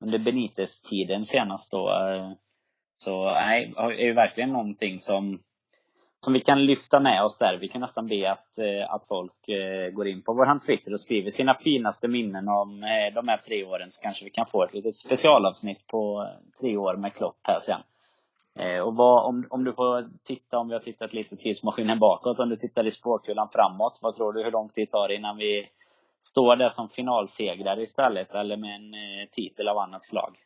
under 0.01 0.19
Benitez-tiden 0.19 1.25
senast 1.25 1.71
då. 1.71 1.91
Eh, 1.91 2.33
så 2.99 3.25
nej, 3.25 3.73
det 3.77 3.81
är 3.81 4.07
ju 4.07 4.13
verkligen 4.13 4.53
någonting 4.53 4.99
som, 4.99 5.41
som 6.25 6.33
vi 6.33 6.41
kan 6.41 6.67
lyfta 6.67 7.01
med 7.01 7.23
oss 7.23 7.39
där. 7.39 7.59
Vi 7.61 7.69
kan 7.69 7.81
nästan 7.81 8.07
be 8.07 8.33
att, 8.33 8.59
eh, 8.59 8.95
att 8.95 9.05
folk 9.05 9.49
eh, 9.49 9.91
går 9.91 10.09
in 10.09 10.23
på 10.23 10.33
vår 10.33 10.59
Twitter 10.67 10.93
och 10.93 11.01
skriver 11.01 11.31
sina 11.31 11.55
finaste 11.55 12.09
minnen 12.09 12.49
om 12.49 12.81
de 13.15 13.29
här 13.29 13.37
tre 13.37 13.65
åren. 13.65 13.91
Så 13.91 14.03
kanske 14.03 14.25
vi 14.25 14.31
kan 14.31 14.47
få 14.47 14.65
ett 14.65 14.75
litet 14.75 14.99
specialavsnitt 14.99 15.87
på 15.87 16.29
tre 16.61 16.77
år 16.77 16.97
med 16.97 17.15
Klopp 17.15 17.39
här 17.43 17.61
sen. 17.61 17.81
Och 18.85 18.97
vad, 18.97 19.25
om, 19.25 19.47
om 19.51 19.65
du 19.65 19.73
får 19.73 20.09
titta, 20.25 20.59
om 20.59 20.69
vi 20.69 20.75
har 20.75 20.81
tittat 20.81 21.13
lite 21.13 21.37
tidsmaskinen 21.37 21.99
bakåt, 21.99 22.41
om 22.41 22.49
du 22.49 22.57
tittar 22.57 22.87
i 22.87 22.91
spåkulan 22.91 23.49
framåt, 23.53 23.99
vad 24.03 24.15
tror 24.15 24.33
du 24.33 24.45
hur 24.45 24.51
lång 24.51 24.69
tid 24.69 24.91
tar 24.91 25.09
det 25.09 25.15
innan 25.15 25.37
vi 25.37 25.69
står 26.29 26.57
där 26.57 26.69
som 26.69 26.89
finalsegrare 26.89 27.83
istället 27.83 28.35
eller 28.35 28.57
med 28.57 28.75
en 28.75 28.95
eh, 28.95 29.29
titel 29.33 29.69
av 29.69 29.79
annat 29.79 30.05
slag? 30.05 30.37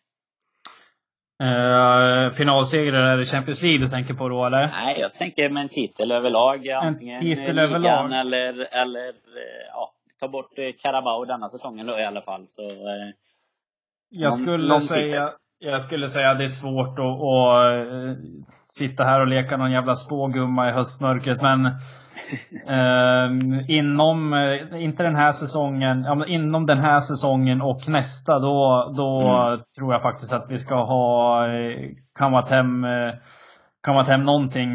Uh, 1.42 2.34
finalsegrare 2.36 3.22
i 3.22 3.24
Champions 3.24 3.62
League 3.62 3.78
du 3.78 3.88
tänker 3.88 4.14
på 4.14 4.28
då 4.28 4.46
eller? 4.46 4.66
Nej, 4.66 5.00
jag 5.00 5.14
tänker 5.14 5.48
med 5.48 5.62
en 5.62 5.68
titel 5.68 6.12
överlag. 6.12 6.68
Antingen 6.68 7.14
en 7.14 7.20
titel 7.20 7.58
överlag? 7.58 8.12
eller, 8.12 8.74
eller 8.74 9.08
eh, 9.08 9.14
ja, 9.68 9.92
ta 10.20 10.28
bort 10.28 10.52
Carabao 10.78 11.24
denna 11.24 11.48
säsongen 11.48 11.86
då 11.86 11.98
i 11.98 12.04
alla 12.04 12.22
fall. 12.22 12.48
Så, 12.48 12.62
jag, 14.08 14.30
någon, 14.30 14.32
skulle 14.32 14.68
någon 14.68 14.80
säga, 14.80 15.32
jag 15.58 15.82
skulle 15.82 16.08
säga 16.08 16.30
att 16.30 16.38
det 16.38 16.44
är 16.44 16.48
svårt 16.48 16.98
att, 16.98 17.20
att 17.20 18.16
sitta 18.72 19.04
här 19.04 19.20
och 19.20 19.26
leka 19.26 19.56
någon 19.56 19.72
jävla 19.72 19.92
spågumma 19.92 20.68
i 20.68 20.72
höstmörkret. 20.72 21.42
Men 21.42 21.66
eh, 22.68 23.30
inom, 23.68 24.32
eh, 24.32 24.82
inte 24.82 25.02
den 25.02 25.16
här 25.16 25.32
säsongen, 25.32 26.02
ja, 26.02 26.26
inom 26.26 26.66
den 26.66 26.78
här 26.78 27.00
säsongen 27.00 27.62
och 27.62 27.88
nästa 27.88 28.38
då, 28.38 28.92
då 28.96 29.28
mm. 29.46 29.60
tror 29.78 29.92
jag 29.92 30.02
faktiskt 30.02 30.32
att 30.32 30.46
vi 30.50 30.58
ska 30.58 30.74
ha 30.74 31.46
eh, 31.46 31.90
kammat 32.18 32.48
hem 32.48 32.84
eh, 32.84 33.12
kammat 33.84 34.08
hem 34.08 34.24
någonting, 34.24 34.74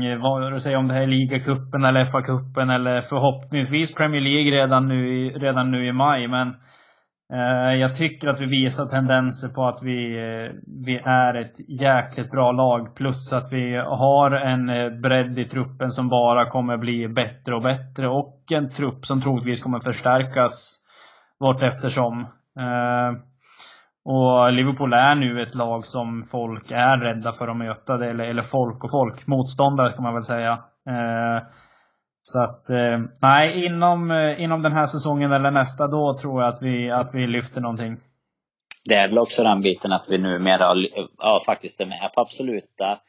du 0.54 0.60
säger 0.60 0.78
om 0.78 0.88
det 0.88 0.94
här 0.94 1.02
är 1.02 1.08
ligacupen 1.08 1.84
eller 1.84 2.06
FA-cupen 2.06 2.76
eller 2.76 3.02
förhoppningsvis 3.02 3.96
Premier 3.96 4.22
League 4.22 4.52
redan 4.52 4.88
nu, 4.88 5.30
redan 5.30 5.72
nu 5.72 5.88
i 5.88 5.92
maj. 5.92 6.28
Men 6.28 6.48
Eh, 6.48 6.56
Eh, 7.34 7.74
jag 7.74 7.96
tycker 7.96 8.28
att 8.28 8.42
vi 8.42 8.46
visar 8.46 8.86
tendenser 8.86 9.50
på 9.50 9.68
att 9.68 9.84
vi, 9.84 10.18
eh, 10.18 10.52
vi 10.86 10.98
är 10.98 11.34
ett 11.34 11.56
jäkligt 11.82 12.32
bra 12.32 12.52
lag. 12.52 12.96
Plus 12.96 13.34
att 13.34 13.52
vi 13.52 13.76
har 13.76 14.32
en 14.32 14.70
eh, 14.70 14.90
bredd 14.90 15.40
i 15.40 15.46
truppen 15.46 15.92
som 15.92 16.10
bara 16.10 16.50
kommer 16.50 16.78
bli 16.78 17.08
bättre 17.08 17.56
och 17.56 17.62
bättre. 17.62 18.08
Och 18.08 18.44
en 18.52 18.70
trupp 18.70 19.06
som 19.06 19.22
troligtvis 19.22 19.62
kommer 19.62 19.80
förstärkas 19.80 20.80
vart 21.38 21.64
eftersom. 21.64 22.28
Och 24.06 24.54
Liverpool 24.54 24.94
är 24.94 25.16
nu 25.16 25.42
ett 25.42 25.56
lag 25.56 25.86
som 25.86 26.24
folk 26.24 26.72
är 26.72 26.98
rädda 26.98 27.32
för 27.32 27.48
att 27.48 27.58
möta. 27.58 27.94
Eller, 27.94 28.24
eller 28.24 28.44
folk 28.44 28.84
och 28.84 28.92
folk. 28.92 29.28
Motståndare 29.28 29.92
kan 29.94 30.04
man 30.04 30.14
väl 30.14 30.24
säga. 30.24 30.60
Så 32.32 32.42
att, 32.42 32.70
eh, 32.70 33.00
nej, 33.22 33.66
inom, 33.66 34.12
eh, 34.12 34.42
inom 34.42 34.62
den 34.62 34.72
här 34.72 34.84
säsongen 34.84 35.32
eller 35.32 35.52
nästa, 35.52 35.88
då 35.88 36.18
tror 36.18 36.42
jag 36.42 36.54
att 36.54 36.62
vi, 36.62 36.92
att 36.92 37.10
vi 37.14 37.28
lyfter 37.28 37.62
någonting. 37.62 37.98
Det 38.86 38.96
är 38.96 39.08
väl 39.08 39.18
också 39.18 39.44
den 39.44 39.62
biten 39.62 39.92
att 39.92 40.10
vi 40.10 40.18
numera 40.18 40.74
ja, 41.18 41.42
faktiskt 41.46 41.82
är 41.82 41.86
med 41.86 42.12
på 42.16 42.22
absoluta 42.22 43.00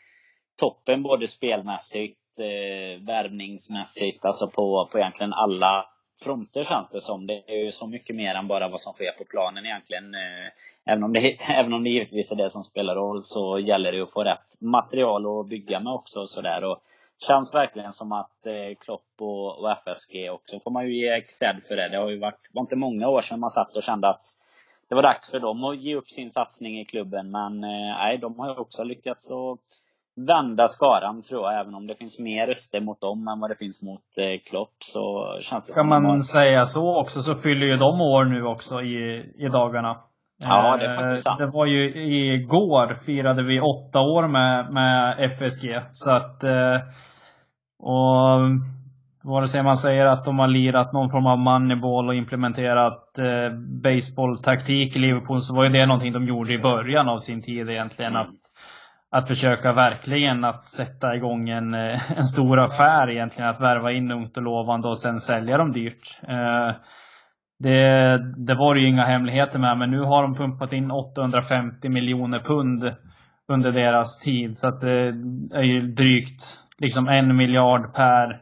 toppen 0.61 1.03
både 1.03 1.29
spelmässigt, 1.29 2.39
eh, 2.39 3.07
värvningsmässigt, 3.07 4.25
alltså 4.25 4.47
på, 4.51 4.89
på 4.93 4.99
egentligen 4.99 5.33
alla 5.33 5.87
fronter 6.25 6.65
känns 6.65 6.91
det 6.91 7.01
som. 7.01 7.27
Det 7.27 7.43
är 7.47 7.65
ju 7.65 7.71
så 7.71 7.87
mycket 7.87 8.17
mer 8.17 8.35
än 8.35 8.49
bara 8.49 8.69
vad 8.69 8.81
som 8.81 8.93
sker 8.93 9.13
på 9.19 9.25
planen 9.25 9.67
egentligen. 9.67 10.15
Eh, 10.15 10.93
även 10.93 11.05
om 11.05 11.13
det, 11.13 11.37
även 11.59 11.73
om 11.73 11.85
det 11.85 11.91
givetvis 11.91 12.33
är 12.33 12.37
det 12.37 12.51
som 12.51 12.65
spelar 12.65 12.95
roll 12.95 13.25
så 13.25 13.59
gäller 13.59 13.93
det 13.93 14.03
att 14.03 14.13
få 14.13 14.25
rätt 14.25 14.61
material 14.61 15.41
att 15.41 15.49
bygga 15.49 15.81
med 15.81 15.93
också. 15.93 16.21
Och 16.21 16.29
sådär 16.29 16.65
känns 17.27 17.55
verkligen 17.55 17.93
som 17.93 18.13
att 18.13 18.47
eh, 18.47 18.77
Klopp 18.85 19.11
och, 19.21 19.59
och 19.59 19.71
FSG 19.71 20.31
också 20.31 20.61
får 20.61 20.71
man 20.71 20.87
ju 20.87 20.97
ge 20.97 21.21
cred 21.21 21.63
för 21.69 21.77
det. 21.77 21.89
Det 21.89 21.97
har 21.97 22.09
ju 22.09 22.19
varit, 22.19 22.51
var 22.53 22.63
inte 22.63 22.77
många 22.77 23.09
år 23.09 23.21
sedan 23.21 23.41
man 23.41 23.51
satt 23.51 23.77
och 23.77 23.83
kände 23.83 24.09
att 24.09 24.27
det 24.89 24.95
var 24.95 25.03
dags 25.03 25.31
för 25.31 25.41
dem 25.41 25.65
att 25.65 25.79
ge 25.79 25.97
upp 25.97 26.09
sin 26.09 26.31
satsning 26.31 26.81
i 26.81 26.85
klubben. 26.85 27.31
Men 27.31 27.65
eh, 27.65 27.97
nej, 27.99 28.19
de 28.19 28.39
har 28.39 28.49
ju 28.49 28.55
också 28.55 28.85
lyckats 28.85 29.31
att 29.31 29.69
vända 30.27 30.69
skaran 30.69 31.23
tror 31.23 31.43
jag, 31.43 31.61
även 31.61 31.75
om 31.75 31.87
det 31.87 31.95
finns 31.95 32.19
mer 32.19 32.47
röster 32.47 32.81
mot 32.81 33.01
dem 33.01 33.29
än 33.29 33.41
vad 33.41 33.51
det 33.51 33.57
finns 33.57 33.83
mot 33.83 34.03
eh, 34.17 34.51
Klopp. 34.51 34.75
Så 34.79 35.37
känns 35.41 35.75
det 35.75 35.85
man 35.85 36.05
har... 36.05 36.17
säga 36.17 36.67
så 36.67 37.01
också, 37.01 37.21
så 37.21 37.35
fyller 37.35 37.67
ju 37.67 37.77
de 37.77 38.01
år 38.01 38.25
nu 38.25 38.45
också 38.45 38.83
i, 38.83 39.33
i 39.37 39.49
dagarna. 39.49 39.97
Ja, 40.45 40.77
det 40.77 40.87
är 40.87 40.97
faktiskt 40.97 41.25
sant. 41.25 41.39
Det 41.39 41.47
var 41.47 41.67
ju 41.67 41.95
igår 42.35 42.95
firade 43.07 43.43
vi 43.43 43.61
åtta 43.61 44.01
år 44.01 44.29
med, 44.29 44.73
med 44.73 45.31
FSG. 45.33 45.81
Så 45.93 46.15
att 46.15 46.45
och 47.81 48.41
vare 49.23 49.49
sig 49.49 49.63
man 49.63 49.77
säger 49.77 50.07
att 50.07 50.25
de 50.25 50.39
har 50.39 50.49
lirat 50.49 50.93
någon 50.93 51.11
form 51.11 51.27
av 51.27 51.39
moneyball 51.39 52.09
och 52.09 52.15
implementerat 52.15 53.19
eh, 53.19 53.59
baseballtaktik 53.83 54.97
i 54.97 54.99
Liverpool 54.99 55.43
så 55.43 55.55
var 55.55 55.65
ju 55.65 55.71
det 55.71 55.87
någonting 55.87 56.13
de 56.13 56.27
gjorde 56.27 56.53
i 56.53 56.59
början 56.59 57.09
av 57.09 57.19
sin 57.19 57.43
tid 57.43 57.71
egentligen. 57.71 58.17
Att, 58.17 58.35
att 59.11 59.29
försöka 59.29 59.73
verkligen 59.73 60.45
att 60.45 60.65
sätta 60.65 61.17
igång 61.17 61.49
en, 61.49 61.75
eh, 61.75 62.13
en 62.17 62.25
stor 62.25 62.61
affär 62.61 63.11
egentligen. 63.11 63.51
Att 63.51 63.61
värva 63.61 63.93
in 63.93 64.11
ungt 64.11 64.37
och 64.37 64.43
lovande 64.43 64.89
och 64.89 64.99
sen 64.99 65.17
sälja 65.17 65.59
dem 65.59 65.73
dyrt. 65.73 66.21
Eh, 66.29 66.71
det, 67.59 68.19
det 68.37 68.55
var 68.55 68.75
det 68.75 68.81
ju 68.81 68.89
inga 68.89 69.05
hemligheter 69.05 69.59
med, 69.59 69.79
men 69.79 69.91
nu 69.91 70.01
har 70.01 70.23
de 70.23 70.35
pumpat 70.35 70.73
in 70.73 70.91
850 70.91 71.89
miljoner 71.89 72.39
pund 72.39 72.95
under 73.49 73.73
deras 73.73 74.19
tid. 74.19 74.57
Så 74.57 74.69
att 74.69 74.81
det 74.81 75.15
är 75.55 75.63
ju 75.63 75.83
drygt 75.83 76.60
liksom 76.81 77.09
en 77.09 77.37
miljard 77.37 77.95
per, 77.95 78.41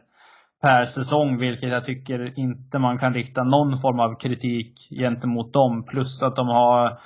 per 0.61 0.81
säsong, 0.81 1.37
vilket 1.37 1.69
jag 1.69 1.85
tycker 1.85 2.39
inte 2.39 2.79
man 2.79 2.97
kan 2.97 3.13
rikta 3.13 3.43
någon 3.43 3.77
form 3.77 3.99
av 3.99 4.19
kritik 4.19 4.73
gentemot 4.99 5.53
dem. 5.53 5.85
Plus 5.85 6.23
att 6.23 6.35
de 6.35 6.47
har 6.47 6.99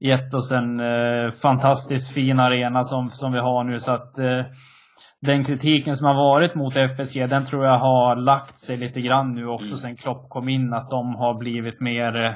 gett 0.00 0.34
oss 0.34 0.52
en 0.52 0.80
eh, 0.80 1.32
fantastiskt 1.42 2.14
fin 2.14 2.40
arena 2.40 2.84
som, 2.84 3.08
som 3.08 3.32
vi 3.32 3.38
har 3.38 3.64
nu. 3.64 3.78
Så 3.78 3.92
att 3.92 4.18
eh, 4.18 4.44
den 5.20 5.44
kritiken 5.44 5.96
som 5.96 6.06
har 6.06 6.14
varit 6.14 6.54
mot 6.54 6.76
FSG, 6.76 7.28
den 7.28 7.46
tror 7.46 7.64
jag 7.64 7.78
har 7.78 8.16
lagt 8.16 8.58
sig 8.58 8.76
lite 8.76 9.00
grann 9.00 9.34
nu 9.34 9.46
också 9.46 9.72
mm. 9.72 9.76
sen 9.76 9.96
Klopp 9.96 10.28
kom 10.28 10.48
in. 10.48 10.72
Att 10.72 10.90
de 10.90 11.14
har 11.14 11.38
blivit 11.38 11.80
mer 11.80 12.24
eh, 12.24 12.32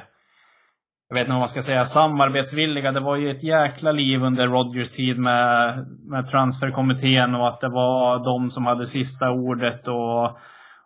jag 1.13 1.19
vet 1.19 1.21
inte 1.21 1.31
vad 1.31 1.39
man 1.39 1.49
ska 1.49 1.61
säga, 1.61 1.85
samarbetsvilliga. 1.85 2.91
Det 2.91 2.99
var 2.99 3.15
ju 3.15 3.31
ett 3.31 3.43
jäkla 3.43 3.91
liv 3.91 4.23
under 4.23 4.47
Rodgers 4.47 4.91
tid 4.91 5.19
med, 5.19 5.85
med 6.05 6.29
transferkommittén 6.29 7.35
och 7.35 7.47
att 7.47 7.61
det 7.61 7.69
var 7.69 8.25
de 8.25 8.49
som 8.49 8.65
hade 8.65 8.85
sista 8.85 9.31
ordet 9.31 9.87
och, 9.87 10.37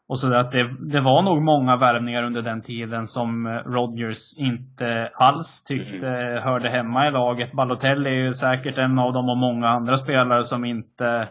och 0.08 0.20
så 0.20 0.34
att 0.34 0.52
det, 0.52 0.92
det 0.92 1.02
var 1.02 1.22
nog 1.22 1.42
många 1.42 1.78
värvningar 1.78 2.24
under 2.24 2.42
den 2.42 2.62
tiden 2.62 3.08
som 3.08 3.48
Rodgers 3.48 4.38
inte 4.38 5.12
alls 5.16 5.64
tyckte 5.64 6.08
mm. 6.08 6.44
hörde 6.44 6.70
hemma 6.70 7.08
i 7.08 7.12
laget. 7.12 7.54
Balotelli 7.54 8.10
är 8.10 8.20
ju 8.20 8.34
säkert 8.34 8.78
en 8.78 9.00
av 9.00 9.14
dem 9.14 9.30
och 9.30 9.38
många 9.38 9.70
andra 9.70 9.98
spelare 9.98 10.44
som 10.44 10.66
inte, 10.66 11.28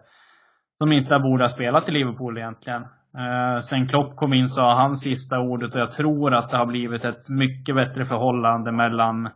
som 0.78 0.92
inte 0.92 1.18
borde 1.18 1.44
ha 1.44 1.48
spelat 1.48 1.88
i 1.88 1.92
Liverpool 1.92 2.38
egentligen. 2.38 2.84
Eh, 3.16 3.60
sen 3.60 3.88
Klopp 3.88 4.16
kom 4.16 4.32
in 4.32 4.48
så 4.48 4.62
har 4.62 4.74
han 4.74 4.96
sista 4.96 5.38
ordet 5.38 5.74
och 5.74 5.80
jag 5.80 5.92
tror 5.92 6.34
att 6.34 6.50
det 6.50 6.56
har 6.56 6.66
blivit 6.66 7.04
ett 7.04 7.28
mycket 7.28 7.74
bättre 7.74 8.04
förhållande 8.04 8.72
mellan 8.72 9.28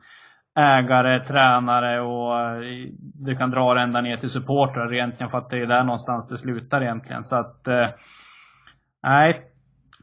ägare, 0.59 1.25
tränare 1.25 2.01
och 2.01 2.41
eh, 2.41 2.89
du 3.15 3.37
kan 3.37 3.51
dra 3.51 3.75
det 3.75 3.81
ända 3.81 4.01
ner 4.01 4.17
till 4.17 4.31
supportrar 4.31 4.95
egentligen 4.95 5.31
för 5.31 5.39
att 5.39 5.51
det 5.51 5.59
är 5.59 5.67
där 5.67 5.85
någonstans 5.85 6.29
det 6.29 6.39
slutar 6.39 6.83
egentligen. 6.83 7.25
Så 7.25 7.37
att 7.37 7.69
eh, 7.69 7.89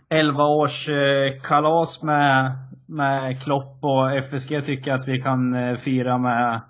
11 0.09 0.43
års 0.43 0.89
eh, 0.89 1.41
kalas 1.43 2.03
med, 2.03 2.51
med 2.88 3.43
Klopp 3.43 3.84
och 3.84 4.11
FSG 4.11 4.65
tycker 4.65 4.91
jag 4.91 4.99
att 4.99 5.07
vi 5.07 5.21
kan 5.21 5.55
eh, 5.55 5.75
fira 5.75 6.17
med 6.17 6.61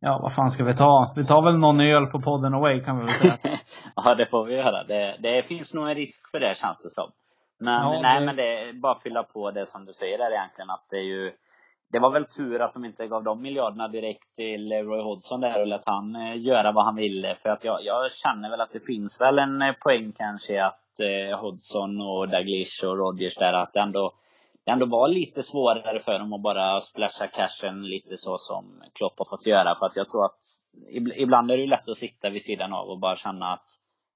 Ja, 0.00 0.18
vad 0.22 0.34
fan 0.34 0.50
ska 0.50 0.64
vi 0.64 0.74
ta? 0.74 1.12
Vi 1.16 1.26
tar 1.26 1.42
väl 1.42 1.58
någon 1.58 1.80
öl 1.80 2.06
på 2.06 2.20
podden 2.20 2.54
away 2.54 2.84
kan 2.84 2.96
vi 2.96 3.02
väl 3.02 3.10
säga. 3.10 3.38
ja, 3.96 4.14
det 4.14 4.26
får 4.26 4.44
vi 4.44 4.54
göra. 4.54 4.84
Det, 4.84 5.16
det 5.18 5.42
finns 5.42 5.74
nog 5.74 5.88
en 5.88 5.94
risk 5.94 6.30
för 6.30 6.40
det 6.40 6.56
känns 6.56 6.82
det 6.82 6.90
som. 6.90 7.10
Men 7.58 7.74
ja, 7.74 8.00
nej, 8.02 8.20
det... 8.20 8.26
men 8.26 8.36
det 8.36 8.68
är 8.68 8.72
bara 8.72 8.92
att 8.92 9.02
fylla 9.02 9.22
på 9.22 9.50
det 9.50 9.66
som 9.66 9.84
du 9.84 9.92
säger 9.92 10.18
där 10.18 10.30
egentligen 10.30 10.70
att 10.70 10.86
det 10.90 10.96
är 10.96 11.04
ju 11.04 11.32
det 11.92 11.98
var 11.98 12.10
väl 12.10 12.24
tur 12.24 12.60
att 12.60 12.72
de 12.72 12.84
inte 12.84 13.06
gav 13.06 13.24
de 13.24 13.42
miljarderna 13.42 13.88
direkt 13.88 14.36
till 14.36 14.72
Roy 14.72 15.02
Hodgson 15.02 15.40
där 15.40 15.60
och 15.60 15.66
lät 15.66 15.86
han 15.86 16.16
eh, 16.16 16.42
göra 16.42 16.72
vad 16.72 16.84
han 16.84 16.96
ville. 16.96 17.34
För 17.34 17.48
att 17.48 17.64
jag, 17.64 17.78
jag 17.82 18.10
känner 18.12 18.50
väl 18.50 18.60
att 18.60 18.72
det 18.72 18.86
finns 18.86 19.20
väl 19.20 19.38
en 19.38 19.62
eh, 19.62 19.72
poäng 19.72 20.12
kanske 20.16 20.64
att 20.64 21.00
eh, 21.00 21.38
Hodgson 21.40 22.00
och 22.00 22.28
Daglish 22.28 22.84
och 22.84 22.98
Rodgers 22.98 23.34
där 23.34 23.52
att 23.52 23.72
det 23.72 23.80
ändå 24.70 24.84
det 24.84 24.84
ändå 24.84 24.96
var 24.96 25.08
lite 25.08 25.42
svårare 25.42 26.00
för 26.00 26.18
dem 26.18 26.32
att 26.32 26.42
bara 26.42 26.80
splasha 26.80 27.26
cashen 27.26 27.82
lite 27.82 28.16
så 28.16 28.38
som 28.38 28.82
Klopp 28.92 29.18
har 29.18 29.24
fått 29.24 29.46
göra. 29.46 29.78
För 29.78 29.86
att 29.86 29.96
jag 29.96 30.08
tror 30.08 30.24
att 30.24 30.40
ibland 31.16 31.50
är 31.50 31.56
det 31.56 31.62
ju 31.62 31.68
lätt 31.68 31.88
att 31.88 31.96
sitta 31.96 32.30
vid 32.30 32.42
sidan 32.42 32.72
av 32.72 32.88
och 32.88 32.98
bara 32.98 33.16
känna 33.16 33.52
att 33.52 33.66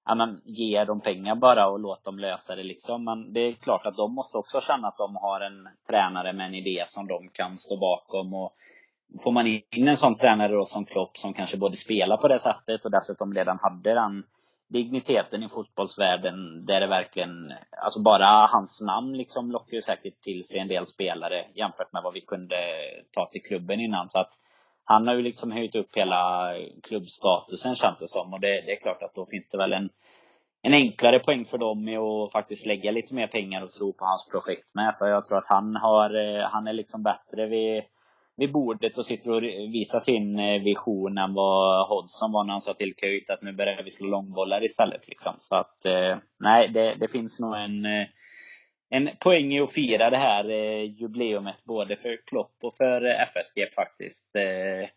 ja, 0.07 0.14
men, 0.14 0.40
ge 0.44 0.84
dem 0.84 1.00
pengar 1.00 1.34
bara 1.34 1.68
och 1.68 1.80
låt 1.80 2.05
dem 2.05 2.18
lösa 2.18 2.57
det 2.57 2.62
liksom. 2.62 3.05
Men 3.05 3.32
det 3.32 3.40
är 3.40 3.52
klart 3.52 3.86
att 3.86 3.96
de 3.96 4.14
måste 4.14 4.38
också 4.38 4.61
känna 4.61 4.88
att 4.88 4.98
de 4.98 5.16
har 5.16 5.40
en 5.40 5.68
tränare 5.88 6.32
med 6.32 6.46
en 6.46 6.55
idé 6.55 6.84
som 6.86 7.07
de 7.07 7.28
kan 7.28 7.59
stå 7.59 7.76
bakom. 7.76 8.34
Och 8.34 8.52
får 9.22 9.32
man 9.32 9.46
in 9.46 9.88
en 9.88 9.96
sån 9.96 10.14
tränare 10.14 10.52
då 10.52 10.64
som 10.64 10.84
Klopp 10.84 11.16
som 11.16 11.34
kanske 11.34 11.57
både 11.57 11.76
spelar 11.76 12.16
på 12.16 12.28
det 12.28 12.38
sättet 12.38 12.84
och 12.84 12.90
dessutom 12.90 13.34
redan 13.34 13.59
hade 13.62 13.94
den 13.94 14.24
digniteten 14.75 15.43
i 15.43 15.49
fotbollsvärlden 15.49 16.66
där 16.66 16.81
det 16.81 16.87
verkligen, 16.87 17.53
alltså 17.85 18.03
bara 18.03 18.47
hans 18.47 18.81
namn 18.81 19.16
liksom 19.16 19.51
lockar 19.51 19.75
ju 19.75 19.83
säkert 19.83 20.20
till 20.20 20.45
sig 20.45 20.59
en 20.59 20.68
del 20.68 20.87
spelare 20.87 21.45
jämfört 21.55 21.93
med 21.93 22.03
vad 22.03 22.14
vi 22.14 22.20
kunde 22.20 22.57
ta 23.11 23.27
till 23.27 23.43
klubben 23.43 23.81
innan. 23.81 24.09
Så 24.09 24.18
att 24.18 24.33
han 24.85 25.07
har 25.07 25.14
ju 25.14 25.22
liksom 25.22 25.53
höjt 25.53 25.75
upp 25.75 25.97
hela 25.97 26.53
klubbstatusen 26.83 27.75
känns 27.75 28.01
det 28.01 28.09
som 28.09 28.33
och 28.35 28.41
det, 28.41 28.61
det 28.66 28.72
är 28.72 28.81
klart 28.81 29.03
att 29.03 29.14
då 29.14 29.27
finns 29.27 29.49
det 29.49 29.59
väl 29.59 29.72
en, 29.72 29.89
en 30.62 30.75
enklare 30.75 31.18
poäng 31.18 31.45
för 31.45 31.59
dem 31.59 31.85
med 31.85 31.99
att 31.99 32.33
faktiskt 32.33 32.66
lägga 32.66 32.91
lite 32.91 33.14
mer 33.14 33.27
pengar 33.27 33.62
och 33.62 33.72
tro 33.72 33.93
på 33.93 34.05
hans 34.05 34.29
projekt 34.31 34.75
med. 34.75 34.95
För 34.99 35.07
jag 35.07 35.25
tror 35.25 35.39
att 35.39 35.49
han 35.49 35.77
har, 35.77 36.11
eh, 36.25 36.45
han 36.53 36.66
är 36.66 36.72
liksom 36.72 37.03
bättre 37.03 37.47
vid 37.47 37.83
vid 38.37 38.53
bordet 38.53 38.99
och 38.99 39.07
sitter 39.07 39.30
och 39.30 39.43
visar 39.43 40.01
sin 40.01 40.39
eh, 40.39 40.62
vision 40.62 41.18
än 41.18 41.35
vad 41.35 41.89
Hodgson 41.89 42.32
var 42.32 42.45
när 42.45 42.53
han 42.53 42.61
sa 42.61 42.74
till 42.74 42.95
Kuyt 42.95 43.30
att 43.30 43.43
nu 43.43 43.53
börjar 43.53 43.82
vi 43.82 43.91
slå 43.91 44.09
långbollar 44.09 44.64
istället. 44.64 45.09
Liksom. 45.09 45.32
Så 45.41 45.57
att 45.57 45.85
eh, 45.85 46.16
nej, 46.39 46.68
det, 46.68 46.95
det 46.95 47.09
finns 47.09 47.41
nog 47.41 47.55
en, 47.55 47.85
eh, 47.85 48.07
en 48.91 49.11
poäng 49.18 49.53
i 49.53 49.61
att 49.61 49.72
fira 49.72 50.11
det 50.11 50.16
här 50.16 50.45
jubileumet 50.82 51.64
både 51.64 51.97
för 51.97 52.26
Klopp 52.26 52.57
och 52.62 52.76
för 52.76 53.05
FSG 53.05 53.74
faktiskt. 53.74 54.24
Det 54.32 54.91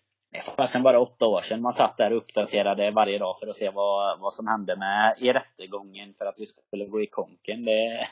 var 0.57 0.65
sen 0.65 0.83
bara 0.83 0.99
åtta 0.99 1.25
år 1.27 1.41
sedan 1.41 1.61
man 1.61 1.73
satt 1.73 1.97
där 1.97 2.11
och 2.11 2.17
uppdaterade 2.17 2.91
varje 2.91 3.17
dag 3.17 3.39
för 3.39 3.47
att 3.47 3.55
se 3.55 3.69
vad, 3.69 4.19
vad 4.19 4.33
som 4.33 4.47
hände 4.47 4.75
med 4.75 5.15
i 5.19 5.33
rättegången 5.33 6.13
för 6.17 6.25
att 6.25 6.35
vi 6.37 6.45
skulle 6.45 6.85
gå 6.85 7.01
i 7.01 7.07
konken. 7.07 7.65
Det, 7.65 8.07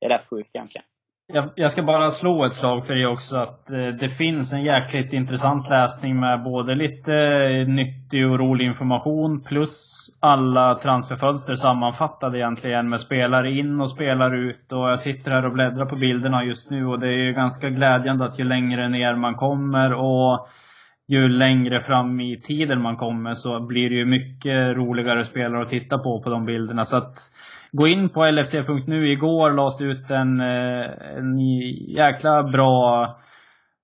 det 0.00 0.06
är 0.06 0.08
rätt 0.08 0.28
sjukt 0.30 0.54
egentligen. 0.54 0.84
Jag, 1.32 1.50
jag, 1.54 1.72
ska 1.72 1.82
bara 1.82 2.10
slå 2.10 2.44
ett 2.44 2.54
slag 2.54 2.86
för 2.86 2.94
det 2.94 3.06
också. 3.06 3.36
Att 3.36 3.70
eh, 3.70 3.88
det 3.88 4.08
finns 4.08 4.52
en 4.52 4.64
jäkligt 4.64 5.12
intressant 5.12 5.68
läsning 5.68 6.20
med 6.20 6.42
både 6.42 6.74
lite 6.74 7.14
eh, 7.14 7.68
nyttig 7.68 8.30
och 8.30 8.38
rolig 8.38 8.64
information 8.64 9.40
plus 9.40 10.06
alla 10.20 10.74
transferfönster 10.74 11.54
sammanfattade 11.54 12.38
egentligen 12.38 12.88
med 12.88 13.00
spelare 13.00 13.50
in 13.50 13.80
och 13.80 13.90
spelare 13.90 14.38
ut. 14.38 14.72
Och 14.72 14.88
jag 14.90 15.00
sitter 15.00 15.30
här 15.30 15.46
och 15.46 15.52
bläddrar 15.52 15.86
på 15.86 15.96
bilderna 15.96 16.44
just 16.44 16.70
nu 16.70 16.86
och 16.86 17.00
det 17.00 17.14
är 17.14 17.32
ganska 17.32 17.70
glädjande 17.70 18.24
att 18.24 18.38
ju 18.38 18.44
längre 18.44 18.88
ner 18.88 19.14
man 19.14 19.34
kommer 19.34 19.92
och 19.92 20.48
ju 21.08 21.28
längre 21.28 21.80
fram 21.80 22.20
i 22.20 22.40
tiden 22.40 22.82
man 22.82 22.96
kommer 22.96 23.34
så 23.34 23.60
blir 23.60 23.90
det 23.90 23.96
ju 23.96 24.04
mycket 24.04 24.76
roligare 24.76 25.24
spelare 25.24 25.62
att 25.62 25.68
titta 25.68 25.98
på 25.98 26.22
på 26.22 26.30
de 26.30 26.44
bilderna. 26.44 26.84
Så 26.84 26.96
att 26.96 27.14
Gå 27.72 27.86
in 27.86 28.08
på 28.08 28.30
LFC.nu. 28.30 29.12
Igår 29.12 29.50
lades 29.50 29.78
det 29.78 29.84
ut 29.84 30.10
en, 30.10 30.40
eh, 30.40 30.86
en 31.16 31.38
jäkla 31.88 32.42
bra 32.42 33.16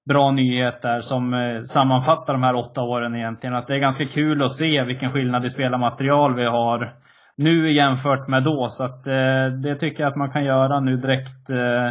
bra 0.09 0.31
nyhet 0.31 0.83
där 0.83 1.01
som 1.01 1.35
eh, 1.35 1.63
sammanfattar 1.63 2.33
de 2.33 2.43
här 2.43 2.55
åtta 2.55 2.83
åren 2.83 3.15
egentligen. 3.15 3.57
Att 3.57 3.67
det 3.67 3.75
är 3.75 3.79
ganska 3.79 4.07
kul 4.07 4.43
att 4.43 4.53
se 4.53 4.83
vilken 4.83 5.13
skillnad 5.13 5.45
i 5.45 5.51
spelarmaterial 5.51 6.35
vi 6.35 6.45
har 6.45 6.95
nu 7.37 7.73
jämfört 7.73 8.29
med 8.29 8.45
då. 8.45 8.69
Så 8.69 8.85
att 8.85 9.07
eh, 9.07 9.47
det 9.63 9.75
tycker 9.75 10.03
jag 10.03 10.11
att 10.11 10.17
man 10.17 10.31
kan 10.31 10.45
göra 10.45 10.81
nu 10.81 10.97
direkt, 10.97 11.51
eh, 11.51 11.91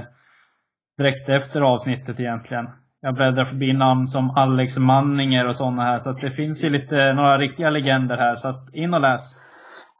direkt 0.98 1.30
efter 1.30 1.62
avsnittet 1.62 2.20
egentligen. 2.20 2.68
Jag 3.06 3.16
bläddrar 3.16 3.44
förbi 3.44 3.74
namn 3.74 4.08
som 4.08 4.30
Alex 4.30 4.78
Manninger 4.78 5.48
och 5.48 5.56
sådana 5.56 5.84
här. 5.84 6.00
Så 6.00 6.10
att 6.10 6.22
det 6.22 6.32
finns 6.32 6.64
ju 6.64 6.70
lite, 6.70 7.14
några 7.14 7.38
riktiga 7.38 7.70
legender 7.70 8.18
här. 8.18 8.36
Så 8.36 8.48
att 8.48 8.74
in 8.74 8.94
och 8.94 9.02
läs. 9.02 9.42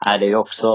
Nej, 0.06 0.20
det 0.20 0.26
är 0.26 0.30
ju 0.30 0.36
också 0.36 0.70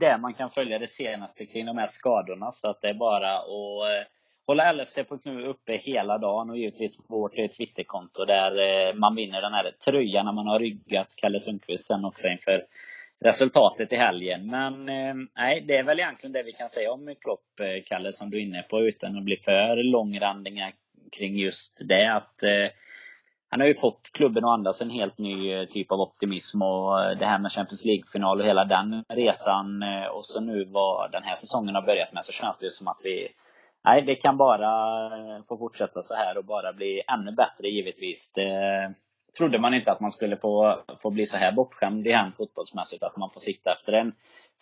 det 0.00 0.18
man 0.18 0.34
kan 0.34 0.50
följa 0.50 0.78
det 0.78 0.86
senaste 0.86 1.46
kring 1.46 1.66
de 1.66 1.78
här 1.78 1.86
skadorna. 1.86 2.52
Så 2.52 2.70
att 2.70 2.80
det 2.80 2.88
är 2.88 2.94
bara 2.94 3.38
att 3.38 3.46
eh, 3.46 4.08
hålla 4.46 4.72
LFC.nu 4.72 5.46
uppe 5.46 5.76
hela 5.76 6.18
dagen 6.18 6.50
och 6.50 6.58
givetvis 6.58 6.98
vårt 7.08 7.38
eh, 7.38 7.46
Twitterkonto 7.46 8.24
där 8.24 8.52
eh, 8.58 8.94
man 8.94 9.14
vinner 9.14 9.42
den 9.42 9.54
här 9.54 9.70
tröjan 9.84 10.24
när 10.24 10.32
man 10.32 10.46
har 10.46 10.58
ryggat 10.58 11.08
Kalle 11.16 11.40
Sundqvist 11.40 11.86
sen 11.86 12.04
också 12.04 12.28
inför 12.28 12.62
resultatet 13.24 13.92
i 13.92 13.96
helgen. 13.96 14.50
Men 14.50 14.84
nej, 15.36 15.64
det 15.68 15.76
är 15.76 15.82
väl 15.82 16.00
egentligen 16.00 16.32
det 16.32 16.42
vi 16.42 16.52
kan 16.52 16.68
säga 16.68 16.92
om 16.92 17.14
Klopp, 17.20 17.84
Kalle, 17.86 18.12
som 18.12 18.30
du 18.30 18.36
är 18.38 18.42
inne 18.42 18.62
på, 18.62 18.80
utan 18.80 19.16
att 19.16 19.24
bli 19.24 19.36
för 19.36 19.76
långrandiga 19.76 20.72
kring 21.12 21.36
just 21.36 21.82
det. 21.88 22.16
Att 22.16 22.42
eh, 22.42 22.70
han 23.50 23.60
har 23.60 23.66
ju 23.66 23.74
fått 23.74 24.10
klubben 24.12 24.44
att 24.44 24.50
andas 24.50 24.82
en 24.82 24.90
helt 24.90 25.18
ny 25.18 25.52
eh, 25.52 25.64
typ 25.64 25.92
av 25.92 26.00
optimism 26.00 26.62
och 26.62 27.04
eh, 27.04 27.18
det 27.18 27.26
här 27.26 27.38
med 27.38 27.52
Champions 27.52 27.84
League-final 27.84 28.40
och 28.40 28.46
hela 28.46 28.64
den 28.64 29.04
resan. 29.08 29.82
Eh, 29.82 30.06
och 30.06 30.26
så 30.26 30.40
nu 30.40 30.64
vad 30.64 31.12
den 31.12 31.22
här 31.22 31.34
säsongen 31.34 31.74
har 31.74 31.82
börjat 31.82 32.12
med 32.12 32.24
så 32.24 32.32
känns 32.32 32.58
det 32.58 32.74
som 32.74 32.88
att 32.88 33.00
vi 33.02 33.28
nej, 33.84 34.02
det 34.02 34.14
kan 34.14 34.36
bara 34.36 34.70
få 35.48 35.58
fortsätta 35.58 36.02
så 36.02 36.14
här 36.14 36.38
och 36.38 36.44
bara 36.44 36.72
bli 36.72 37.02
ännu 37.08 37.32
bättre 37.32 37.68
givetvis. 37.68 38.32
Det 38.32 38.94
trodde 39.38 39.58
man 39.58 39.74
inte 39.74 39.92
att 39.92 40.00
man 40.00 40.10
skulle 40.10 40.36
få, 40.36 40.80
få 41.02 41.10
bli 41.10 41.26
så 41.26 41.36
här 41.36 41.52
bortskämd 41.52 42.06
igen 42.06 42.32
fotbollsmässigt. 42.36 43.02
Att 43.02 43.16
man 43.16 43.30
får 43.30 43.40
sikta 43.40 43.72
efter 43.72 43.92
en 43.92 44.12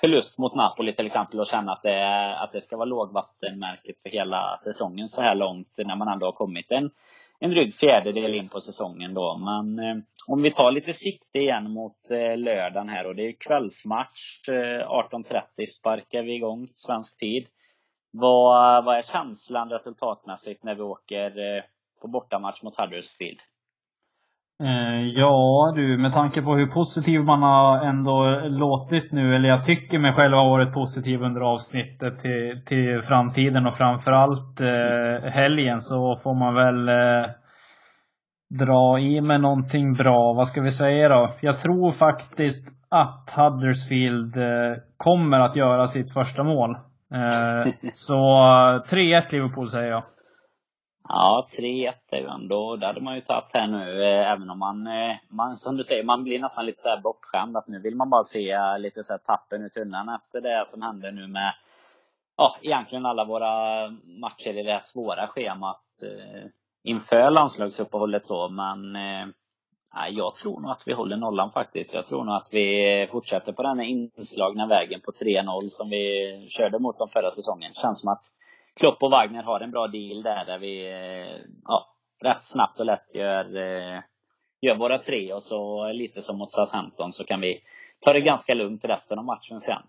förlust 0.01 0.39
mot 0.39 0.55
Napoli 0.55 0.95
till 0.95 1.07
exempel 1.07 1.41
och 1.41 1.47
känna 1.47 1.72
att 1.72 1.83
det, 1.83 2.39
att 2.39 2.53
det 2.53 2.61
ska 2.61 2.77
vara 2.77 2.85
lågvattenmärket 2.85 3.97
för 4.03 4.11
hela 4.11 4.57
säsongen 4.57 5.09
så 5.09 5.20
här 5.22 5.35
långt. 5.35 5.68
När 5.77 5.97
man 5.97 6.09
ändå 6.09 6.27
har 6.27 6.33
kommit 6.33 6.70
en, 6.70 6.91
en 7.39 7.51
dryg 7.51 7.75
fjärdedel 7.75 8.35
in 8.35 8.49
på 8.49 8.61
säsongen 8.61 9.14
då. 9.14 9.37
Men 9.37 9.79
eh, 9.79 9.97
om 10.27 10.43
vi 10.43 10.51
tar 10.51 10.72
lite 10.72 10.93
sikte 10.93 11.39
igen 11.39 11.70
mot 11.70 12.11
eh, 12.11 12.37
lördagen 12.37 12.89
här 12.89 13.07
och 13.07 13.14
det 13.16 13.29
är 13.29 13.33
kvällsmatch. 13.33 14.49
Eh, 14.49 14.89
18.30 14.89 15.43
sparkar 15.79 16.22
vi 16.22 16.35
igång 16.35 16.68
svensk 16.75 17.18
tid. 17.18 17.47
Vad, 18.11 18.85
vad 18.85 18.97
är 18.97 19.03
känslan 19.03 19.70
resultatmässigt 19.70 20.64
när 20.64 20.75
vi 20.75 20.83
åker 20.83 21.57
eh, 21.57 21.62
på 22.03 22.09
bortamatch 22.09 22.62
mot 22.62 22.77
Huddersfield? 22.77 23.41
Eh, 24.63 25.09
ja 25.09 25.73
du, 25.77 25.99
med 25.99 26.13
tanke 26.13 26.43
på 26.43 26.57
hur 26.57 26.67
positiv 26.67 27.21
man 27.21 27.43
har 27.43 27.85
ändå 27.85 28.41
låtit 28.45 29.13
nu, 29.13 29.37
eller 29.37 29.49
jag 29.49 29.65
tycker 29.65 29.99
mig 29.99 30.13
själv 30.13 30.35
ha 30.37 30.49
varit 30.49 30.75
positiv 30.75 31.23
under 31.23 31.41
avsnittet 31.41 32.19
till, 32.19 32.63
till 32.67 33.03
framtiden 33.03 33.67
och 33.67 33.77
framförallt 33.77 34.61
eh, 34.61 35.31
helgen 35.31 35.81
så 35.81 36.17
får 36.17 36.35
man 36.35 36.55
väl 36.55 36.89
eh, 36.89 37.31
dra 38.59 38.99
i 38.99 39.21
med 39.21 39.41
någonting 39.41 39.95
bra. 39.95 40.33
Vad 40.33 40.49
ska 40.49 40.61
vi 40.61 40.73
säga 40.73 41.09
då? 41.09 41.33
Jag 41.41 41.59
tror 41.61 41.93
faktiskt 41.93 42.69
att 42.89 43.31
Huddersfield 43.37 44.37
eh, 44.37 44.77
kommer 44.97 45.41
att 45.41 45.57
göra 45.57 45.89
sitt 45.89 46.13
första 46.13 46.43
mål. 46.43 46.71
Eh, 47.15 47.73
så 47.95 48.15
3-1 48.91 49.23
Liverpool 49.31 49.71
säger 49.71 49.91
jag. 49.91 50.03
Ja, 51.09 51.49
3-1 51.59 51.93
är 52.11 52.21
ju 52.21 52.27
ändå, 52.27 52.77
det 52.77 52.87
hade 52.87 53.01
man 53.01 53.15
ju 53.15 53.21
tagit 53.21 53.51
här 53.53 53.67
nu, 53.67 54.05
eh, 54.05 54.31
även 54.31 54.51
om 54.51 54.59
man, 54.59 54.87
eh, 54.87 55.17
man, 55.29 55.57
som 55.57 55.77
du 55.77 55.85
säger, 55.85 56.05
man 56.05 56.25
blir 56.25 56.39
nästan 56.39 56.67
lite 56.67 56.83
så 56.83 57.01
bortskämd 57.03 57.57
att 57.57 57.69
nu 57.69 57.79
vill 57.79 57.97
man 57.97 58.11
bara 58.11 58.23
se 58.25 58.51
eh, 58.51 58.79
lite 58.79 59.05
så 59.05 59.13
här 59.13 59.19
tappen 59.19 59.63
ur 59.63 59.69
tunnan 59.69 60.09
efter 60.09 60.41
det 60.41 60.67
som 60.67 60.83
hände 60.83 61.11
nu 61.11 61.27
med, 61.27 61.55
ja, 62.37 62.57
egentligen 62.63 63.07
alla 63.07 63.25
våra 63.25 63.89
matcher 64.05 64.59
i 64.59 64.63
det 64.63 64.73
här 64.73 64.81
svåra 64.81 65.27
schemat 65.27 65.83
eh, 66.03 66.49
inför 66.85 67.31
landslagsuppehållet 67.31 68.29
då, 68.29 68.49
men 68.49 68.97
eh, 68.97 69.27
jag 70.11 70.37
tror 70.37 70.61
nog 70.61 70.71
att 70.71 70.83
vi 70.87 70.93
håller 70.93 71.17
nollan 71.17 71.51
faktiskt. 71.51 71.95
Jag 71.95 72.07
tror 72.07 72.25
nog 72.25 72.35
att 72.35 72.49
vi 72.51 73.09
fortsätter 73.13 73.53
på 73.53 73.63
den 73.63 73.81
inslagna 73.81 74.67
vägen 74.67 75.01
på 75.01 75.13
3-0 75.13 75.69
som 75.69 75.91
vi 75.91 76.47
körde 76.49 76.79
mot 76.79 76.99
dem 76.99 77.09
förra 77.09 77.31
säsongen. 77.31 77.73
Känns 77.73 78.01
som 78.01 78.09
att 78.09 78.25
Klopp 78.81 79.03
och 79.03 79.11
Wagner 79.11 79.43
har 79.43 79.61
en 79.61 79.70
bra 79.70 79.87
deal 79.87 80.22
där, 80.22 80.45
där 80.45 80.59
vi 80.59 80.91
eh, 80.91 81.41
ja, 81.64 81.97
rätt 82.22 82.43
snabbt 82.43 82.81
och 82.81 82.87
lätt 82.87 83.14
gör, 83.14 83.57
eh, 83.57 84.01
gör 84.61 84.75
våra 84.75 84.99
tre 84.99 85.33
och 85.33 85.43
så 85.43 85.93
lite 85.93 86.22
som 86.22 86.39
mot 86.39 86.51
Southampton 86.51 87.12
så 87.12 87.25
kan 87.25 87.41
vi 87.41 87.61
ta 88.01 88.12
det 88.12 88.20
ganska 88.20 88.55
lugnt 88.55 88.85
resten 88.85 89.18
av 89.18 89.25
matchen 89.25 89.61
sen. 89.61 89.83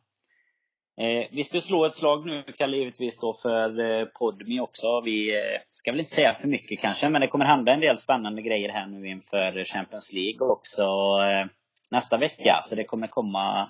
Eh, 0.97 1.27
vi 1.31 1.43
ska 1.43 1.61
slå 1.61 1.85
ett 1.85 1.93
slag 1.93 2.25
nu, 2.25 2.43
Kalle, 2.57 2.77
givetvis 2.77 3.19
då 3.19 3.33
för 3.33 3.79
eh, 3.79 4.05
Podmi 4.05 4.59
också. 4.59 5.01
Vi 5.01 5.35
eh, 5.35 5.61
ska 5.71 5.91
väl 5.91 5.99
inte 5.99 6.11
säga 6.11 6.35
för 6.35 6.47
mycket 6.47 6.79
kanske, 6.79 7.09
men 7.09 7.21
det 7.21 7.27
kommer 7.27 7.45
hända 7.45 7.73
en 7.73 7.79
del 7.79 7.97
spännande 7.97 8.41
grejer 8.41 8.69
här 8.69 8.85
nu 8.85 9.07
inför 9.07 9.63
Champions 9.63 10.13
League 10.13 10.47
också 10.47 10.83
eh, 11.21 11.47
nästa 11.89 12.17
vecka. 12.17 12.59
Så 12.63 12.75
det 12.75 12.83
kommer 12.83 13.07
komma 13.07 13.69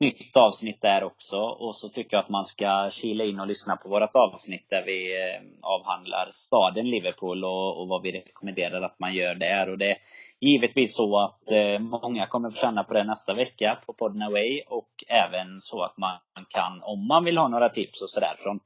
nytt 0.00 0.36
avsnitt 0.36 0.82
där 0.82 1.04
också. 1.04 1.36
Och 1.36 1.76
så 1.76 1.88
tycker 1.88 2.16
jag 2.16 2.24
att 2.24 2.30
man 2.30 2.44
ska 2.44 2.90
kila 2.92 3.24
in 3.24 3.40
och 3.40 3.46
lyssna 3.46 3.76
på 3.76 3.88
vårt 3.88 4.16
avsnitt 4.16 4.66
där 4.70 4.84
vi 4.86 5.16
eh, 5.16 5.42
avhandlar 5.62 6.28
staden 6.32 6.90
Liverpool 6.90 7.44
och, 7.44 7.80
och 7.80 7.88
vad 7.88 8.02
vi 8.02 8.12
rekommenderar 8.12 8.82
att 8.82 8.98
man 8.98 9.14
gör 9.14 9.34
där. 9.34 9.70
Och 9.70 9.78
det 9.78 9.90
är 9.90 9.98
givetvis 10.40 10.96
så 10.96 11.18
att 11.18 11.50
eh, 11.50 11.78
många 11.78 12.26
kommer 12.26 12.50
få 12.50 12.56
känna 12.56 12.84
på 12.84 12.94
det 12.94 13.04
nästa 13.04 13.34
vecka 13.34 13.78
på 13.86 13.92
podden 13.92 14.22
Away. 14.22 14.62
Och 14.68 14.90
även 15.08 15.60
så 15.60 15.82
att 15.82 15.98
man 15.98 16.18
kan, 16.48 16.82
om 16.82 17.06
man 17.06 17.24
vill 17.24 17.38
ha 17.38 17.48
några 17.48 17.68
tips 17.68 18.02
och 18.02 18.10
sådär 18.10 18.34
från 18.38 18.60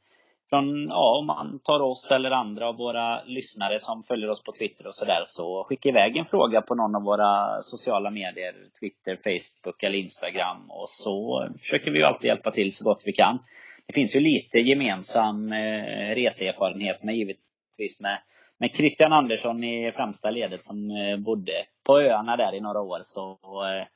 från, 0.50 0.88
ja, 0.88 1.18
om 1.18 1.26
man 1.26 1.60
tar 1.64 1.80
oss 1.80 2.10
eller 2.10 2.30
andra 2.30 2.68
av 2.68 2.76
våra 2.76 3.24
lyssnare 3.24 3.78
som 3.78 4.02
följer 4.02 4.30
oss 4.30 4.42
på 4.42 4.52
Twitter 4.52 4.86
och 4.86 4.94
sådär 4.94 5.22
så 5.26 5.64
skicka 5.64 5.88
iväg 5.88 6.16
en 6.16 6.24
fråga 6.24 6.62
på 6.62 6.74
någon 6.74 6.96
av 6.96 7.02
våra 7.02 7.62
sociala 7.62 8.10
medier. 8.10 8.54
Twitter, 8.80 9.16
Facebook 9.16 9.82
eller 9.82 9.98
Instagram. 9.98 10.70
Och 10.70 10.88
så 10.88 11.48
försöker 11.58 11.90
vi 11.90 12.02
alltid 12.02 12.28
hjälpa 12.28 12.50
till 12.50 12.72
så 12.72 12.84
gott 12.84 13.02
vi 13.06 13.12
kan. 13.12 13.38
Det 13.86 13.92
finns 13.92 14.16
ju 14.16 14.20
lite 14.20 14.58
gemensam 14.58 15.52
eh, 15.52 16.14
reseerfarenhet 16.14 17.02
med 17.02 17.14
givetvis 17.14 18.00
med, 18.00 18.18
med 18.58 18.70
Christian 18.74 19.12
Andersson 19.12 19.64
i 19.64 19.92
främsta 19.92 20.30
ledet 20.30 20.64
som 20.64 20.90
eh, 20.90 21.16
bodde 21.16 21.64
på 21.86 22.00
öarna 22.00 22.36
där 22.36 22.54
i 22.54 22.60
några 22.60 22.80
år. 22.80 22.98
Så 23.02 23.38
eh, 23.42 23.86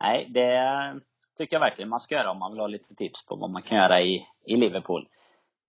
nej, 0.00 0.26
det 0.28 1.00
tycker 1.38 1.56
jag 1.56 1.60
verkligen 1.60 1.88
man 1.88 2.00
ska 2.00 2.14
göra 2.14 2.30
om 2.30 2.38
man 2.38 2.52
vill 2.52 2.60
ha 2.60 2.66
lite 2.66 2.94
tips 2.94 3.26
på 3.26 3.36
vad 3.36 3.50
man 3.50 3.62
kan 3.62 3.78
göra 3.78 4.00
i, 4.00 4.26
i 4.46 4.56
Liverpool. 4.56 5.08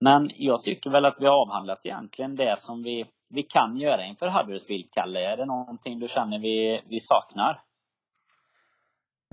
Men 0.00 0.30
jag 0.36 0.62
tycker 0.62 0.90
väl 0.90 1.04
att 1.04 1.16
vi 1.20 1.26
har 1.26 1.34
avhandlat 1.34 1.86
egentligen 1.86 2.36
det 2.36 2.58
som 2.58 2.82
vi, 2.82 3.06
vi 3.30 3.42
kan 3.42 3.76
göra 3.76 4.04
inför 4.04 4.28
Huddersfield, 4.28 4.90
Kalle. 4.92 5.20
Är 5.20 5.36
det 5.36 5.46
någonting 5.46 5.98
du 5.98 6.08
känner 6.08 6.38
vi, 6.38 6.82
vi 6.88 7.00
saknar? 7.00 7.60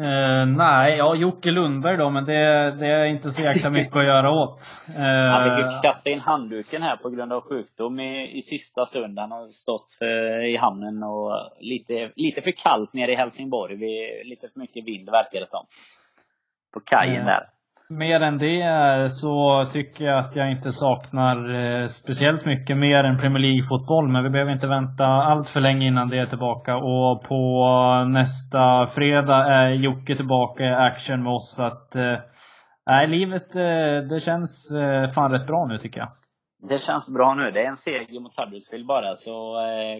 Uh, 0.01 0.45
nej, 0.57 0.97
ja 0.97 1.15
Jocke 1.15 1.51
Lundberg 1.51 1.97
då, 1.97 2.09
men 2.09 2.25
det, 2.25 2.71
det 2.79 2.87
är 2.87 3.05
inte 3.05 3.31
så 3.31 3.41
jäkla 3.41 3.69
mycket 3.69 3.95
att 3.95 4.05
göra 4.05 4.31
åt. 4.31 4.77
Uh, 4.89 5.01
Han 5.01 5.43
fick 5.43 5.65
ju 5.65 5.81
kasta 5.81 6.09
in 6.09 6.19
handduken 6.19 6.81
här 6.81 6.97
på 6.97 7.09
grund 7.09 7.33
av 7.33 7.41
sjukdom 7.41 7.99
i, 7.99 8.37
i 8.37 8.41
sista 8.41 8.85
stunden. 8.85 9.31
Har 9.31 9.45
stått 9.45 9.93
för, 9.99 10.43
i 10.45 10.57
hamnen 10.57 11.03
och 11.03 11.31
lite, 11.59 12.11
lite 12.15 12.41
för 12.41 12.51
kallt 12.51 12.93
nere 12.93 13.11
i 13.11 13.15
Helsingborg. 13.15 13.75
Vi, 13.75 14.23
lite 14.23 14.47
för 14.49 14.59
mycket 14.59 14.85
vind 14.85 15.09
verkar 15.09 15.39
det 15.39 15.49
som. 15.49 15.65
På 16.73 16.79
kajen 16.79 17.19
uh, 17.19 17.25
där. 17.25 17.49
Mer 17.89 18.19
än 18.21 18.37
det 18.37 19.11
så 19.11 19.65
tycker 19.71 20.05
jag 20.05 20.19
att 20.19 20.35
jag 20.35 20.51
inte 20.51 20.71
saknar 20.71 21.53
eh, 21.53 21.85
speciellt 21.85 22.45
mycket 22.45 22.77
mer 22.77 23.03
än 23.03 23.19
Premier 23.19 23.39
League-fotboll. 23.41 24.07
Men 24.07 24.23
vi 24.23 24.29
behöver 24.29 24.51
inte 24.51 24.67
vänta 24.67 25.05
allt 25.05 25.49
för 25.49 25.61
länge 25.61 25.87
innan 25.87 26.09
det 26.09 26.17
är 26.17 26.25
tillbaka. 26.25 26.75
Och 26.75 27.23
på 27.23 27.69
nästa 28.07 28.87
fredag 28.87 29.45
är 29.53 29.69
Jocke 29.69 30.15
tillbaka 30.15 30.63
i 30.63 30.73
action 30.73 31.23
med 31.23 31.33
oss. 31.33 31.55
Så 31.55 31.63
att, 31.63 31.95
eh, 31.95 32.17
nej, 32.85 33.07
livet 33.07 33.55
eh, 33.55 34.07
det 34.09 34.23
känns 34.23 34.73
fan 35.15 35.31
rätt 35.31 35.47
bra 35.47 35.65
nu 35.65 35.77
tycker 35.77 35.99
jag. 35.99 36.11
Det 36.69 36.77
känns 36.77 37.13
bra 37.13 37.33
nu. 37.33 37.51
Det 37.51 37.61
är 37.61 37.67
en 37.67 37.75
seger 37.75 38.19
mot 38.19 38.37
Huddersfield 38.37 38.87
bara. 38.87 39.13
Så 39.13 39.31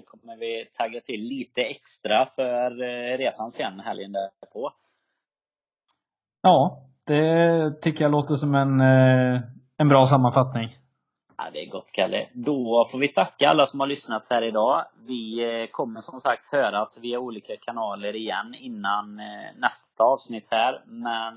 kommer 0.05 0.39
vi 0.39 0.65
tagga 0.77 1.01
till 1.01 1.19
lite 1.19 1.61
extra 1.61 2.25
för 2.25 2.71
resan 3.17 3.51
sen 3.51 3.79
helgen 3.79 4.11
därpå. 4.11 4.71
Ja, 6.41 6.85
det 7.07 7.81
tycker 7.81 8.03
jag 8.03 8.11
låter 8.11 8.35
som 8.35 8.55
en, 8.55 8.81
eh, 8.81 9.41
en 9.77 9.89
bra 9.89 10.07
sammanfattning. 10.07 10.77
Ja, 11.37 11.43
det 11.53 11.59
är 11.59 11.69
gott 11.69 11.91
Kalle. 11.91 12.27
Då 12.33 12.87
får 12.91 12.99
vi 12.99 13.07
tacka 13.07 13.49
alla 13.49 13.65
som 13.65 13.79
har 13.79 13.87
lyssnat 13.87 14.27
här 14.29 14.41
idag. 14.41 14.85
Vi 15.07 15.43
eh, 15.43 15.67
kommer 15.71 16.01
som 16.01 16.19
sagt 16.19 16.51
höras 16.51 16.99
via 17.01 17.19
olika 17.19 17.53
kanaler 17.61 18.15
igen 18.15 18.55
innan 18.59 19.19
eh, 19.19 19.59
nästa 19.59 20.03
avsnitt 20.03 20.47
här. 20.51 20.83
Men 20.85 21.35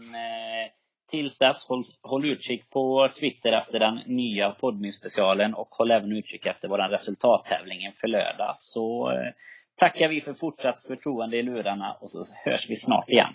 Tills 1.11 1.39
dess, 1.39 1.67
håll, 1.69 1.83
håll 2.03 2.25
utkik 2.25 2.71
på 2.71 3.09
Twitter 3.21 3.53
efter 3.53 3.79
den 3.79 4.01
nya 4.07 4.51
Podmy-specialen 4.51 5.55
och 5.55 5.69
håll 5.71 5.91
även 5.91 6.13
utkik 6.13 6.47
efter 6.47 6.69
vår 6.69 6.89
resultattävling 6.89 7.93
för 8.01 8.09
lördag. 8.09 8.53
Så 8.57 9.13
tackar 9.79 10.09
vi 10.09 10.21
för 10.21 10.33
fortsatt 10.33 10.87
förtroende 10.87 11.37
i 11.37 11.43
lurarna 11.43 11.97
och 12.01 12.11
så 12.11 12.19
hörs 12.45 12.71
vi 12.71 12.77
snart 12.77 13.09
igen. 13.09 13.35